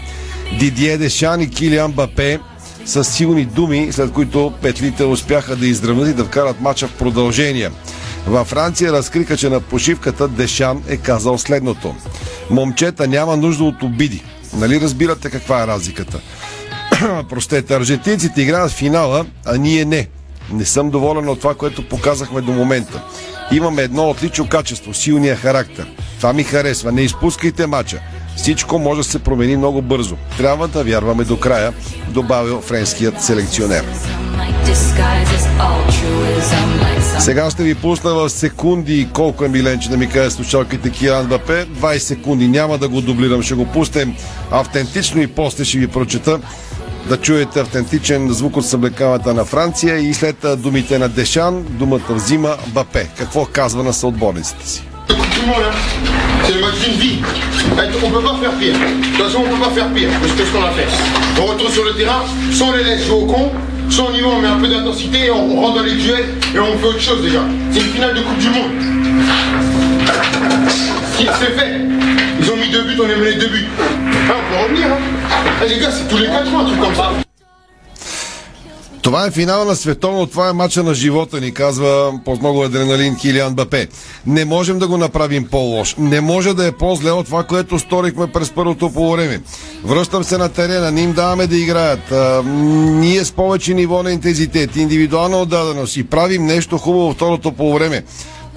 Дидие 0.60 0.98
Дешан 0.98 1.42
и 1.42 1.50
Килиан 1.50 1.92
Бапе 1.92 2.40
с 2.86 3.04
силни 3.04 3.46
думи, 3.46 3.88
след 3.92 4.12
които 4.12 4.54
петлите 4.62 5.06
успяха 5.06 5.56
да 5.56 5.68
изравнат 5.68 6.08
и 6.08 6.14
да 6.14 6.26
вкарат 6.26 6.62
мача 6.62 6.88
в 6.88 6.94
продължение. 6.94 7.70
Във 8.28 8.48
Франция 8.48 8.94
разкриха, 8.94 9.38
че 9.38 9.50
на 9.50 9.60
почивката 9.60 10.28
Дешан 10.28 10.84
е 10.88 10.98
казал 10.98 11.38
следното. 11.38 11.96
Момчета 12.50 13.08
няма 13.08 13.38
нужда 13.38 13.64
от 13.64 13.84
обиди. 13.84 14.24
Нали 14.54 14.82
разбирате 14.82 15.30
каква 15.30 15.64
е 15.64 15.68
разликата? 15.68 16.20
Простете, 17.30 17.76
аржентинците 17.76 18.42
играят 18.42 18.72
в 18.72 18.76
финала, 18.76 19.26
а 19.46 19.58
ние 19.58 19.86
не. 19.86 20.08
Не 20.52 20.66
съм 20.66 20.90
доволен 20.90 21.30
от 21.30 21.40
това, 21.40 21.56
което 21.56 21.90
показахме 21.90 22.42
до 22.42 22.52
момента. 22.52 23.04
Имаме 23.52 23.82
едно 23.82 24.10
отлично 24.10 24.50
качество, 24.50 24.94
силния 24.94 25.36
характер. 25.36 25.88
Това 26.18 26.34
ми 26.34 26.44
харесва. 26.44 26.92
Не 26.92 27.02
изпускайте 27.02 27.68
мача. 27.68 28.02
Всичко 28.38 28.80
може 28.80 28.98
да 28.98 29.04
се 29.04 29.20
промени 29.20 29.58
много 29.58 29.82
бързо. 29.82 30.16
Трябва 30.38 30.68
да 30.68 30.84
вярваме 30.84 31.24
до 31.24 31.40
края, 31.40 31.74
добавил 32.10 32.62
френският 32.62 33.22
селекционер. 33.22 33.84
Сега 37.20 37.50
ще 37.50 37.64
ви 37.64 37.76
пусна 37.76 38.14
в 38.14 38.30
секунди 38.30 39.08
колко 39.14 39.46
е 39.46 39.50
милен, 39.50 39.80
че 39.80 39.90
да 39.90 39.98
ми 39.98 40.10
каже 40.10 40.32
слушалките 40.32 40.90
Киран 40.90 41.28
Бапе. 41.28 41.66
20 41.66 41.98
секунди 41.98 42.48
няма 42.48 42.78
да 42.78 42.90
го 42.90 43.02
дублирам, 43.02 43.44
ще 43.44 43.54
го 43.54 43.66
пуснем 43.66 44.16
автентично 44.52 45.22
и 45.22 45.28
после 45.28 45.66
ще 45.66 45.78
ви 45.78 45.88
прочета 45.88 46.40
да 47.10 47.18
чуете 47.18 47.60
автентичен 47.60 48.30
звук 48.30 48.58
от 48.58 48.66
съблекавата 48.66 49.34
на 49.34 49.46
Франция 49.46 49.98
и 49.98 50.14
след 50.14 50.46
думите 50.58 51.00
на 51.00 51.10
Дешан, 51.10 51.66
думата 51.70 52.02
взима 52.10 52.56
Бапе. 52.68 53.08
Какво 53.18 53.46
казва 53.46 53.84
на 53.84 53.94
съотборниците 53.94 54.70
си? 54.70 54.84
C'est 56.48 56.54
le 56.54 56.62
match 56.62 56.80
d'une 56.80 56.94
vie. 56.94 57.18
On 58.02 58.10
peut 58.10 58.22
pas 58.22 58.38
faire 58.40 58.54
pire. 58.54 58.74
De 58.74 59.06
toute 59.06 59.18
façon, 59.18 59.44
on 59.46 59.54
peut 59.54 59.62
pas 59.62 59.72
faire 59.72 59.90
pire 59.90 60.08
que 60.22 60.46
ce 60.46 60.52
qu'on 60.54 60.64
a 60.64 60.70
fait. 60.70 60.88
On 61.42 61.46
retourne 61.46 61.74
sur 61.74 61.84
le 61.84 61.92
terrain, 61.92 62.24
sans 62.54 62.72
les 62.72 62.86
laisse 62.86 63.06
jouer 63.06 63.18
au 63.18 63.26
con, 63.26 63.52
sans 63.90 64.12
niveau, 64.12 64.30
on 64.34 64.40
met 64.40 64.48
un 64.48 64.56
peu 64.56 64.70
d'intensité, 64.70 65.30
on, 65.30 65.60
rentre 65.60 65.80
dans 65.80 65.84
les 65.84 65.96
duels 65.96 66.24
et 66.56 66.60
on 66.60 66.78
fait 66.78 66.86
autre 66.86 67.02
chose 67.02 67.22
déjà. 67.22 67.42
C'est 67.72 67.82
une 67.82 67.88
finale 67.88 68.16
de 68.16 68.22
Coupe 68.22 68.38
du 68.38 68.50
Monde. 68.50 68.72
C'est 71.18 71.26
fait. 71.26 71.82
Ils 72.40 72.50
ont 72.50 72.56
mis 72.56 72.70
deux 72.70 72.84
buts, 72.84 72.98
on 72.98 73.10
a 73.10 73.16
mené 73.18 73.34
deux 73.34 73.48
buts. 73.48 73.68
Hein, 73.78 74.34
on 74.40 74.56
peut 74.56 74.64
revenir. 74.64 74.88
Hein. 74.88 75.60
Eh, 75.66 75.68
les 75.68 75.80
gars, 75.80 75.92
c'est 75.92 76.08
tous 76.08 76.18
les 76.18 76.28
4 76.28 76.54
ans 76.54 76.60
un 76.62 76.66
truc 76.66 76.80
comme 76.80 76.96
ça. 76.96 77.27
Това 79.08 79.26
е 79.26 79.32
финал 79.32 79.66
на 79.66 79.76
световно, 79.76 80.26
това 80.26 80.50
е 80.50 80.54
мача 80.54 80.84
на 80.84 80.94
живота 80.94 81.42
ни, 81.42 81.54
казва 81.54 82.20
по 82.26 82.36
много 82.36 82.64
адреналин 82.64 83.16
Килиан 83.16 83.56
Бапе. 83.56 83.88
Не 84.26 84.46
можем 84.46 84.80
да 84.80 84.88
го 84.88 84.98
направим 84.98 85.48
по-лош. 85.52 85.96
Не 85.98 86.22
може 86.22 86.54
да 86.54 86.68
е 86.68 86.72
по-зле 86.72 87.12
от 87.12 87.26
това, 87.26 87.44
което 87.44 87.80
сторихме 87.80 88.28
през 88.28 88.52
първото 88.52 88.94
полувреме. 88.94 89.42
Връщам 89.84 90.24
се 90.24 90.38
на 90.38 90.50
терена, 90.50 90.92
не 90.92 91.02
им 91.02 91.14
даваме 91.14 91.48
да 91.48 91.58
играят. 91.58 92.12
А, 92.12 92.44
ние 92.46 93.26
с 93.26 93.32
повече 93.32 93.74
ниво 93.74 94.04
на 94.04 94.12
интензитет, 94.12 94.76
индивидуална 94.76 95.38
отдаденост 95.38 95.98
и 95.98 96.04
правим 96.04 96.46
нещо 96.46 96.78
хубаво 96.78 97.14
второто 97.14 97.52
полувреме. 97.52 98.04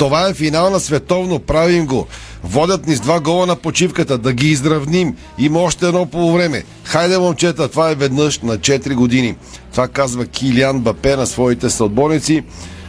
Това 0.01 0.29
е 0.29 0.35
финал 0.35 0.71
на 0.71 0.81
световно, 0.81 1.39
правим 1.39 1.87
го. 1.87 2.07
Водят 2.45 2.87
ни 2.87 2.97
с 2.97 3.01
два 3.01 3.21
гола 3.21 3.47
на 3.47 3.57
почивката, 3.57 4.19
да 4.19 4.33
ги 4.33 4.49
изравним. 4.49 5.17
Има 5.39 5.61
още 5.61 5.87
едно 5.87 6.07
полувреме. 6.07 6.65
Хайде, 6.85 7.19
момчета, 7.19 7.69
това 7.69 7.91
е 7.91 7.95
веднъж 7.95 8.39
на 8.39 8.59
4 8.59 8.95
години. 8.95 9.37
Това 9.73 9.89
казва 9.89 10.27
Килиан 10.27 10.81
Бапе 10.81 11.17
на 11.17 11.27
своите 11.27 11.71
съотборници. 11.71 12.43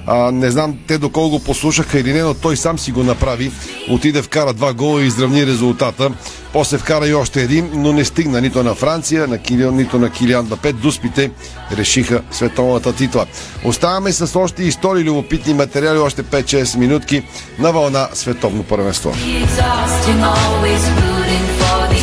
А, 0.07 0.31
не 0.31 0.51
знам 0.51 0.77
те 0.87 0.97
доколко 0.97 1.39
послушаха 1.39 1.99
или 1.99 2.13
не, 2.13 2.21
но 2.21 2.33
той 2.33 2.57
сам 2.57 2.79
си 2.79 2.91
го 2.91 3.03
направи. 3.03 3.51
Отиде, 3.89 4.21
вкара 4.21 4.53
два 4.53 4.73
гола 4.73 5.03
и 5.03 5.07
изравни 5.07 5.45
резултата. 5.45 6.11
После 6.53 6.77
вкара 6.77 7.07
и 7.07 7.13
още 7.13 7.41
един, 7.41 7.69
но 7.73 7.93
не 7.93 8.05
стигна 8.05 8.41
нито 8.41 8.63
на 8.63 8.75
Франция, 8.75 9.27
на 9.27 9.37
Килиан, 9.37 9.75
нито 9.75 9.99
на 9.99 10.09
Килиан 10.09 10.45
Бапе. 10.45 10.73
Дуспите 10.73 11.31
решиха 11.77 12.21
световната 12.31 12.95
титла. 12.95 13.25
Оставаме 13.63 14.11
с 14.11 14.39
още 14.39 14.63
истории, 14.63 15.03
любопитни 15.03 15.53
материали, 15.53 15.97
още 15.97 16.23
5-6 16.23 16.77
минутки 16.77 17.23
на 17.59 17.71
вълна 17.71 18.09
световно 18.13 18.63
първенство. 18.63 19.13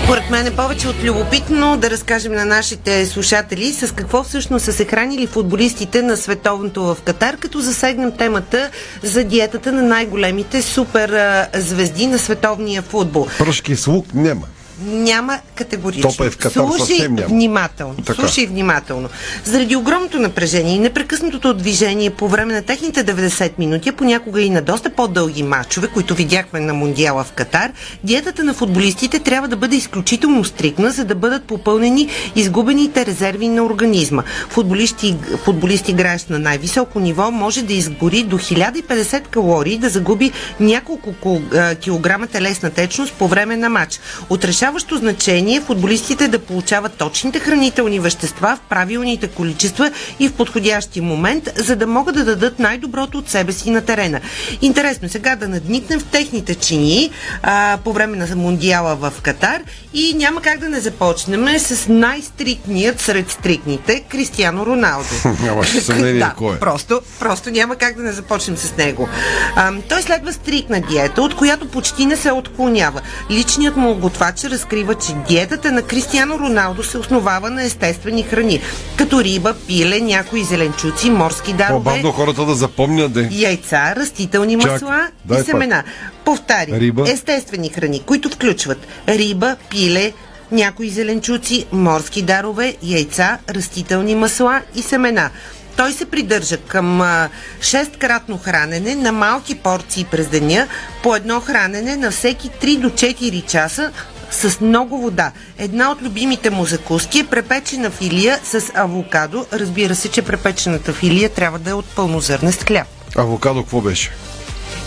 Според 0.08 0.30
мен 0.30 0.46
е 0.46 0.50
повече 0.50 0.88
от 0.88 1.04
любопитно 1.04 1.76
да 1.76 1.90
разкажем 1.90 2.32
на 2.32 2.44
нашите 2.44 3.06
слушатели 3.06 3.72
с 3.72 3.94
какво 3.94 4.22
всъщност 4.22 4.64
са 4.64 4.72
се 4.72 4.84
хранили 4.84 5.26
футболистите 5.26 6.02
на 6.02 6.16
световното 6.16 6.82
в 6.82 6.96
Катар, 7.04 7.36
като 7.36 7.60
засегнем 7.60 8.12
темата 8.12 8.70
за 9.02 9.24
диетата 9.24 9.72
на 9.72 9.82
най-големите 9.82 10.62
супер 10.62 11.10
звезди 11.54 12.06
на 12.06 12.18
световния 12.18 12.82
футбол. 12.82 13.26
Пръшки 13.38 13.76
с 13.76 13.86
лук 13.86 14.06
няма. 14.14 14.46
Няма 14.86 15.38
категорично. 15.54 16.10
Топа 16.10 16.26
е 16.26 16.30
в 16.30 16.36
Катар 16.36 16.64
Слушай 16.76 17.08
внимателно. 17.08 17.94
Така. 17.94 18.14
Слушай 18.14 18.46
внимателно. 18.46 19.08
Заради 19.44 19.76
огромното 19.76 20.18
напрежение 20.18 20.74
и 20.74 20.78
непрекъснатото 20.78 21.54
движение 21.54 22.10
по 22.10 22.28
време 22.28 22.54
на 22.54 22.62
техните 22.62 23.04
90 23.04 23.52
минути, 23.58 23.92
понякога 23.92 24.42
и 24.42 24.50
на 24.50 24.62
доста 24.62 24.90
по-дълги 24.90 25.42
матчове, 25.42 25.88
които 25.88 26.14
видяхме 26.14 26.60
на 26.60 26.74
Мондиала 26.74 27.24
в 27.24 27.32
Катар, 27.32 27.72
диетата 28.04 28.44
на 28.44 28.54
футболистите 28.54 29.18
трябва 29.18 29.48
да 29.48 29.56
бъде 29.56 29.76
изключително 29.76 30.44
стрикна, 30.44 30.90
за 30.90 31.04
да 31.04 31.14
бъдат 31.14 31.44
попълнени 31.44 32.08
изгубените 32.36 33.06
резерви 33.06 33.48
на 33.48 33.64
организма. 33.64 34.22
Футболисти, 34.48 35.16
футболист 35.44 35.88
играещ 35.88 36.30
на 36.30 36.38
най-високо 36.38 37.00
ниво 37.00 37.30
може 37.30 37.62
да 37.62 37.72
изгори 37.72 38.22
до 38.22 38.38
1050 38.38 39.22
калории, 39.28 39.78
да 39.78 39.88
загуби 39.88 40.32
няколко 40.60 41.40
килограма 41.80 42.26
телесна 42.26 42.70
течност 42.70 43.12
по 43.12 43.28
време 43.28 43.56
на 43.56 43.68
матч. 43.68 44.00
От 44.30 44.44
решаващо 44.68 44.96
значение 44.96 45.60
футболистите 45.60 46.28
да 46.28 46.38
получават 46.38 46.92
точните 46.92 47.38
хранителни 47.38 48.00
вещества 48.00 48.56
в 48.56 48.68
правилните 48.68 49.28
количества 49.28 49.90
и 50.20 50.28
в 50.28 50.32
подходящия 50.32 51.02
момент, 51.02 51.48
за 51.56 51.76
да 51.76 51.86
могат 51.86 52.14
да 52.14 52.24
дадат 52.24 52.58
най-доброто 52.58 53.18
от 53.18 53.28
себе 53.28 53.52
си 53.52 53.70
на 53.70 53.80
терена. 53.80 54.20
Интересно 54.62 55.06
е 55.06 55.08
сега 55.08 55.36
да 55.36 55.48
надникнем 55.48 56.00
в 56.00 56.04
техните 56.04 56.54
чини 56.54 57.10
а, 57.42 57.78
по 57.84 57.92
време 57.92 58.16
на 58.16 58.36
Мондиала 58.36 58.96
в 58.96 59.12
Катар 59.22 59.62
и 59.94 60.14
няма 60.14 60.40
как 60.40 60.58
да 60.58 60.68
не 60.68 60.80
започнем 60.80 61.58
с 61.58 61.88
най-стрикният 61.88 63.00
сред 63.00 63.30
стрикните 63.30 64.00
Кристиано 64.00 64.66
Роналдо. 64.66 65.08
Нямаше 65.42 65.80
съмнение 65.80 66.18
да, 66.18 66.34
кой 66.36 66.56
е. 66.56 66.58
Просто, 66.58 67.00
просто 67.18 67.50
няма 67.50 67.76
как 67.76 67.96
да 67.96 68.02
не 68.02 68.12
започнем 68.12 68.56
с 68.56 68.76
него. 68.76 69.08
А, 69.56 69.72
той 69.88 70.02
следва 70.02 70.32
стрикна 70.32 70.80
диета, 70.80 71.22
от 71.22 71.36
която 71.36 71.68
почти 71.68 72.06
не 72.06 72.16
се 72.16 72.32
отклонява. 72.32 73.00
Личният 73.30 73.76
му 73.76 73.94
готвач 73.94 74.44
разкрива, 74.58 74.94
че 74.94 75.12
диетата 75.28 75.72
на 75.72 75.82
Кристиано 75.82 76.38
Роналдо 76.38 76.82
се 76.84 76.98
основава 76.98 77.50
на 77.50 77.62
естествени 77.64 78.22
храни, 78.22 78.60
като 78.96 79.24
риба, 79.24 79.54
пиле, 79.66 80.00
някои 80.00 80.44
зеленчуци, 80.44 81.10
морски 81.10 81.52
дарове, 81.52 81.84
По-бавно 81.84 82.12
хората 82.12 82.44
да 82.44 82.54
запомнят, 82.54 83.12
де. 83.12 83.28
яйца, 83.32 83.94
растителни 83.96 84.60
Чак, 84.60 84.72
масла 84.72 85.08
дай 85.24 85.40
и 85.40 85.44
семена. 85.44 85.82
Повтарям, 86.24 86.78
Риба. 86.78 87.10
естествени 87.10 87.68
храни, 87.68 88.02
които 88.06 88.28
включват 88.28 88.86
риба, 89.08 89.56
пиле, 89.70 90.12
някои 90.52 90.88
зеленчуци, 90.88 91.66
морски 91.72 92.22
дарове, 92.22 92.76
яйца, 92.82 93.38
растителни 93.50 94.14
масла 94.14 94.62
и 94.74 94.82
семена. 94.82 95.30
Той 95.76 95.92
се 95.92 96.04
придържа 96.04 96.56
към 96.56 97.00
а, 97.00 97.28
6-кратно 97.60 98.38
хранене 98.38 98.94
на 98.94 99.12
малки 99.12 99.54
порции 99.54 100.06
през 100.10 100.28
деня, 100.28 100.66
по 101.02 101.16
едно 101.16 101.40
хранене 101.40 101.96
на 101.96 102.10
всеки 102.10 102.50
3 102.50 102.78
до 102.78 102.90
4 102.90 103.46
часа 103.46 103.92
с 104.30 104.60
много 104.60 104.98
вода. 104.98 105.30
Една 105.58 105.90
от 105.90 106.02
любимите 106.02 106.50
му 106.50 106.64
закуски 106.64 107.18
е 107.18 107.24
препечена 107.24 107.90
филия 107.90 108.38
с 108.44 108.62
авокадо. 108.74 109.46
Разбира 109.52 109.94
се, 109.94 110.08
че 110.08 110.22
препечената 110.22 110.92
филия 110.92 111.28
трябва 111.28 111.58
да 111.58 111.70
е 111.70 111.74
от 111.74 111.86
пълнозърнест 111.86 112.62
хляб. 112.64 112.86
Авокадо 113.16 113.62
какво 113.62 113.80
беше? 113.80 114.10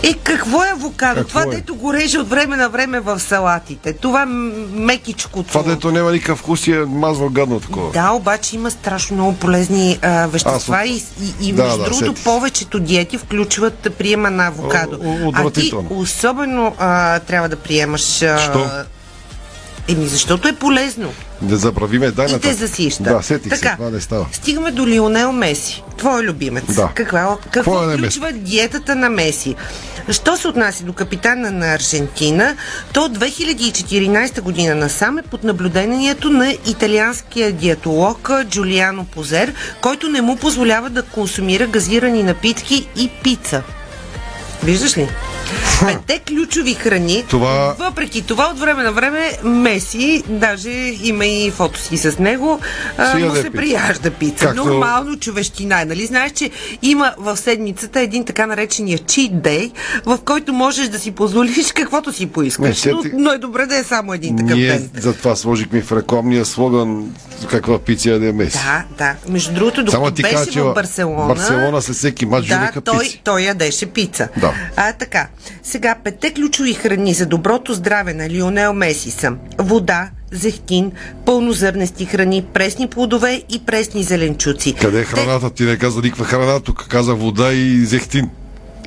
Е, 0.02 0.14
какво 0.14 0.62
е 0.62 0.68
авокадо? 0.68 1.14
Какво 1.14 1.28
това, 1.30 1.42
е? 1.44 1.56
дето 1.56 1.74
го 1.74 1.92
реже 1.92 2.18
от 2.18 2.28
време 2.28 2.56
на 2.56 2.68
време 2.68 3.00
в 3.00 3.20
салатите. 3.20 3.92
Това 3.92 4.26
м- 4.26 4.50
мекичкото. 4.72 5.48
Това 5.48 5.62
дето 5.62 5.92
няма 5.92 6.12
никакъв 6.12 6.38
вкус 6.38 6.66
и 6.66 6.72
е 6.72 6.78
мазва 6.78 7.30
гадно 7.30 7.60
такова. 7.60 7.92
Да, 7.92 8.10
обаче 8.10 8.56
има 8.56 8.70
страшно 8.70 9.16
много 9.16 9.34
полезни 9.34 9.98
а, 10.02 10.26
вещества 10.26 10.76
от- 10.76 10.86
и, 10.86 11.02
и, 11.40 11.48
и 11.48 11.52
Да, 11.52 11.62
между 11.62 11.78
да, 11.78 11.84
другото 11.84 12.04
сетих 12.06 12.18
се. 12.18 12.24
повечето 12.24 12.80
диети 12.80 13.18
включват 13.18 13.88
приема 13.98 14.30
на 14.30 14.46
авокадо. 14.46 14.98
О, 15.04 15.32
а 15.34 15.50
ти 15.50 15.72
особено 15.90 16.74
а, 16.78 17.18
трябва 17.18 17.48
да 17.48 17.56
приемаш... 17.56 18.22
А, 18.22 18.38
Що? 18.38 18.70
Еми, 19.88 20.06
защото 20.06 20.48
е 20.48 20.52
полезно. 20.52 21.12
Да 21.42 21.56
забравиме, 21.56 22.10
дай 22.10 22.26
И 22.26 22.40
те 22.40 22.54
засища. 22.54 23.02
Да, 23.02 23.22
сетих 23.22 23.52
така, 23.52 23.70
се, 23.70 23.76
това 23.76 23.90
не 23.90 24.00
става. 24.00 24.26
Стигаме 24.32 24.70
до 24.70 24.86
Лионел 24.86 25.32
Меси. 25.32 25.82
Твой 25.98 26.22
любимец. 26.22 26.64
Да. 26.68 26.90
Каква, 26.94 27.36
какво 27.42 27.50
Какво 27.50 27.82
е 27.82 27.86
на 27.86 27.92
включва 27.92 28.32
диетата 28.32 28.94
на 28.94 29.10
Меси? 29.10 29.54
Що 30.10 30.36
се 30.36 30.48
отнася 30.48 30.84
до 30.84 30.92
капитана 30.92 31.50
на 31.50 31.74
Аржентина, 31.74 32.56
то 32.92 33.04
от 33.04 33.18
2014 33.18 34.40
година 34.40 34.74
насам 34.74 35.18
е 35.18 35.22
под 35.22 35.44
наблюдението 35.44 36.30
на 36.30 36.52
италианския 36.66 37.52
диетолог 37.52 38.30
Джулиано 38.44 39.04
Позер, 39.04 39.54
който 39.80 40.08
не 40.08 40.22
му 40.22 40.36
позволява 40.36 40.90
да 40.90 41.02
консумира 41.02 41.66
газирани 41.66 42.22
напитки 42.22 42.88
и 42.96 43.10
пица. 43.22 43.62
Виждаш 44.64 44.96
ли? 44.96 45.08
Петте 45.80 46.20
ключови 46.20 46.74
храни. 46.74 47.24
Това- 47.28 47.74
Въпреки 47.78 48.22
това, 48.22 48.44
от 48.46 48.60
време 48.60 48.82
на 48.82 48.92
време 48.92 49.32
Меси, 49.44 50.22
даже 50.28 50.70
има 51.02 51.26
и 51.26 51.50
фотоси 51.50 51.96
с 51.96 52.18
него, 52.18 52.60
а, 52.98 53.10
Си 53.10 53.22
му 53.22 53.30
се 53.30 53.42
пица. 53.42 53.50
прияжда 53.52 54.10
пица. 54.10 54.46
Както- 54.46 54.64
Нормално 54.64 55.18
човещина. 55.18 55.80
е, 55.80 55.84
Нали 55.84 56.06
знаеш, 56.06 56.32
че 56.32 56.50
има 56.82 57.14
в 57.18 57.36
седмицата 57.36 58.00
един 58.00 58.24
така 58.24 58.46
наречения 58.46 58.98
cheat 58.98 59.32
day, 59.32 59.70
в 60.06 60.18
който 60.18 60.52
можеш 60.52 60.88
да 60.88 60.98
си 60.98 61.10
позволиш 61.10 61.42
каквото 61.74 62.12
си 62.12 62.26
поискаш. 62.26 62.84
Но, 62.84 63.02
но 63.14 63.30
е 63.30 63.38
добре 63.38 63.66
да 63.66 63.76
е 63.76 63.84
само 63.84 64.14
един 64.14 64.36
такъв 64.36 64.54
Ние 64.54 64.66
ден. 64.68 64.90
затова 64.96 65.36
сложихме 65.36 65.82
в 65.82 65.92
рекламния 65.92 66.44
слоган 66.44 67.14
каква 67.50 67.78
пица 67.78 68.10
яде 68.10 68.32
Меси. 68.32 68.58
Да, 68.58 68.84
да. 68.98 69.14
Между 69.28 69.52
другото, 69.54 69.76
Само 69.80 70.04
докато 70.04 70.14
ти 70.16 70.22
беше 70.22 70.34
кажа, 70.36 70.62
в 70.62 70.74
Барселона... 70.74 71.26
Барселона 71.28 71.82
след 71.82 71.96
всеки 71.96 72.26
матч 72.26 72.46
да, 72.48 72.72
той, 72.84 72.98
пици. 72.98 73.20
той 73.24 73.40
ядеше 73.40 73.86
пица. 73.86 74.28
Да. 74.36 74.54
А, 74.76 74.92
така. 74.92 75.28
Сега, 75.62 75.96
петте 76.04 76.34
ключови 76.34 76.74
храни 76.74 77.14
за 77.14 77.26
доброто 77.26 77.74
здраве 77.74 78.14
на 78.14 78.30
Лионел 78.30 78.72
Меси 78.72 79.10
са 79.10 79.32
вода, 79.58 80.10
зехтин, 80.32 80.92
пълнозърнести 81.26 82.04
храни, 82.04 82.44
пресни 82.44 82.88
плодове 82.88 83.42
и 83.48 83.58
пресни 83.58 84.02
зеленчуци. 84.02 84.74
Къде 84.74 85.00
е 85.00 85.04
храната? 85.04 85.50
Ти 85.50 85.62
не 85.62 85.78
каза 85.78 86.00
никаква 86.00 86.24
храна, 86.24 86.60
тук 86.60 86.86
каза 86.88 87.14
вода 87.14 87.52
и 87.52 87.84
зехтин. 87.84 88.30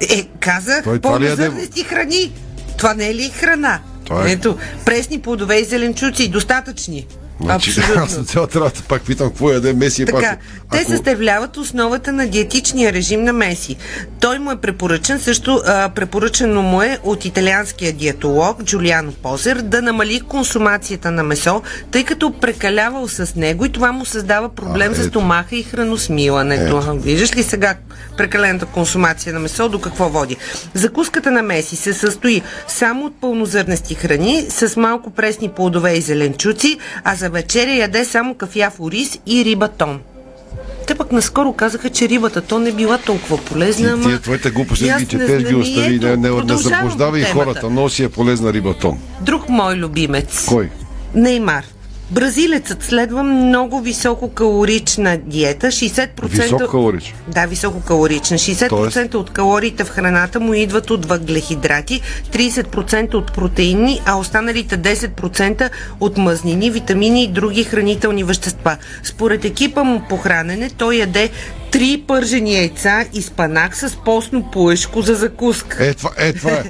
Е, 0.01 0.24
казах, 0.39 0.86
яде? 0.86 1.01
пълнозърнести 1.01 1.84
храни. 1.84 2.32
Това 2.78 2.93
не 2.93 3.10
е 3.10 3.16
ли 3.16 3.30
храна? 3.30 3.80
Това 4.06 4.28
е- 4.28 4.32
Ето, 4.32 4.58
пресни 4.86 5.20
плодове 5.20 5.56
и 5.56 5.64
зеленчуци, 5.64 6.28
достатъчни. 6.30 7.08
Значи, 7.42 7.70
Абсолютно. 7.70 8.04
аз 8.04 8.18
на 8.18 8.24
цялата 8.26 8.60
работа 8.60 8.82
пак 8.84 9.02
питам 9.02 9.28
какво 9.28 9.52
яде 9.52 9.74
Меси. 9.74 10.02
е 10.02 10.06
Така, 10.06 10.20
пак. 10.20 10.40
те 10.72 10.78
Ако- 10.78 10.90
съставляват 10.90 11.58
основата 11.58 12.12
на 12.12 12.28
диетичния 12.28 12.94
режим 12.94 13.24
на 13.24 13.34
Меси. 13.34 13.76
Той 14.20 14.40
му 14.40 14.52
е 14.52 14.56
препоръчен, 14.56 15.20
също 15.20 15.62
а, 15.66 15.90
препоръчено 15.90 16.62
му 16.62 16.82
е 16.82 16.98
от 17.04 17.26
италианския 17.26 17.94
диетолог 17.94 18.64
Джулиано 18.64 19.12
Позер 19.14 19.56
да 19.58 19.82
намали 19.82 20.22
консумацията 20.22 21.12
на 21.12 21.24
месо, 21.24 21.62
тъй 21.92 22.04
като 22.04 22.34
прекалявал 22.34 23.08
с 23.08 23.36
него 23.36 23.66
и 23.66 23.72
това 23.72 23.92
му 23.92 24.06
създава 24.06 24.50
проблем 24.50 24.92
А, 24.92 24.96
за 24.96 25.02
ето. 25.02 25.10
стомаха 25.10 25.56
и 25.56 25.64
храносмилането. 25.64 26.82
Виждаш 26.94 27.36
ли 27.36 27.44
сега 27.44 27.76
прекалената 28.18 28.66
консумация 28.66 29.34
на 29.34 29.40
месо 29.40 29.70
до 29.70 29.80
какво 29.80 30.10
води? 30.10 30.38
Закуската 30.74 31.32
на 31.32 31.42
Меси 31.42 31.76
се 31.76 31.94
състои 31.94 32.42
само 32.68 33.06
от 33.06 33.22
пълнозърнести 33.22 33.96
храни 33.96 34.46
с 34.50 34.76
малко 34.78 35.10
пресни 35.12 35.50
плодове 35.50 35.94
и 35.94 36.02
зеленчуци, 36.02 36.78
а 37.04 37.16
за 37.16 37.24
вечеря 37.30 37.71
яде 37.71 38.05
само 38.05 38.36
кафяв 38.36 38.80
ориз 38.80 39.19
и 39.26 39.45
риба 39.45 39.67
тон. 39.67 39.99
Те 40.88 40.95
пък 40.95 41.11
наскоро 41.11 41.53
казаха, 41.53 41.89
че 41.89 42.09
рибата 42.09 42.41
тон 42.41 42.63
не 42.63 42.71
била 42.71 42.97
толкова 42.97 43.38
полезна. 43.38 43.88
Ти, 43.88 43.93
ама- 43.93 44.03
тия 44.03 44.19
твоите 44.19 44.49
глупости 44.49 44.93
ги 44.99 45.05
четеш, 45.05 45.43
ги 45.43 45.55
остави, 45.55 45.99
не, 45.99 46.15
не, 46.17 46.30
не 46.43 46.57
заблуждавай 46.57 47.23
хората. 47.23 47.69
Много 47.69 47.89
си 47.89 48.03
е 48.03 48.09
полезна 48.09 48.53
рибатон. 48.53 48.99
Друг 49.21 49.49
мой 49.49 49.76
любимец. 49.76 50.45
Кой? 50.45 50.69
Неймар. 51.15 51.63
Бразилецът 52.12 52.84
следва 52.84 53.24
много 53.24 53.82
висококалорична 53.82 55.18
диета. 55.18 55.68
60%... 55.68 56.10
Висококалорична? 56.24 57.18
Да, 57.28 57.45
висококалорична. 57.45 58.38
60% 58.38 59.16
от 59.16 59.30
калориите 59.30 59.84
в 59.84 59.89
храната 59.89 60.39
му 60.39 60.53
идват 60.53 60.91
от 60.91 61.06
въглехидрати, 61.06 62.01
30% 62.32 63.14
от 63.14 63.34
протеини, 63.34 64.01
а 64.06 64.18
останалите 64.18 64.78
10% 64.78 65.70
от 65.99 66.18
мазнини, 66.18 66.72
витамини 66.72 67.24
и 67.24 67.28
други 67.28 67.64
хранителни 67.64 68.24
вещества. 68.24 68.78
Според 69.03 69.45
екипа 69.45 69.84
му 69.84 70.01
по 70.10 70.18
хранене, 70.18 70.70
той 70.78 70.95
яде 70.95 71.30
три 71.76 72.03
пържени 72.07 72.55
яйца 72.55 73.05
и 73.13 73.21
спанак 73.21 73.76
с 73.76 73.95
постно 73.95 74.51
плъшко 74.51 75.01
за 75.01 75.15
закуска. 75.15 75.86
Е, 75.86 75.93
това 75.93 76.11
е. 76.17 76.34
Това 76.34 76.51
е. 76.51 76.63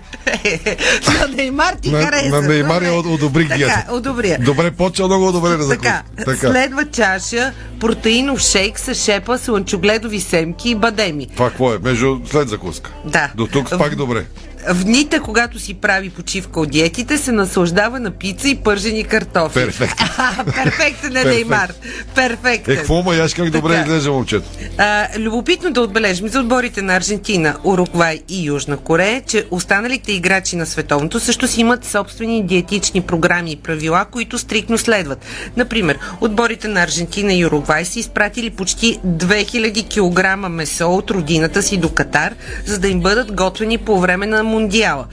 на 1.19 1.27
Неймар 1.27 1.73
ти 1.73 1.91
на, 1.91 2.01
хареса. 2.01 2.29
на 2.29 2.41
Неймар 2.41 2.81
я 2.81 2.91
добре. 2.91 3.09
одобрих 3.09 3.47
Така, 3.47 3.57
диета. 3.57 3.85
одобря. 3.91 4.37
Добре, 4.39 4.71
почва 4.71 5.07
много 5.07 5.31
добре 5.31 5.49
да 5.49 5.69
Така, 5.69 6.03
закуси. 6.17 6.39
следва 6.39 6.85
чаша 6.85 7.53
протеинов 7.79 8.39
шейк 8.39 8.79
с 8.79 8.95
шепа, 8.95 9.37
слънчогледови 9.37 10.19
семки 10.19 10.69
и 10.69 10.75
бадеми. 10.75 11.27
Това 11.27 11.49
какво 11.49 11.73
е? 11.73 11.77
Между 11.79 12.19
след 12.31 12.49
закуска. 12.49 12.91
Да. 13.05 13.31
До 13.35 13.47
тук 13.47 13.69
пак 13.69 13.95
добре. 13.95 14.25
В 14.69 14.83
дните, 14.83 15.19
когато 15.19 15.59
си 15.59 15.73
прави 15.73 16.09
почивка 16.09 16.59
от 16.59 16.71
диетите, 16.71 17.17
се 17.17 17.31
наслаждава 17.31 17.99
на 17.99 18.11
пица 18.11 18.49
и 18.49 18.55
пържени 18.55 19.03
картофи. 19.03 19.53
Перфектно. 19.53 20.07
Перфектен 20.45 21.11
е 21.11 21.13
Перфект. 21.13 21.25
Неймар. 21.25 21.73
Перфектен. 22.15 22.73
Е, 22.73 22.77
какво 22.77 23.03
ма 23.03 23.15
яш 23.15 23.33
как 23.33 23.49
добре 23.49 23.79
изглежда 23.79 24.11
момчето? 24.11 24.49
А, 24.77 25.07
любопитно 25.19 25.71
да 25.71 25.81
отбележим 25.81 26.27
за 26.27 26.39
отборите 26.39 26.81
на 26.81 26.95
Аржентина, 26.95 27.55
Уругвай 27.63 28.21
и 28.29 28.45
Южна 28.45 28.77
Корея, 28.77 29.21
че 29.27 29.45
останалите 29.51 30.11
играчи 30.11 30.55
на 30.55 30.65
световното 30.65 31.19
също 31.19 31.47
си 31.47 31.61
имат 31.61 31.85
собствени 31.85 32.45
диетични 32.45 33.01
програми 33.01 33.51
и 33.51 33.55
правила, 33.55 34.05
които 34.11 34.37
стрикно 34.37 34.77
следват. 34.77 35.25
Например, 35.57 35.99
отборите 36.21 36.67
на 36.67 36.83
Аржентина 36.83 37.33
и 37.33 37.45
Уругвай 37.45 37.85
са 37.85 37.99
изпратили 37.99 38.49
почти 38.49 38.99
2000 39.05 39.85
кг 39.89 40.49
месо 40.49 40.91
от 40.91 41.11
родината 41.11 41.63
си 41.63 41.77
до 41.77 41.89
Катар, 41.89 42.33
за 42.65 42.79
да 42.79 42.87
им 42.87 43.01
бъдат 43.01 43.35
готвени 43.35 43.77
по 43.77 43.99
време 43.99 44.25
на 44.25 44.43
Мундиала. 44.55 45.05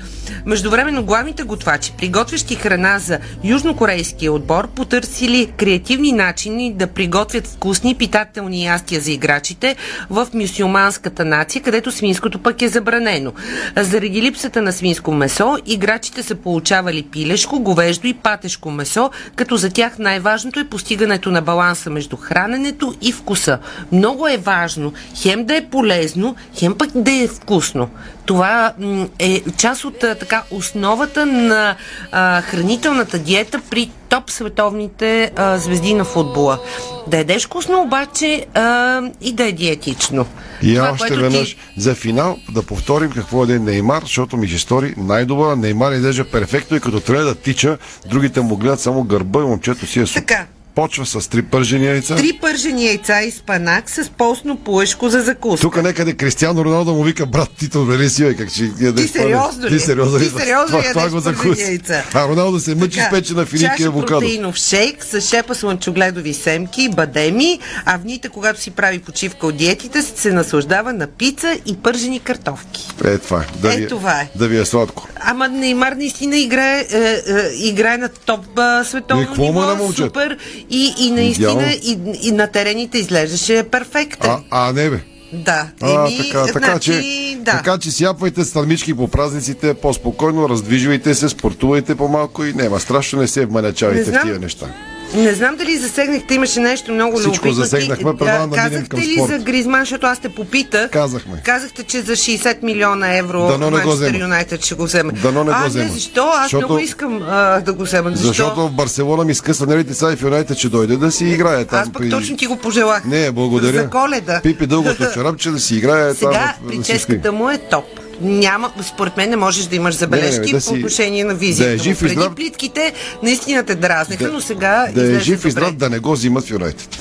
Междувременно 0.47 1.05
главните 1.05 1.43
готвачи, 1.43 1.93
приготвящи 1.99 2.55
храна 2.55 2.99
за 2.99 3.19
южнокорейския 3.45 4.33
отбор, 4.33 4.69
потърсили 4.69 5.53
креативни 5.57 6.13
начини 6.13 6.75
да 6.75 6.87
приготвят 6.87 7.47
вкусни 7.47 7.95
питателни 7.95 8.65
ястия 8.65 9.01
за 9.01 9.13
играчите 9.13 9.77
в 10.11 10.29
мюсюлманската 10.35 11.25
нация, 11.25 11.63
където 11.63 11.93
свинското 11.93 12.39
пък 12.39 12.63
е 12.63 12.69
забранено. 12.69 13.33
Заради 13.77 14.23
липсата 14.23 14.63
на 14.63 14.73
свинско 14.73 15.13
месо, 15.13 15.59
играчите 15.67 16.23
са 16.23 16.35
получавали 16.35 17.03
пилешко, 17.03 17.61
говеждо 17.61 18.07
и 18.07 18.15
патешко 18.15 18.71
месо, 18.71 19.11
като 19.37 19.57
за 19.57 19.71
тях 19.71 19.99
най-важното 19.99 20.61
е 20.61 20.69
постигането 20.69 21.31
на 21.31 21.43
баланса 21.43 21.91
между 21.91 22.17
храненето 22.17 22.95
и 23.03 23.13
вкуса. 23.13 23.59
Много 23.93 24.29
е 24.29 24.37
важно 24.37 24.93
хем 25.17 25.45
да 25.45 25.57
е 25.57 25.65
полезно, 25.65 26.37
хем 26.55 26.75
пък 26.75 26.91
да 26.95 27.13
е 27.13 27.29
вкусно. 27.29 27.89
Това 28.25 28.73
е 29.19 29.43
част 29.57 29.85
от 29.85 29.99
така 29.99 30.43
основата 30.51 31.27
на 31.27 31.77
а, 32.13 32.43
хранителната 32.43 33.19
диета 33.19 33.61
при 33.71 33.91
топ 34.09 34.31
световните 34.31 35.31
а, 35.37 35.59
звезди 35.59 35.95
на 35.95 36.05
футбола. 36.05 36.59
Да 37.07 37.17
ядеш 37.17 37.47
вкусно, 37.47 37.83
обаче 37.83 38.47
а, 38.55 39.01
и 39.21 39.33
да 39.33 39.45
е 39.45 39.53
диетично. 39.53 40.27
И 40.63 40.75
Това, 40.75 40.93
още 40.93 41.17
веднъж 41.17 41.55
Ти... 41.55 41.81
за 41.81 41.95
финал 41.95 42.39
да 42.51 42.63
повторим 42.63 43.11
какво 43.11 43.45
е 43.45 43.47
Неймар, 43.47 44.03
защото 44.03 44.37
ми 44.37 44.49
се 44.49 44.59
стори 44.59 44.95
най-добра. 44.97 45.57
Неймар 45.57 45.93
изглежда 45.93 46.25
перфектно 46.25 46.77
и 46.77 46.81
като 46.81 47.01
трябва 47.01 47.25
да 47.25 47.35
тича, 47.35 47.79
другите 48.07 48.41
му 48.41 48.57
гледат 48.57 48.81
само 48.81 49.05
гърба 49.05 49.41
и 49.41 49.43
момчето 49.43 49.87
си 49.87 50.01
е 50.01 50.07
супер. 50.07 50.21
Така. 50.21 50.47
Почва 50.75 51.07
с 51.07 51.29
три 51.29 51.43
пържени 51.43 51.87
яйца. 51.87 52.17
Три 52.17 52.33
пържени 52.41 52.87
яйца 52.87 53.23
и 53.23 53.31
спанак 53.31 53.91
с 53.91 54.11
постно 54.11 54.57
плъшко 54.57 55.09
за 55.09 55.21
закуска. 55.21 55.61
Тук 55.63 55.83
някъде 55.83 56.13
Кристиано 56.13 56.65
Роналдо 56.65 56.95
му 56.95 57.03
вика 57.03 57.27
брат 57.27 57.49
Тито, 57.59 57.85
нали 57.85 58.09
си, 58.09 58.35
как 58.39 58.51
ще 58.51 58.71
ядеш 58.81 59.07
Ти 59.07 59.13
сериозно 59.13 59.65
ли? 59.67 59.69
Ти 59.69 59.79
сериозно 59.81 60.19
ли? 60.19 60.23
Ти 60.25 60.31
сериозно 60.31 60.67
това, 60.67 60.81
ли 60.83 60.93
това 60.93 61.33
го 61.33 61.39
пържени 61.39 61.69
яйца? 61.69 62.05
А 62.15 62.29
Роналдо 62.29 62.61
се 62.61 62.75
мъчи 62.75 63.01
с 63.01 63.03
Така, 63.03 63.17
печена 63.17 63.47
финики 63.47 63.83
и 63.83 63.85
авокадо. 63.85 64.21
протеинов 64.21 64.57
шейк 64.57 65.05
с 65.05 65.21
шепа 65.21 65.55
слънчогледови 65.55 66.35
семки 66.35 66.89
бадеми, 66.89 67.59
а 67.85 67.99
в 67.99 68.03
дните, 68.03 68.29
когато 68.29 68.61
си 68.61 68.71
прави 68.71 68.99
почивка 68.99 69.47
от 69.47 69.57
диетите, 69.57 70.03
се 70.03 70.33
наслаждава 70.33 70.93
на 70.93 71.07
пица 71.07 71.59
и 71.67 71.77
пържени 71.77 72.21
картофки. 72.21 72.89
Е, 73.05 73.19
това 73.19 73.41
е. 73.41 73.47
Да 73.59 73.75
Е, 73.75 73.77
ви, 73.77 73.89
това 73.89 74.21
е. 74.21 74.31
Да 74.37 74.49
ви 74.49 74.59
е 74.59 74.65
сладко. 74.65 75.09
Ама 75.21 75.49
Неймар 75.49 75.93
наистина 75.93 76.37
играе, 76.37 76.87
е, 76.91 76.99
е, 76.99 77.21
играе 77.55 77.97
на 77.97 78.09
топ 78.09 78.41
световно 78.85 79.23
е 79.23 79.39
ниво, 79.39 79.93
супер 79.93 80.39
и, 80.71 80.95
и 80.99 81.11
наистина 81.11 81.73
и, 81.73 81.99
и 82.23 82.33
на 82.33 82.47
терените 82.47 82.99
изглеждаше 82.99 83.65
перфектен. 83.71 84.31
А, 84.31 84.41
а 84.51 84.73
не 84.73 84.91
бе. 84.91 85.01
Да. 85.33 85.67
А, 85.81 86.09
Еми, 86.09 86.19
така, 86.19 86.47
така, 86.47 86.59
значи, 86.59 86.93
че, 86.93 87.37
да. 87.41 87.53
така 87.53 87.79
че 87.79 87.91
сяпвайте 87.91 88.45
странички 88.45 88.95
по 88.95 89.09
празниците 89.09 89.75
по-спокойно, 89.75 90.49
раздвижвайте 90.49 91.15
се, 91.15 91.29
спортувайте 91.29 91.95
по-малко 91.95 92.45
и 92.45 92.53
няма 92.53 92.81
страшно, 92.81 93.21
не 93.21 93.29
се 93.29 93.41
Не 93.41 93.47
вманячавайте 93.47 94.13
в 94.13 94.23
тия 94.23 94.39
неща. 94.39 94.67
Не 95.15 95.35
знам 95.35 95.57
дали 95.57 95.77
засегнахте, 95.77 96.35
имаше 96.35 96.61
нещо 96.61 96.93
много 96.93 97.17
Всичко 97.17 97.33
любопитно. 97.37 97.55
засегнахме, 97.55 98.17
предлагам 98.17 98.43
а, 98.45 98.47
да 98.47 98.63
минем 98.63 98.71
Казахте 98.87 98.97
ли 98.99 99.15
спорт. 99.15 99.29
за 99.29 99.39
Гризман, 99.39 99.81
защото 99.81 100.07
аз 100.07 100.19
те 100.19 100.29
попитах. 100.29 100.91
Казахме. 100.91 101.43
Казахте, 101.45 101.83
че 101.83 102.01
за 102.01 102.13
60 102.13 102.63
милиона 102.63 103.17
евро 103.17 103.47
Дано 103.49 103.71
не 103.71 103.81
го 103.81 103.91
взема. 103.91 104.19
Юнайтед 104.19 104.65
ще 104.65 104.75
го 104.75 104.85
вземе. 104.85 105.13
Дано 105.13 105.45
не 105.45 105.51
го 105.51 105.57
а, 105.57 105.67
взема. 105.67 105.85
не, 105.85 105.91
защо? 105.91 106.23
Аз 106.27 106.43
Защото- 106.43 106.59
много 106.59 106.79
искам 106.79 107.23
а, 107.23 107.61
да 107.61 107.73
го 107.73 107.83
взема. 107.83 108.11
Защо? 108.11 108.27
Защото 108.27 108.61
в 108.61 108.73
Барселона 108.73 109.25
ми 109.25 109.35
скъса 109.35 109.67
нервите 109.67 109.95
сега 109.95 110.13
и 110.13 110.17
в 110.17 110.23
Юнайтед 110.23 110.59
ще 110.59 110.69
дойде 110.69 110.97
да 110.97 111.13
си 111.13 111.25
играе 111.25 111.65
там. 111.65 111.81
Аз 111.81 111.93
пък 111.93 112.11
точно 112.11 112.37
ти 112.37 112.47
го 112.47 112.57
пожелах. 112.57 113.05
Не, 113.05 113.31
благодаря. 113.31 113.73
За 113.75 113.91
коледа. 113.91 114.41
Пипи 114.43 114.67
дългото 114.67 115.05
чорапче 115.15 115.51
да 115.51 115.61
си 115.61 115.77
играе 115.77 116.15
Сега 116.15 116.31
там. 116.31 116.43
да 116.43 116.55
спи. 116.59 116.79
прическата 116.79 117.33
му 117.33 117.51
е 117.51 117.59
топ. 117.61 117.85
Няма, 118.21 118.73
според 118.85 119.17
мен 119.17 119.31
не 119.31 119.37
можеш 119.37 119.65
да 119.65 119.77
имаш 119.77 119.95
забележки 119.95 120.41
Не, 120.41 120.47
не, 120.47 120.53
да 120.53 120.65
по 120.65 120.73
отношение 120.73 121.25
на 121.25 121.35
визията. 121.35 121.69
да 121.69 121.75
е 121.75 121.79
жив 121.79 121.97
и 121.97 122.01
Преди 122.01 122.15
здрав. 122.15 122.35
плитките 122.35 122.93
наистина 123.23 123.63
те 123.63 123.75
дразнеха, 123.75 124.31
но 124.33 124.41
сега 124.41 124.89
Да 124.95 125.17
е 125.17 125.21
жив 125.21 125.45
и 125.45 125.51
здрав, 125.51 125.73
да 125.73 125.91
не 125.91 125.99
го 125.99 126.13
взимат 126.13 126.45
в 126.45 126.51
Юнайтед. 126.51 126.99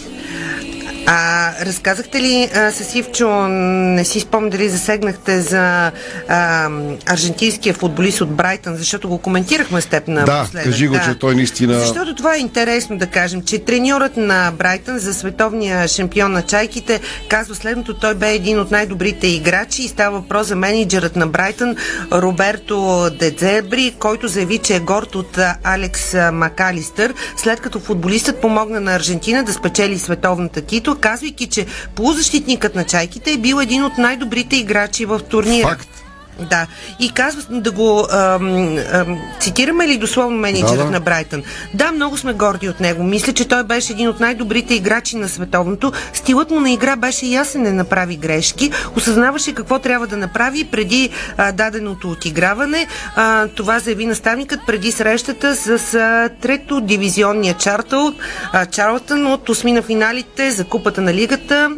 А, 1.05 1.51
разказахте 1.65 2.21
ли 2.21 2.49
а, 2.55 2.71
с 2.71 2.95
Ивчо, 2.95 3.47
не 3.47 4.05
си 4.05 4.19
спомням 4.19 4.49
дали 4.49 4.69
засегнахте 4.69 5.41
за 5.41 5.91
а, 6.27 6.69
аржентинския 7.05 7.73
футболист 7.73 8.21
от 8.21 8.35
Брайтън, 8.35 8.75
защото 8.75 9.09
го 9.09 9.17
коментирахме 9.17 9.81
с 9.81 9.85
теб 9.85 10.07
на 10.07 10.25
Да, 10.25 10.47
кажи 10.63 10.87
го, 10.87 10.95
че 11.05 11.15
той 11.19 11.35
наистина... 11.35 11.79
Защото 11.79 12.15
това 12.15 12.35
е 12.35 12.39
интересно 12.39 12.97
да 12.97 13.07
кажем, 13.07 13.41
че 13.41 13.59
треньорът 13.59 14.17
на 14.17 14.51
Брайтън 14.57 14.99
за 14.99 15.13
световния 15.13 15.87
шампион 15.87 16.31
на 16.31 16.41
чайките 16.41 16.99
казва 17.29 17.55
следното, 17.55 17.93
той 17.93 18.15
бе 18.15 18.33
един 18.33 18.59
от 18.59 18.71
най-добрите 18.71 19.27
играчи 19.27 19.83
и 19.83 19.87
става 19.87 20.19
въпрос 20.19 20.47
за 20.47 20.55
менеджерът 20.55 21.15
на 21.15 21.27
Брайтън 21.27 21.75
Роберто 22.11 23.09
Дедзебри, 23.19 23.95
който 23.99 24.27
заяви, 24.27 24.57
че 24.57 24.75
е 24.75 24.79
горд 24.79 25.15
от 25.15 25.39
Алекс 25.63 26.15
Макалистър, 26.33 27.13
след 27.37 27.59
като 27.59 27.79
футболистът 27.79 28.41
помогна 28.41 28.79
на 28.79 28.95
Аржентина 28.95 29.43
да 29.43 29.53
спечели 29.53 29.99
световната 29.99 30.61
титла, 30.61 30.90
казвайки, 30.95 31.47
че 31.47 31.65
полузащитникът 31.95 32.75
на 32.75 32.83
чайките 32.83 33.31
е 33.31 33.37
бил 33.37 33.61
един 33.61 33.83
от 33.83 33.97
най-добрите 33.97 34.55
играчи 34.55 35.05
в 35.05 35.19
турнира. 35.19 35.67
Факт. 35.67 36.00
Да. 36.49 36.67
И 36.99 37.11
казва 37.11 37.41
да 37.49 37.71
го 37.71 38.07
ам, 38.11 38.77
ам, 38.93 39.19
цитираме 39.39 39.87
ли 39.87 39.97
дословно 39.97 40.37
менеджерът 40.37 40.77
Да, 40.77 40.83
да. 40.83 40.91
на 40.91 40.99
Брайтън? 40.99 41.43
Да, 41.73 41.91
много 41.91 42.17
сме 42.17 42.33
горди 42.33 42.69
от 42.69 42.79
него. 42.79 43.03
Мисля, 43.03 43.33
че 43.33 43.47
той 43.47 43.63
беше 43.63 43.93
един 43.93 44.09
от 44.09 44.19
най-добрите 44.19 44.73
играчи 44.73 45.15
на 45.17 45.29
световното. 45.29 45.91
Стилът 46.13 46.51
му 46.51 46.59
на 46.59 46.71
игра 46.71 46.95
беше 46.95 47.25
ясен, 47.25 47.61
не 47.61 47.71
направи 47.71 48.15
грешки. 48.17 48.71
Осъзнаваше 48.97 49.53
какво 49.53 49.79
трябва 49.79 50.07
да 50.07 50.17
направи 50.17 50.63
преди 50.63 51.09
а, 51.37 51.51
даденото 51.51 52.09
отиграване. 52.09 52.87
А, 53.15 53.47
това 53.47 53.79
заяви 53.79 54.05
наставникът 54.05 54.59
преди 54.67 54.91
срещата 54.91 55.55
с 55.55 55.93
а, 55.93 56.29
трето 56.41 56.81
дивизионния 56.81 57.53
Чартъл, 57.53 58.13
а, 58.53 58.65
Чарлтън 58.65 59.27
от 59.27 59.49
осми 59.49 59.71
на 59.71 59.81
финалите 59.81 60.51
за 60.51 60.63
Купата 60.65 61.01
на 61.01 61.13
лигата 61.13 61.71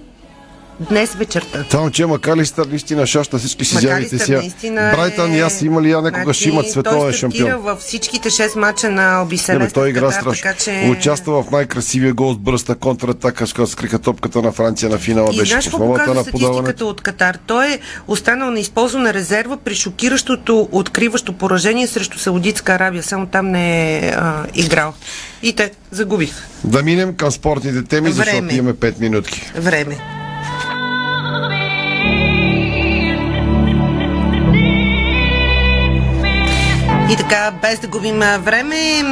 днес 0.79 1.13
вечерта. 1.13 1.65
Само, 1.69 1.91
че 1.91 2.05
Макалистър 2.05 2.65
наистина 2.65 3.07
шашта 3.07 3.37
всички 3.37 3.65
си 3.65 3.75
Макалистър 3.75 4.17
си. 4.17 4.31
наистина 4.31 4.93
Брайтън 4.95 5.33
и 5.33 5.39
аз 5.39 5.61
има 5.61 5.81
ли 5.81 5.91
я 5.91 6.01
някога 6.01 6.33
ще 6.33 6.49
имат 6.49 6.71
световен 6.71 6.99
той 6.99 7.13
шампион. 7.13 7.61
във 7.61 7.79
всичките 7.79 8.29
6 8.29 8.59
мача 8.59 8.89
на 8.89 9.25
бе, 9.59 9.69
той 9.69 9.89
игра 9.89 10.11
страшно. 10.11 10.51
че... 10.63 10.89
Участва 10.91 11.43
в 11.43 11.51
най-красивия 11.51 12.13
гол 12.13 12.33
с 12.33 12.37
бръста 12.37 12.75
контратака, 12.75 13.47
с 13.47 13.67
скрика 13.67 13.99
топката 13.99 14.41
на 14.41 14.51
Франция 14.51 14.89
на 14.89 14.97
финала. 14.97 15.29
И 15.33 15.37
Беше 15.37 15.71
показва 15.71 16.13
на 16.13 16.21
статистиката 16.23 16.85
от 16.85 17.01
Катар? 17.01 17.37
Той 17.47 17.67
е 17.67 17.79
останал 18.07 18.51
на 18.51 18.59
използвана 18.59 19.13
резерва 19.13 19.57
при 19.57 19.75
шокиращото 19.75 20.69
откриващо 20.71 21.33
поражение 21.33 21.87
срещу 21.87 22.19
Саудитска 22.19 22.73
Арабия. 22.73 23.03
Само 23.03 23.25
там 23.25 23.51
не 23.51 23.97
е 23.97 24.09
а, 24.09 24.45
играл. 24.55 24.93
И 25.43 25.53
те 25.53 25.71
загубих. 25.91 26.33
Да 26.63 26.83
минем 26.83 27.15
към 27.15 27.31
спортните 27.31 27.83
теми, 27.83 28.11
защото 28.11 28.35
Време. 28.35 28.53
имаме 28.53 28.73
5 28.73 28.99
минутки. 28.99 29.51
Време. 29.55 30.22
И 37.13 37.15
така, 37.15 37.51
без 37.61 37.79
да 37.79 37.87
губим 37.87 38.19
време, 38.19 39.03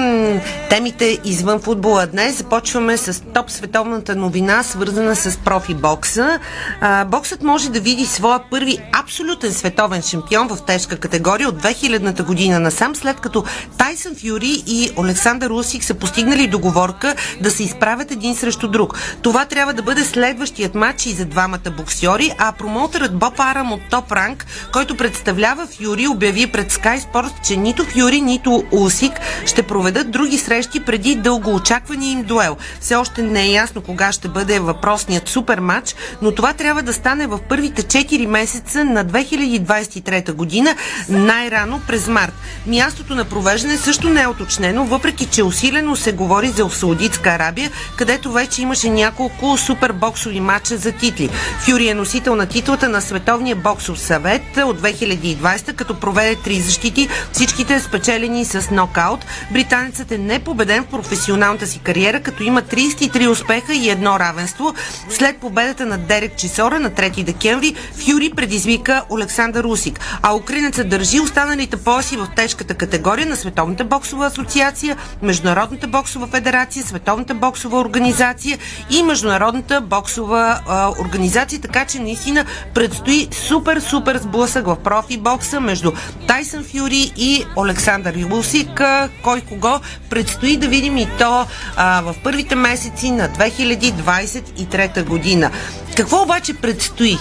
темите 0.70 1.20
извън 1.26 1.60
футбола 1.60 2.08
днес. 2.08 2.38
Започваме 2.38 2.98
с 2.98 3.24
топ 3.34 3.52
световната 3.52 4.16
новина, 4.16 4.64
свързана 4.64 5.16
с 5.16 5.38
профи 5.38 5.74
бокса. 5.74 6.40
А, 6.82 7.06
боксът 7.06 7.44
може 7.44 7.72
да 7.72 7.80
види 7.80 8.06
своя 8.06 8.40
първи 8.52 8.78
абсолютен 8.94 9.54
световен 9.54 10.02
шампион 10.02 10.48
в 10.48 10.58
тежка 10.66 10.98
категория 10.98 11.50
от 11.50 11.64
2000-та 11.64 12.24
година 12.24 12.60
насам, 12.60 12.96
след 12.96 13.20
като 13.20 13.44
Тайсън 13.78 14.16
Фюри 14.16 14.64
и 14.68 14.92
Александър 14.98 15.50
Усик 15.50 15.84
са 15.84 15.94
постигнали 15.94 16.48
договорка 16.48 17.16
да 17.42 17.52
се 17.52 17.64
изправят 17.64 18.12
един 18.12 18.36
срещу 18.36 18.68
друг. 18.68 19.00
Това 19.22 19.46
трябва 19.46 19.74
да 19.74 19.82
бъде 19.82 20.04
следващият 20.04 20.76
матч 20.76 21.06
и 21.06 21.14
за 21.14 21.26
двамата 21.26 21.72
боксьори, 21.78 22.32
а 22.38 22.52
промоутерът 22.52 23.18
Боб 23.18 23.40
Арам 23.40 23.72
от 23.72 23.82
Топ 23.90 24.12
Ранг, 24.12 24.46
който 24.74 24.98
представлява 24.98 25.68
Фюри, 25.68 26.08
обяви 26.08 26.48
пред 26.48 26.72
Sky 26.74 27.00
Sports, 27.00 27.48
че 27.48 27.58
нито 27.58 27.86
Фюри, 27.94 28.22
нито 28.22 28.64
Усик 28.72 29.14
ще 29.46 29.64
проведат 29.64 30.12
други 30.12 30.38
срещи 30.38 30.80
преди 30.80 31.16
дългоочаквания 31.16 32.12
им 32.12 32.24
дуел. 32.24 32.58
Все 32.80 32.96
още 32.96 33.22
не 33.22 33.42
е 33.42 33.52
ясно 33.52 33.82
кога 33.82 34.12
ще 34.12 34.28
бъде 34.28 34.60
въпросният 34.60 35.30
супер 35.30 35.60
матч, 35.60 35.96
но 36.22 36.32
това 36.32 36.54
трябва 36.54 36.82
да 36.82 36.94
стане 36.94 37.28
в 37.28 37.40
първите 37.50 37.84
4 37.84 38.26
месеца 38.26 38.86
на 38.86 39.06
2023 39.06 40.34
година, 40.34 40.76
най-рано 41.10 41.82
през 41.88 42.08
март. 42.08 42.34
Мястото 42.68 43.16
на 43.16 43.26
провеждане 43.26 43.78
също 43.78 44.10
не 44.10 44.22
е 44.22 44.28
уточнено, 44.28 44.86
въпреки 44.86 45.26
че 45.26 45.44
усилено 45.44 45.96
се 45.96 46.12
говори 46.12 46.48
за 46.48 46.70
Саудитска 46.70 47.30
Арабия, 47.30 47.72
където 47.98 48.32
вече 48.32 48.62
имаше 48.62 48.90
няколко 48.90 49.58
супер 49.58 49.92
боксови 49.92 50.40
матча 50.40 50.78
за 50.78 50.92
титли. 50.92 51.30
Фюри 51.60 51.88
е 51.88 51.94
носител 51.94 52.36
на 52.36 52.46
титлата 52.46 52.90
на 52.90 53.02
Световния 53.02 53.56
боксов 53.56 54.00
съвет 54.00 54.42
от 54.58 54.82
2020, 54.82 55.76
като 55.76 56.00
проведе 56.00 56.36
три 56.36 56.56
защити, 56.56 57.08
всичките 57.32 57.81
спечелени 57.82 58.46
с 58.46 58.72
нокаут. 58.72 59.26
Британецът 59.52 60.12
е 60.12 60.18
непобеден 60.18 60.84
в 60.84 60.88
професионалната 60.88 61.68
си 61.68 61.80
кариера, 61.80 62.22
като 62.22 62.44
има 62.44 62.62
33 62.62 63.28
успеха 63.28 63.74
и 63.74 63.90
едно 63.90 64.20
равенство. 64.20 64.74
След 65.10 65.38
победата 65.38 65.86
на 65.86 65.98
Дерек 65.98 66.36
Чесора 66.38 66.80
на 66.80 66.92
3 66.92 67.24
декември, 67.24 67.76
Фюри 68.06 68.32
предизвика 68.36 69.04
Александър 69.16 69.64
Усик, 69.64 70.00
а 70.22 70.36
украинецът 70.36 70.90
държи 70.90 71.20
останалите 71.20 71.78
пояси 71.78 72.18
в 72.18 72.28
тежката 72.36 72.74
категория 72.74 73.28
на 73.28 73.36
Световната 73.36 73.84
боксова 73.84 74.26
асоциация, 74.26 74.98
Международната 75.22 75.88
боксова 75.88 76.28
федерация, 76.28 76.84
Световната 76.84 77.34
боксова 77.34 77.80
организация 77.80 78.58
и 78.90 79.04
Международната 79.04 79.82
боксова 79.82 80.60
а, 80.68 80.92
организация, 81.02 81.62
така 81.62 81.86
че 81.86 82.00
наистина 82.00 82.46
предстои 82.74 83.28
супер, 83.32 83.80
супер 83.80 84.18
сблъсък 84.18 84.66
в 84.66 84.78
профи 84.84 85.18
бокса 85.18 85.60
между 85.60 85.92
Тайсън 86.28 86.64
Фюри 86.64 87.12
и 87.18 87.46
Александър 87.64 88.16
Усик, 88.32 88.82
а, 88.82 89.10
кой 89.24 89.42
кого 89.42 89.80
предстои 90.10 90.58
да 90.58 90.68
видим 90.68 90.98
и 90.98 91.08
то 91.20 91.46
а, 91.76 92.02
в 92.02 92.16
първите 92.24 92.56
месеци 92.56 93.12
на 93.12 93.30
2023 93.30 95.04
година. 95.06 95.52
Какво 95.98 96.22
обаче 96.22 96.54
предстои 96.54 97.18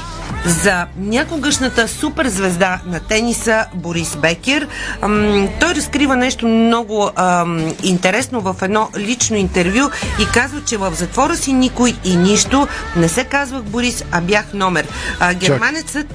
за 0.46 0.86
някогашната 0.96 1.88
суперзвезда 1.88 2.80
на 2.86 3.00
тениса 3.00 3.66
Борис 3.74 4.16
Бекер? 4.16 4.68
Ам, 5.02 5.48
той 5.60 5.74
разкрива 5.74 6.16
нещо 6.16 6.48
много 6.48 7.10
ам, 7.16 7.74
интересно 7.82 8.40
в 8.40 8.56
едно 8.62 8.88
лично 8.96 9.36
интервю 9.36 9.90
и 10.20 10.26
казва, 10.34 10.60
че 10.64 10.76
в 10.76 10.92
затвора 10.94 11.36
си 11.36 11.52
никой 11.52 11.94
и 12.04 12.16
нищо. 12.16 12.68
Не 12.96 13.08
се 13.08 13.24
казвах 13.24 13.62
Борис, 13.62 14.04
а 14.12 14.20
бях 14.20 14.44
номер. 14.54 14.86
А, 15.20 15.34
германецът 15.34 16.06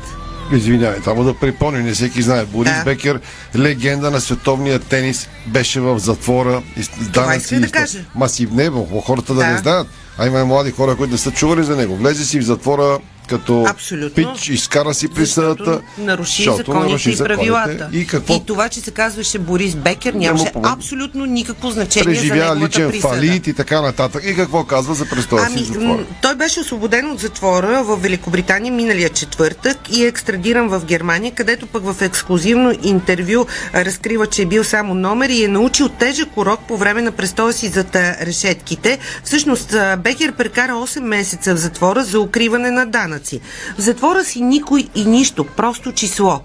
Извинявай, 0.53 0.99
само 1.03 1.23
да 1.23 1.33
припомня, 1.33 1.79
не 1.79 1.91
всеки 1.91 2.21
знае. 2.21 2.45
Борис 2.45 2.73
Да. 2.73 2.83
Бекер, 2.83 3.19
легенда 3.55 4.11
на 4.11 4.21
световния 4.21 4.79
тенис, 4.79 5.29
беше 5.47 5.79
в 5.79 5.99
затвора. 5.99 6.61
из- 6.77 6.89
данъци, 7.13 7.55
иска 7.55 7.59
да 7.59 7.71
каже. 7.71 8.05
Ма 8.15 8.29
си 8.29 8.47
не, 8.51 8.69
бе, 8.69 8.77
хората 9.05 9.33
да. 9.33 9.39
Да. 9.39 9.47
не 9.47 9.57
знаят. 9.57 9.87
А 10.17 10.27
има 10.27 10.39
и 10.39 10.43
млади 10.43 10.71
хора, 10.71 10.95
които 10.95 11.11
не 11.11 11.17
са 11.17 11.31
чували 11.31 11.63
за 11.63 11.75
него. 11.75 11.95
Влезе 11.95 12.25
си 12.25 12.39
в 12.39 12.45
затвора 12.45 12.99
като 13.25 13.65
Абсолютно. 13.69 14.33
пич, 14.33 14.49
изкара 14.49 14.93
си 14.93 15.07
присъдата. 15.07 15.81
наруши 15.97 16.43
защото 16.43 16.57
законите 16.57 16.89
наруши 16.89 17.09
и 17.11 17.17
правилата. 17.17 17.89
И 17.91 18.07
какво? 18.07 18.35
и 18.35 18.45
това, 18.45 18.69
че 18.69 18.79
се 18.79 18.91
казваше 18.91 19.39
Борис 19.39 19.75
Бекер, 19.75 20.13
нямаше 20.13 20.51
абсолютно 20.63 21.25
никакво 21.25 21.71
значение 21.71 22.15
за 22.15 22.21
Преживя 22.21 22.35
неговата 22.35 22.65
личен 22.65 22.91
присъда. 22.91 23.13
фалит 23.13 23.47
и 23.47 23.53
така 23.53 23.81
нататък. 23.81 24.23
И 24.25 24.35
какво 24.35 24.63
казва 24.63 24.95
за 24.95 25.05
престоя 25.09 25.45
си 25.45 25.53
Ами, 25.55 25.61
в 25.61 25.65
затвора? 25.65 26.05
той 26.21 26.35
беше 26.35 26.59
освободен 26.59 27.11
от 27.11 27.19
затвора 27.19 27.83
в 27.83 27.97
Великобритания 27.97 28.73
миналия 28.73 29.09
четвъртък 29.09 29.77
и 29.89 30.03
е 30.03 30.07
екстрадиран 30.07 30.67
в 30.67 30.85
Германия, 30.85 31.31
където 31.35 31.67
пък 31.67 31.83
в 31.85 32.01
ексклюзивно 32.01 32.73
интервю 32.83 33.45
разкрива, 33.75 34.27
че 34.27 34.41
е 34.41 34.45
бил 34.45 34.63
само 34.63 34.93
номер 34.93 35.29
и 35.29 35.43
е 35.43 35.47
научил 35.47 35.89
тежък 35.89 36.37
урок 36.37 36.59
по 36.67 36.77
време 36.77 37.01
на 37.01 37.11
престоя 37.11 37.53
си 37.53 37.67
зад 37.67 37.95
решетките. 38.21 38.99
Всъщност, 39.23 39.75
Бекер 39.97 40.31
прекара 40.31 40.71
8 40.71 40.99
месеца 40.99 41.53
в 41.55 41.57
затвора 41.57 42.03
за 42.03 42.19
укриване 42.19 42.71
на 42.71 42.85
данъци. 43.15 43.39
В 43.77 43.81
затвора 43.81 44.23
си 44.23 44.41
никой 44.41 44.87
и 44.95 45.05
нищо, 45.05 45.43
просто 45.43 45.91
число. 45.91 46.41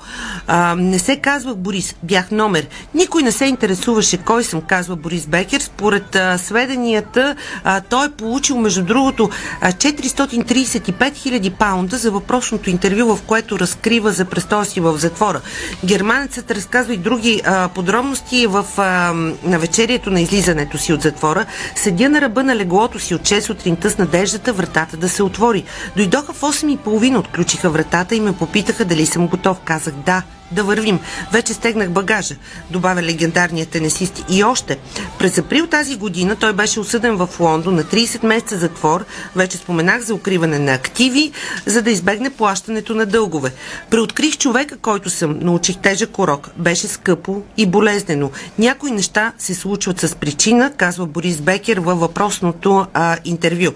А, 0.47 0.75
не 0.79 0.99
се 0.99 1.17
казвах 1.17 1.57
Борис, 1.57 1.95
бях 2.03 2.31
номер. 2.31 2.67
Никой 2.95 3.23
не 3.23 3.33
се 3.33 3.45
интересуваше 3.45 4.17
кой 4.17 4.45
съм, 4.45 4.63
казва 4.63 4.97
Борис 4.97 5.27
Бекер. 5.27 5.61
Според 5.61 6.17
а, 6.17 6.39
сведенията, 6.39 7.37
а, 7.65 7.81
той 7.81 8.07
е 8.07 8.11
получил, 8.11 8.57
между 8.59 8.83
другото, 8.83 9.31
а, 9.61 9.73
435 9.73 11.17
000 11.17 11.51
паунда 11.51 11.97
за 11.97 12.11
въпросното 12.11 12.71
интервю, 12.71 13.17
в 13.17 13.23
което 13.23 13.59
разкрива 13.59 14.13
за 14.13 14.25
престоя 14.25 14.65
си 14.65 14.81
в 14.81 14.99
затвора. 14.99 15.41
Германецът 15.85 16.51
разказва 16.51 16.95
и 16.95 16.97
други 16.97 17.43
а, 17.45 17.69
подробности 17.69 18.47
в 18.47 18.67
а, 18.77 19.13
навечерието 19.45 20.11
на 20.11 20.21
излизането 20.21 20.79
си 20.79 20.93
от 20.93 21.03
затвора. 21.03 21.47
Седя 21.75 22.09
на 22.09 22.21
ръба 22.21 22.43
на 22.43 22.57
леглото 22.57 22.99
си 22.99 23.15
от 23.15 23.23
6 23.23 23.41
сутринта 23.41 23.91
с 23.91 23.99
надеждата 23.99 24.53
вратата 24.53 24.97
да 24.97 25.09
се 25.09 25.23
отвори. 25.23 25.65
Дойдоха 25.97 26.33
в 26.33 26.41
8 26.41 26.60
8.30 26.61 27.19
отключиха 27.19 27.71
вратата 27.71 28.15
и 28.15 28.21
ме 28.21 28.33
попитаха 28.33 28.85
дали 28.85 29.07
съм 29.07 29.29
готов. 29.29 29.61
Казах 29.65 29.95
да, 29.95 30.23
да 30.53 30.65
вървим. 30.65 31.01
Вече 31.33 31.55
стегнах 31.55 31.91
багажа, 31.91 32.35
добавя 32.71 33.03
легендарният 33.03 33.69
тенесист. 33.69 34.25
И 34.31 34.45
още, 34.45 34.79
през 35.19 35.39
април 35.39 35.67
тази 35.67 35.97
година 35.97 36.37
той 36.37 36.53
беше 36.53 36.81
осъден 36.81 37.17
в 37.17 37.29
Лондон 37.41 37.75
на 37.75 37.85
30 37.85 38.27
месеца 38.27 38.59
затвор, 38.59 39.05
вече 39.37 39.57
споменах 39.57 40.03
за 40.03 40.15
укриване 40.15 40.59
на 40.59 40.73
активи, 40.73 41.33
за 41.67 41.83
да 41.83 41.91
избегне 41.91 42.31
плащането 42.31 42.95
на 42.95 43.07
дългове. 43.07 43.53
Преоткрих 43.91 44.39
човека, 44.39 44.77
който 44.77 45.11
съм, 45.11 45.39
научих 45.41 45.77
тежък 45.77 46.19
урок. 46.19 46.51
Беше 46.57 46.89
скъпо 46.89 47.43
и 47.57 47.67
болезнено. 47.67 48.31
Някои 48.59 48.91
неща 48.91 49.33
се 49.39 49.55
случват 49.55 50.01
с 50.01 50.15
причина, 50.15 50.73
казва 50.77 51.07
Борис 51.07 51.41
Бекер 51.41 51.77
във 51.77 52.01
въпросното 52.01 52.87
а, 52.95 53.17
интервю 53.25 53.71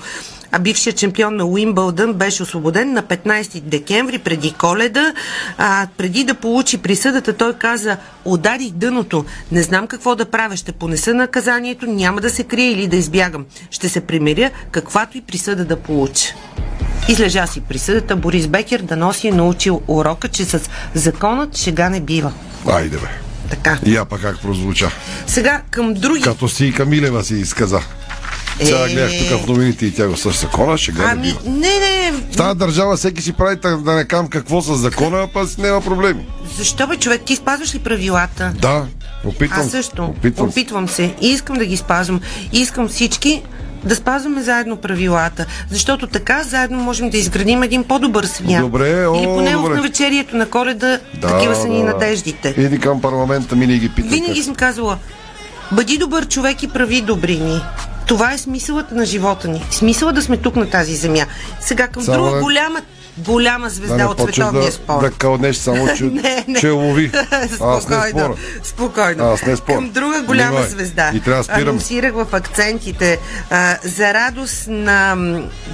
а 0.54 0.58
бившият 0.58 0.96
чемпион 0.96 1.36
на 1.36 1.44
Уимбълдън 1.44 2.12
беше 2.12 2.42
освободен 2.42 2.92
на 2.92 3.02
15 3.02 3.60
декември 3.60 4.18
преди 4.18 4.52
коледа. 4.52 5.12
А, 5.58 5.86
преди 5.96 6.24
да 6.24 6.34
получи 6.34 6.78
присъдата, 6.78 7.32
той 7.32 7.52
каза, 7.52 7.96
ударих 8.24 8.70
дъното, 8.70 9.24
не 9.52 9.62
знам 9.62 9.86
какво 9.86 10.14
да 10.14 10.24
правя, 10.24 10.56
ще 10.56 10.72
понеса 10.72 11.14
наказанието, 11.14 11.86
няма 11.86 12.20
да 12.20 12.30
се 12.30 12.44
крия 12.44 12.72
или 12.72 12.86
да 12.86 12.96
избягам. 12.96 13.44
Ще 13.70 13.88
се 13.88 14.00
примиря, 14.00 14.50
каквато 14.70 15.18
и 15.18 15.20
присъда 15.20 15.64
да 15.64 15.76
получа. 15.76 16.34
Излежа 17.08 17.46
си 17.46 17.60
присъдата 17.60 18.16
Борис 18.16 18.46
Бекер 18.46 18.82
да 18.82 18.96
носи 18.96 19.28
е 19.28 19.32
научил 19.32 19.82
урока, 19.86 20.28
че 20.28 20.44
с 20.44 20.70
законът 20.94 21.56
шега 21.56 21.88
не 21.88 22.00
бива. 22.00 22.32
Айде 22.66 22.96
бе. 22.96 23.08
Така. 23.50 23.78
Я 23.86 24.04
па 24.04 24.18
как 24.18 24.42
прозвуча. 24.42 24.90
Сега 25.26 25.62
към 25.70 25.94
други... 25.94 26.22
Като 26.22 26.48
си 26.48 26.66
и 26.66 26.72
Камилева 26.72 27.24
си 27.24 27.34
изказа. 27.34 27.80
Сега 28.58 28.88
гледах 28.88 29.10
тук 29.20 29.40
в 29.40 29.46
новините 29.46 29.86
и 29.86 29.94
тя 29.94 30.08
го 30.08 30.16
също 30.16 30.40
закона, 30.40 30.78
ще 30.78 30.92
гледа. 30.92 31.08
Ами, 31.12 31.34
не, 31.46 31.78
не. 31.78 32.12
В 32.32 32.36
тази 32.36 32.58
държава 32.58 32.96
всеки 32.96 33.22
си 33.22 33.32
прави 33.32 33.56
да 33.56 33.92
не 33.92 34.04
кам 34.04 34.28
какво 34.28 34.60
с 34.60 34.74
закона, 34.74 35.18
а 35.18 35.26
пък 35.26 35.58
няма 35.58 35.80
проблеми. 35.80 36.26
Защо 36.56 36.86
бе, 36.86 36.96
човек? 36.96 37.22
Ти 37.22 37.36
спазваш 37.36 37.74
ли 37.74 37.78
правилата? 37.78 38.52
Да, 38.60 38.86
опитвам. 39.24 39.60
Аз 39.60 39.70
също. 39.70 40.04
Опитвам. 40.04 40.48
Опитвам 40.48 40.88
се. 40.88 41.14
И 41.20 41.28
искам 41.28 41.56
да 41.56 41.66
ги 41.66 41.76
спазвам. 41.76 42.20
И 42.52 42.60
искам 42.60 42.88
всички 42.88 43.42
да 43.84 43.96
спазваме 43.96 44.42
заедно 44.42 44.76
правилата, 44.76 45.46
защото 45.70 46.06
така 46.06 46.42
заедно 46.42 46.78
можем 46.78 47.10
да 47.10 47.18
изградим 47.18 47.62
един 47.62 47.84
по-добър 47.84 48.24
свят. 48.24 48.60
Добре, 48.60 49.06
о, 49.06 49.14
Или 49.14 49.24
поне 49.24 49.52
добре. 49.52 49.72
в 49.72 49.76
навечерието 49.76 50.36
на 50.36 50.50
коледа, 50.50 50.98
Да, 51.14 51.28
такива 51.28 51.54
са 51.54 51.68
ни 51.68 51.78
да. 51.78 51.84
надеждите. 51.84 52.54
Иди 52.58 52.78
към 52.78 53.00
парламента, 53.00 53.56
мини 53.56 53.78
ги 53.78 53.88
питай. 53.88 54.10
Винаги 54.10 54.42
съм 54.42 54.54
казвала, 54.54 54.98
бъди 55.72 55.98
добър 55.98 56.28
човек 56.28 56.62
и 56.62 56.68
прави 56.68 57.00
добрини. 57.00 57.60
Това 58.06 58.32
е 58.32 58.38
смисълът 58.38 58.92
на 58.92 59.04
живота 59.04 59.48
ни. 59.48 59.64
Смисъла 59.70 60.12
да 60.12 60.22
сме 60.22 60.36
тук 60.36 60.56
на 60.56 60.70
тази 60.70 60.96
земя. 60.96 61.26
Сега 61.60 61.88
към 61.88 62.02
Само 62.02 62.24
друга 62.24 62.40
голяма, 62.40 62.80
голяма 63.18 63.70
звезда 63.70 63.96
не 63.96 64.04
от 64.04 64.16
почнеш 64.16 64.34
световния 64.34 64.66
да, 64.66 64.72
спорт. 64.72 65.00
Да 65.00 65.10
кълнеш 65.10 65.56
само, 65.56 65.88
че, 65.96 66.04
Не, 66.04 66.44
не. 66.48 66.60
че 66.60 66.70
лови. 66.70 67.10
Аз 67.30 67.50
не 67.88 67.96
Спокойно, 67.96 68.08
споря. 68.10 68.34
спокойно. 68.62 69.24
Аз 69.24 69.42
не 69.42 69.56
споря. 69.56 69.76
Към 69.76 69.90
друга 69.90 70.22
голяма 70.22 70.50
Внимай. 70.50 70.68
звезда. 70.68 71.10
И 71.14 71.20
трябва 71.20 71.38
да 71.38 71.44
спирам. 71.44 71.68
Анонсирах 71.68 72.12
в 72.14 72.26
акцентите 72.32 73.18
а, 73.50 73.76
за 73.84 74.14
радост 74.14 74.66
на 74.68 75.16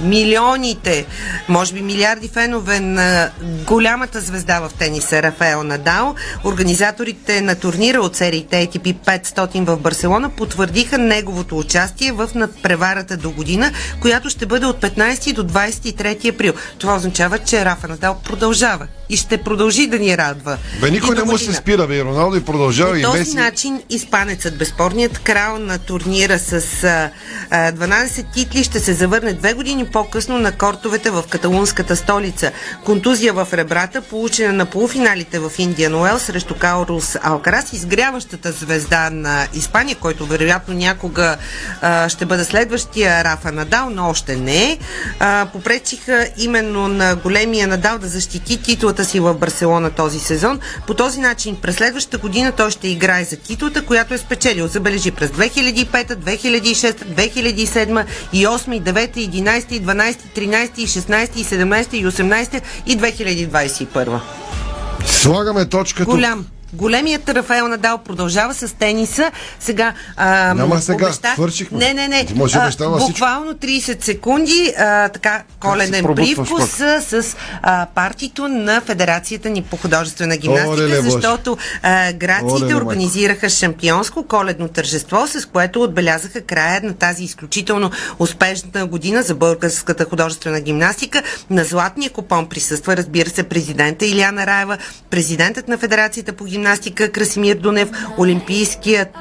милионите, 0.01 1.05
може 1.49 1.73
би 1.73 1.81
милиарди 1.81 2.27
фенове 2.27 2.79
на 2.79 3.29
голямата 3.67 4.21
звезда 4.21 4.59
в 4.59 4.71
тениса 4.73 5.23
Рафаел 5.23 5.63
Надал. 5.63 6.15
Организаторите 6.43 7.41
на 7.41 7.55
турнира 7.55 8.01
от 8.01 8.15
сериите 8.15 8.67
ATP 8.67 8.95
500 8.95 9.65
в 9.65 9.77
Барселона 9.77 10.29
потвърдиха 10.29 10.97
неговото 10.97 11.57
участие 11.57 12.11
в 12.11 12.29
надпреварата 12.35 13.17
до 13.17 13.31
година, 13.31 13.71
която 14.01 14.29
ще 14.29 14.45
бъде 14.45 14.65
от 14.65 14.81
15 14.81 15.33
до 15.33 15.43
23 15.43 16.29
април. 16.29 16.53
Това 16.77 16.95
означава, 16.95 17.30
че 17.37 17.65
Рафа 17.65 17.87
Надал 17.87 18.19
продължава 18.23 18.87
и 19.09 19.17
ще 19.17 19.37
продължи 19.37 19.87
да 19.87 19.99
ни 19.99 20.17
радва. 20.17 20.57
Бе, 20.81 20.91
никой 20.91 21.15
не 21.15 21.23
му 21.23 21.37
се 21.37 21.53
спира, 21.53 21.87
бе. 21.87 22.03
Роналдо 22.03 22.37
и 22.37 22.45
продължава 22.45 22.99
и 22.99 23.03
По 23.03 23.07
този 23.07 23.19
Меси. 23.19 23.35
начин 23.35 23.81
испанецът, 23.89 24.57
безспорният 24.57 25.19
крал 25.19 25.59
на 25.59 25.77
турнира 25.77 26.39
с 26.39 26.83
а, 26.83 27.09
а, 27.49 27.71
12 27.71 28.33
титли, 28.33 28.63
ще 28.63 28.79
се 28.79 28.93
завърне 28.93 29.33
две 29.33 29.53
години 29.53 29.85
по-късно 29.85 30.39
на 30.39 30.51
кортовете 30.51 31.09
в 31.09 31.23
каталунската 31.29 31.95
столица. 31.95 32.51
Контузия 32.85 33.33
в 33.33 33.47
ребрата, 33.53 34.01
получена 34.01 34.53
на 34.53 34.65
полуфиналите 34.65 35.39
в 35.39 35.51
Индиан 35.57 35.95
Уел 35.95 36.19
срещу 36.19 36.55
Каурус 36.55 37.17
Алкарас, 37.21 37.73
изгряващата 37.73 38.51
звезда 38.51 39.09
на 39.09 39.47
Испания, 39.53 39.95
който 39.95 40.25
вероятно 40.25 40.73
някога 40.73 41.37
а, 41.81 42.09
ще 42.09 42.25
бъде 42.25 42.43
следващия 42.43 43.23
Рафа 43.23 43.51
Надал, 43.51 43.89
но 43.89 44.09
още 44.09 44.35
не. 44.35 44.77
А, 45.19 45.47
попречиха 45.53 46.27
именно 46.37 46.87
на 46.87 47.15
големия 47.23 47.67
Надал 47.67 47.97
да 47.97 48.07
защити 48.07 48.61
титлата 48.61 49.05
си 49.05 49.19
в 49.19 49.33
Барселона 49.33 49.89
този 49.89 50.19
сезон. 50.19 50.59
По 50.87 50.93
този 50.93 51.19
начин 51.19 51.55
през 51.61 51.75
следващата 51.75 52.17
година 52.17 52.51
той 52.51 52.71
ще 52.71 52.87
играе 52.87 53.23
за 53.23 53.35
титлата, 53.35 53.85
която 53.85 54.13
е 54.13 54.17
спечелил. 54.17 54.67
Забележи 54.67 55.11
през 55.11 55.29
2005, 55.29 56.15
2006, 56.15 56.91
2007 56.91 58.05
и 58.33 58.47
8, 58.47 58.75
и 58.75 58.81
9, 58.81 59.17
и 59.17 59.43
11, 59.43 59.71
и 59.71 59.81
12, 59.81 60.17
и 60.37 60.49
13, 60.49 60.69
и 60.77 60.87
16, 60.87 61.29
и 61.35 61.45
17, 61.45 61.93
и 61.93 62.05
18 62.05 62.61
и 62.85 62.97
2021. 62.97 64.19
Слагаме 65.05 65.65
точка 65.65 66.03
тук. 66.03 66.13
Голям. 66.13 66.45
Големият 66.73 67.29
Рафаел 67.29 67.67
Надал 67.67 67.97
продължава 67.97 68.53
с 68.53 68.75
тениса. 68.75 69.31
Сега. 69.59 69.93
А, 70.17 70.53
Няма 70.53 70.81
сега, 70.81 71.05
обещах- 71.05 71.33
свършихме. 71.33 71.77
Не, 71.77 71.93
не, 71.93 72.07
не. 72.07 72.25
Ти 72.25 72.33
може 72.33 72.57
А. 72.57 72.71
Буквално 73.07 73.53
30 73.53 74.03
секунди. 74.03 74.73
А, 74.77 75.09
така, 75.09 75.43
коледен 75.59 76.05
привкус 76.15 76.69
с, 77.01 77.35
а, 77.61 77.87
партито 77.95 78.47
на 78.47 78.81
Федерацията 78.81 79.49
ни 79.49 79.61
по 79.61 79.77
художествена 79.77 80.37
гимнастика, 80.37 80.71
Боже. 80.71 81.01
защото 81.01 81.57
а, 81.83 82.13
грациите 82.13 82.63
майко. 82.65 82.77
организираха 82.77 83.49
шампионско 83.49 84.23
коледно 84.23 84.67
тържество, 84.67 85.27
с 85.27 85.45
което 85.45 85.81
отбелязаха 85.83 86.41
края 86.41 86.81
на 86.83 86.93
тази 86.93 87.23
изключително 87.23 87.91
успешна 88.19 88.85
година 88.85 89.23
за 89.23 89.35
българската 89.35 90.05
художествена 90.05 90.61
гимнастика. 90.61 91.23
На 91.49 91.63
златния 91.63 92.09
купон 92.09 92.45
присъства, 92.45 92.97
разбира 92.97 93.29
се, 93.29 93.43
президента 93.43 94.05
Иляна 94.05 94.47
Раева, 94.47 94.77
президентът 95.09 95.67
на 95.67 95.77
Федерацията 95.77 96.33
по 96.33 96.43
гимнастика 96.43 96.60
Красимир 97.11 97.55
Дунев, 97.55 97.89
олимпийският 98.17 99.17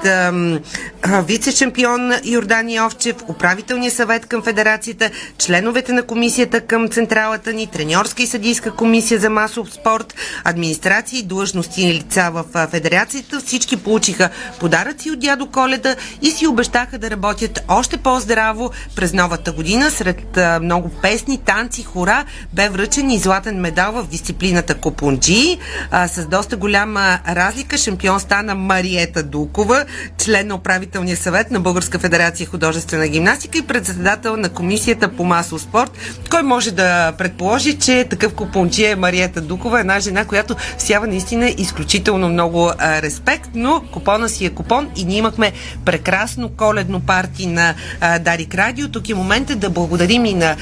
вице-чемпион 1.05 2.20
Йордани 2.24 2.80
Овчев, 2.80 3.16
управителния 3.28 3.91
съвет 3.91 4.26
към 4.26 4.43
Федерацията, 4.43 5.11
членовете 5.38 5.93
на 5.93 6.03
комисията 6.03 6.61
към 6.61 6.88
централата 6.88 7.53
ни, 7.53 7.66
треньорска 7.66 8.22
и 8.22 8.26
съдийска 8.26 8.70
комисия 8.70 9.20
за 9.20 9.30
масов 9.30 9.72
спорт, 9.72 10.14
администрация 10.45 11.18
и 11.18 11.22
длъжности 11.22 11.95
лица 11.95 12.30
в 12.32 12.68
Федерацията. 12.70 13.41
Всички 13.41 13.76
получиха 13.76 14.30
подаръци 14.61 15.11
от 15.11 15.20
дядо 15.20 15.47
Коледа 15.47 15.97
и 16.22 16.30
си 16.30 16.47
обещаха 16.47 16.99
да 16.99 17.11
работят 17.11 17.64
още 17.68 17.97
по-здраво 17.97 18.70
през 18.97 19.12
новата 19.12 19.53
година. 19.53 19.91
Сред 19.91 20.38
много 20.62 20.88
песни, 20.88 21.38
танци, 21.38 21.82
хора 21.82 22.24
бе 22.53 22.68
връчен 22.68 23.11
и 23.11 23.18
златен 23.18 23.61
медал 23.61 23.93
в 23.93 24.09
дисциплината 24.09 24.74
Копунджи. 24.74 25.59
С 26.07 26.26
доста 26.26 26.57
голяма 26.57 27.18
разлика 27.37 27.78
шампион 27.78 28.20
стана 28.20 28.55
Мариета 28.55 29.22
Дукова, 29.22 29.85
член 30.18 30.47
на 30.47 30.55
управителния 30.55 31.16
съвет 31.16 31.51
на 31.51 31.61
Българска 31.61 31.99
федерация 31.99 32.47
художествена 32.47 33.09
гимнастика 33.09 33.59
и 33.59 33.62
председател 33.62 34.37
на 34.37 34.49
комисията 34.49 35.09
по 35.09 35.24
масов 35.24 35.62
спорт. 35.62 35.91
Кой 36.31 36.43
може 36.43 36.70
да 36.70 37.12
предположи, 37.12 37.78
че 37.78 38.07
такъв 38.11 38.35
купончи 38.35 38.85
е 38.85 38.97
Мариета 38.97 39.41
Дукова, 39.41 39.81
една 39.81 40.01
жена, 40.01 40.24
която 40.24 40.57
всява 40.78 41.07
наистина 41.07 41.49
изключително 41.49 42.28
много 42.28 42.70
респект, 42.81 43.51
но 43.55 43.83
купона 43.93 44.28
си 44.28 44.45
е 44.47 44.51
купон 44.51 44.91
и 44.97 45.05
ние 45.05 45.18
имахме 45.18 45.53
прекрасно 45.85 46.49
коледно 46.49 47.01
парти 47.01 47.47
на 47.47 47.74
а, 48.01 48.18
Дарик 48.18 48.55
Радио. 48.55 48.89
Тук 48.89 49.09
е 49.09 49.14
момента 49.14 49.57
да 49.57 49.70
благодарим 49.70 50.24
и 50.24 50.35
на 50.35 50.57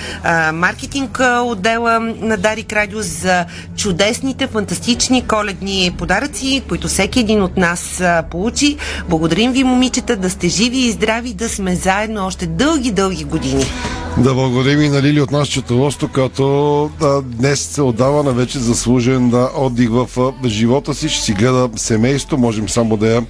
маркетинг 0.52 1.20
отдела 1.44 2.00
на 2.00 2.36
Дарик 2.36 2.72
Радио 2.72 3.02
за 3.02 3.46
чудесните, 3.76 4.46
фантастични 4.46 5.26
коледни 5.26 5.94
подаръци, 5.98 6.57
които 6.60 6.88
всеки 6.88 7.20
един 7.20 7.42
от 7.42 7.56
нас 7.56 8.00
а, 8.00 8.24
получи. 8.30 8.76
Благодарим 9.08 9.52
ви, 9.52 9.64
момичета, 9.64 10.16
да 10.16 10.30
сте 10.30 10.48
живи 10.48 10.78
и 10.78 10.92
здрави, 10.92 11.34
да 11.34 11.48
сме 11.48 11.74
заедно 11.74 12.26
още 12.26 12.46
дълги, 12.46 12.90
дълги 12.90 13.24
години. 13.24 13.64
Да 14.18 14.34
благодарим 14.34 14.82
и 14.82 14.88
на 14.88 15.02
Лили 15.02 15.20
от 15.20 15.30
нас 15.30 15.48
четоводство, 15.48 16.08
като 16.08 16.90
да, 17.00 17.22
днес 17.22 17.60
се 17.60 17.82
отдава 17.82 18.22
на 18.22 18.32
вече 18.32 18.58
заслужен 18.58 19.30
да, 19.30 19.50
отдих 19.56 19.90
в 19.90 20.08
а, 20.18 20.48
живота 20.48 20.94
си. 20.94 21.08
Ще 21.08 21.22
си 21.22 21.32
гледа 21.32 21.70
семейство. 21.76 22.38
Можем 22.38 22.68
само 22.68 22.96
да 22.96 23.06
я 23.06 23.22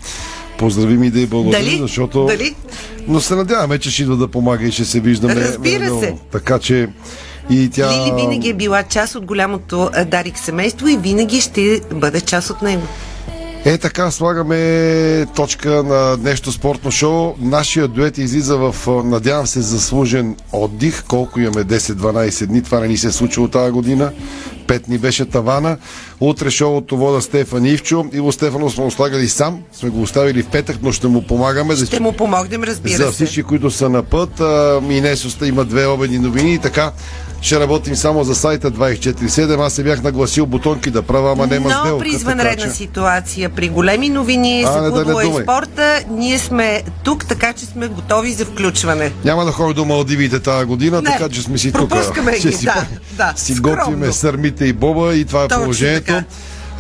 поздравим 0.59 1.05
и 1.05 1.11
да 1.11 1.21
й 1.21 1.27
благодарим, 1.27 1.65
Дали? 1.65 1.79
защото... 1.79 2.27
Дали? 2.27 2.55
Но 3.09 3.21
се 3.21 3.35
надяваме, 3.35 3.79
че 3.79 3.91
ще 3.91 4.03
идва 4.03 4.17
да 4.17 4.29
помага 4.29 4.67
и 4.67 4.73
ще 4.73 4.85
се 4.85 5.01
виждаме. 5.01 5.35
Разбира 5.35 6.01
се. 6.01 6.15
Така 6.33 6.59
че 6.59 6.89
и 7.51 7.71
тя... 7.71 7.91
Лили 7.91 8.13
винаги 8.17 8.49
е 8.49 8.55
била 8.55 8.83
част 8.83 9.15
от 9.15 9.25
голямото 9.25 9.91
а, 9.95 10.05
Дарик 10.05 10.39
семейство 10.39 10.89
и 10.89 10.97
винаги 10.97 11.41
ще 11.41 11.81
бъде 11.95 12.21
част 12.21 12.51
от 12.51 12.63
него. 12.63 12.83
Е, 13.65 13.79
така 13.79 14.11
слагаме 14.11 15.27
точка 15.37 15.83
на 15.83 16.17
днешното 16.17 16.53
спортно 16.53 16.91
шоу. 16.91 17.35
Нашия 17.41 17.89
дует 17.89 18.19
излиза 18.19 18.57
в, 18.57 18.75
надявам 19.05 19.47
се, 19.47 19.61
заслужен 19.61 20.37
отдих. 20.53 21.05
Колко 21.05 21.41
имаме 21.41 21.65
10-12 21.65 22.47
дни. 22.47 22.63
Това 22.63 22.81
не 22.81 22.89
ни 22.89 22.97
се 22.97 23.07
е 23.07 23.11
случило 23.11 23.49
тази 23.49 23.73
година. 23.73 24.13
Пет 24.69 24.89
ни 24.89 24.99
беше 24.99 25.25
тавана. 25.27 25.77
Утре 26.21 26.51
шоуто 26.51 26.97
вода 26.97 27.21
Стефан 27.21 27.65
Ивчо. 27.67 28.07
Иво 28.13 28.33
Стефанов 28.33 28.73
сме 28.73 28.85
го 28.85 28.91
слагали 28.91 29.29
сам. 29.29 29.63
Сме 29.73 29.89
го 29.89 30.03
оставили 30.03 30.43
в 30.43 30.47
петък, 30.47 30.77
но 30.83 30.93
ще 30.93 31.07
му 31.07 31.23
помагаме. 31.23 31.75
за- 31.75 31.87
Ще 31.87 32.01
му 32.01 32.13
помогнем, 32.13 32.63
разбира 32.65 32.97
за 32.97 33.05
се. 33.05 33.13
всички, 33.13 33.43
които 33.43 33.71
са 33.71 33.89
на 33.89 34.03
път. 34.03 34.41
А, 34.41 34.81
Инесоста 34.91 35.47
има 35.47 35.65
две 35.65 35.87
обедни 35.87 36.19
новини 36.19 36.55
и 36.55 36.59
така 36.59 36.93
ще 37.41 37.61
работим 37.61 37.97
само 37.97 38.25
за 38.25 38.35
сайта 38.35 38.71
24.7. 38.71 39.29
Аз 39.59 39.73
се 39.73 39.83
бях 39.83 40.03
нагласил 40.03 40.47
бутонки 40.47 40.91
да 40.91 41.03
правя, 41.03 41.33
ама 41.33 41.47
няма 41.47 41.65
Но 41.65 41.71
сделка. 41.73 41.99
при 41.99 42.07
така 42.07 42.17
извънредна 42.17 42.65
че- 42.65 42.71
ситуация, 42.71 43.49
при 43.49 43.69
големи 43.69 44.09
новини 44.09 44.63
А, 44.63 44.73
за 44.73 44.83
не, 44.83 44.91
да 44.91 44.97
футбола 44.97 45.25
и 45.25 45.43
спорта, 45.43 46.01
ние 46.11 46.39
сме 46.39 46.83
тук, 47.05 47.27
така 47.27 47.53
че 47.53 47.67
сме 47.67 47.89
готови 47.89 48.33
за 48.33 48.45
включване. 48.45 49.13
Няма 49.25 49.45
да 49.45 49.53
ходя 49.53 49.75
до 49.75 49.85
Малдивите 49.85 50.41
тази 50.41 50.65
година, 50.67 51.03
Не, 51.03 51.11
така 51.11 51.29
че 51.29 51.43
сме 51.43 51.59
си 51.59 51.73
тук. 51.73 51.89
пропускаме 51.89 52.33
ги, 52.33 52.39
Ще 52.39 52.53
си, 52.53 52.65
да, 52.65 52.87
да, 53.13 53.33
си 53.37 53.55
скромно. 53.55 53.79
готвиме 53.79 54.13
сърмите 54.13 54.58
и 54.67 54.73
боба 54.73 55.15
и 55.15 55.25
това 55.25 55.45
е 55.45 55.49
Точно 55.49 55.63
положението. 55.63 56.07
така. 56.07 56.25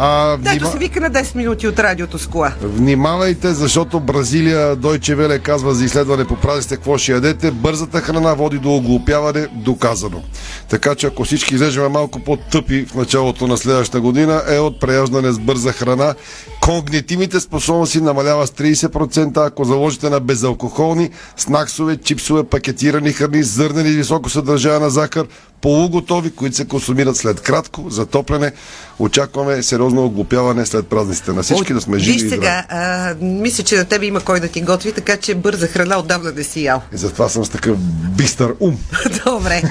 А, 0.00 0.36
Дето 0.36 0.50
внима... 0.50 0.70
се 0.70 0.78
вика 0.78 1.00
на 1.00 1.10
10 1.10 1.34
минути 1.34 1.68
от 1.68 1.78
радиото 1.78 2.18
с 2.18 2.26
кола. 2.26 2.52
Внимавайте, 2.62 3.52
защото 3.54 4.00
Бразилия, 4.00 4.76
Дойче 4.76 5.14
Веле 5.14 5.38
казва 5.38 5.74
за 5.74 5.84
изследване 5.84 6.24
по 6.24 6.36
празниците 6.36 6.76
какво 6.76 6.98
ще 6.98 7.12
ядете. 7.12 7.50
Бързата 7.50 8.00
храна 8.00 8.34
води 8.34 8.58
до 8.58 8.74
оглупяване, 8.74 9.46
доказано. 9.54 10.22
Така 10.68 10.94
че 10.94 11.06
ако 11.06 11.24
всички 11.24 11.54
излежаме 11.54 11.88
малко 11.88 12.20
по-тъпи 12.20 12.86
в 12.86 12.94
началото 12.94 13.46
на 13.46 13.56
следващата 13.56 14.00
година, 14.00 14.42
е 14.48 14.58
от 14.58 14.80
преяждане 14.80 15.32
с 15.32 15.38
бърза 15.38 15.72
храна. 15.72 16.14
Когнитивните 16.60 17.40
способности 17.40 18.00
намалява 18.00 18.46
с 18.46 18.50
30%, 18.50 19.46
ако 19.46 19.64
заложите 19.64 20.10
на 20.10 20.20
безалкохолни, 20.20 21.10
снаксове, 21.36 21.96
чипсове, 21.96 22.44
пакетирани 22.44 23.12
храни, 23.12 23.42
зърнени 23.42 23.92
с 23.92 23.96
високо 23.96 24.30
съдържание 24.30 24.78
на 24.78 24.90
захар, 24.90 25.26
полуготови, 25.60 26.30
които 26.30 26.56
се 26.56 26.64
консумират 26.64 27.16
след 27.16 27.40
кратко 27.40 27.84
затопляне. 27.90 28.52
Очакваме 28.98 29.62
сериозно 29.62 30.04
оглупяване 30.04 30.66
след 30.66 30.86
празниците 30.86 31.32
на 31.32 31.42
всички, 31.42 31.74
да 31.74 31.80
сме 31.80 31.98
живи 31.98 32.22
Виж 32.22 32.30
сега, 32.30 32.64
а, 32.68 33.14
мисля, 33.20 33.64
че 33.64 33.76
на 33.76 33.84
тебе 33.84 34.06
има 34.06 34.20
кой 34.20 34.40
да 34.40 34.48
ти 34.48 34.60
готви, 34.60 34.92
така 34.92 35.16
че 35.16 35.34
бърза 35.34 35.66
храна 35.66 35.98
отдавна 35.98 36.32
не 36.32 36.44
си 36.44 36.64
ял. 36.64 36.82
И 36.92 36.96
затова 36.96 37.28
съм 37.28 37.44
с 37.44 37.48
такъв 37.48 37.78
бистър 38.16 38.54
ум. 38.60 38.78
Добре, 39.24 39.62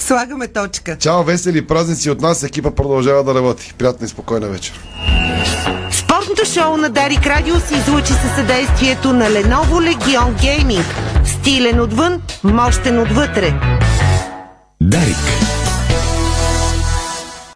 слагаме 0.00 0.48
точка. 0.48 0.96
Чао, 0.98 1.24
весели 1.24 1.66
празници 1.66 2.10
от 2.10 2.20
нас. 2.20 2.42
Екипа 2.42 2.70
продължава 2.70 3.24
да 3.24 3.34
работи. 3.34 3.74
Приятна 3.78 4.06
и 4.06 4.08
спокойна 4.08 4.48
вечер. 4.48 4.80
Спортното 5.92 6.44
шоу 6.44 6.76
на 6.76 6.88
Дарик 6.88 7.26
Радио 7.26 7.60
се 7.60 7.74
излучи 7.74 8.12
със 8.12 8.34
съдействието 8.36 9.12
на 9.12 9.24
Lenovo 9.24 9.94
Legion 9.94 10.42
Gaming. 10.42 10.84
Стилен 11.26 11.80
отвън, 11.80 12.22
мощен 12.44 12.98
отвътре. 12.98 13.54
Дарик. 14.80 15.59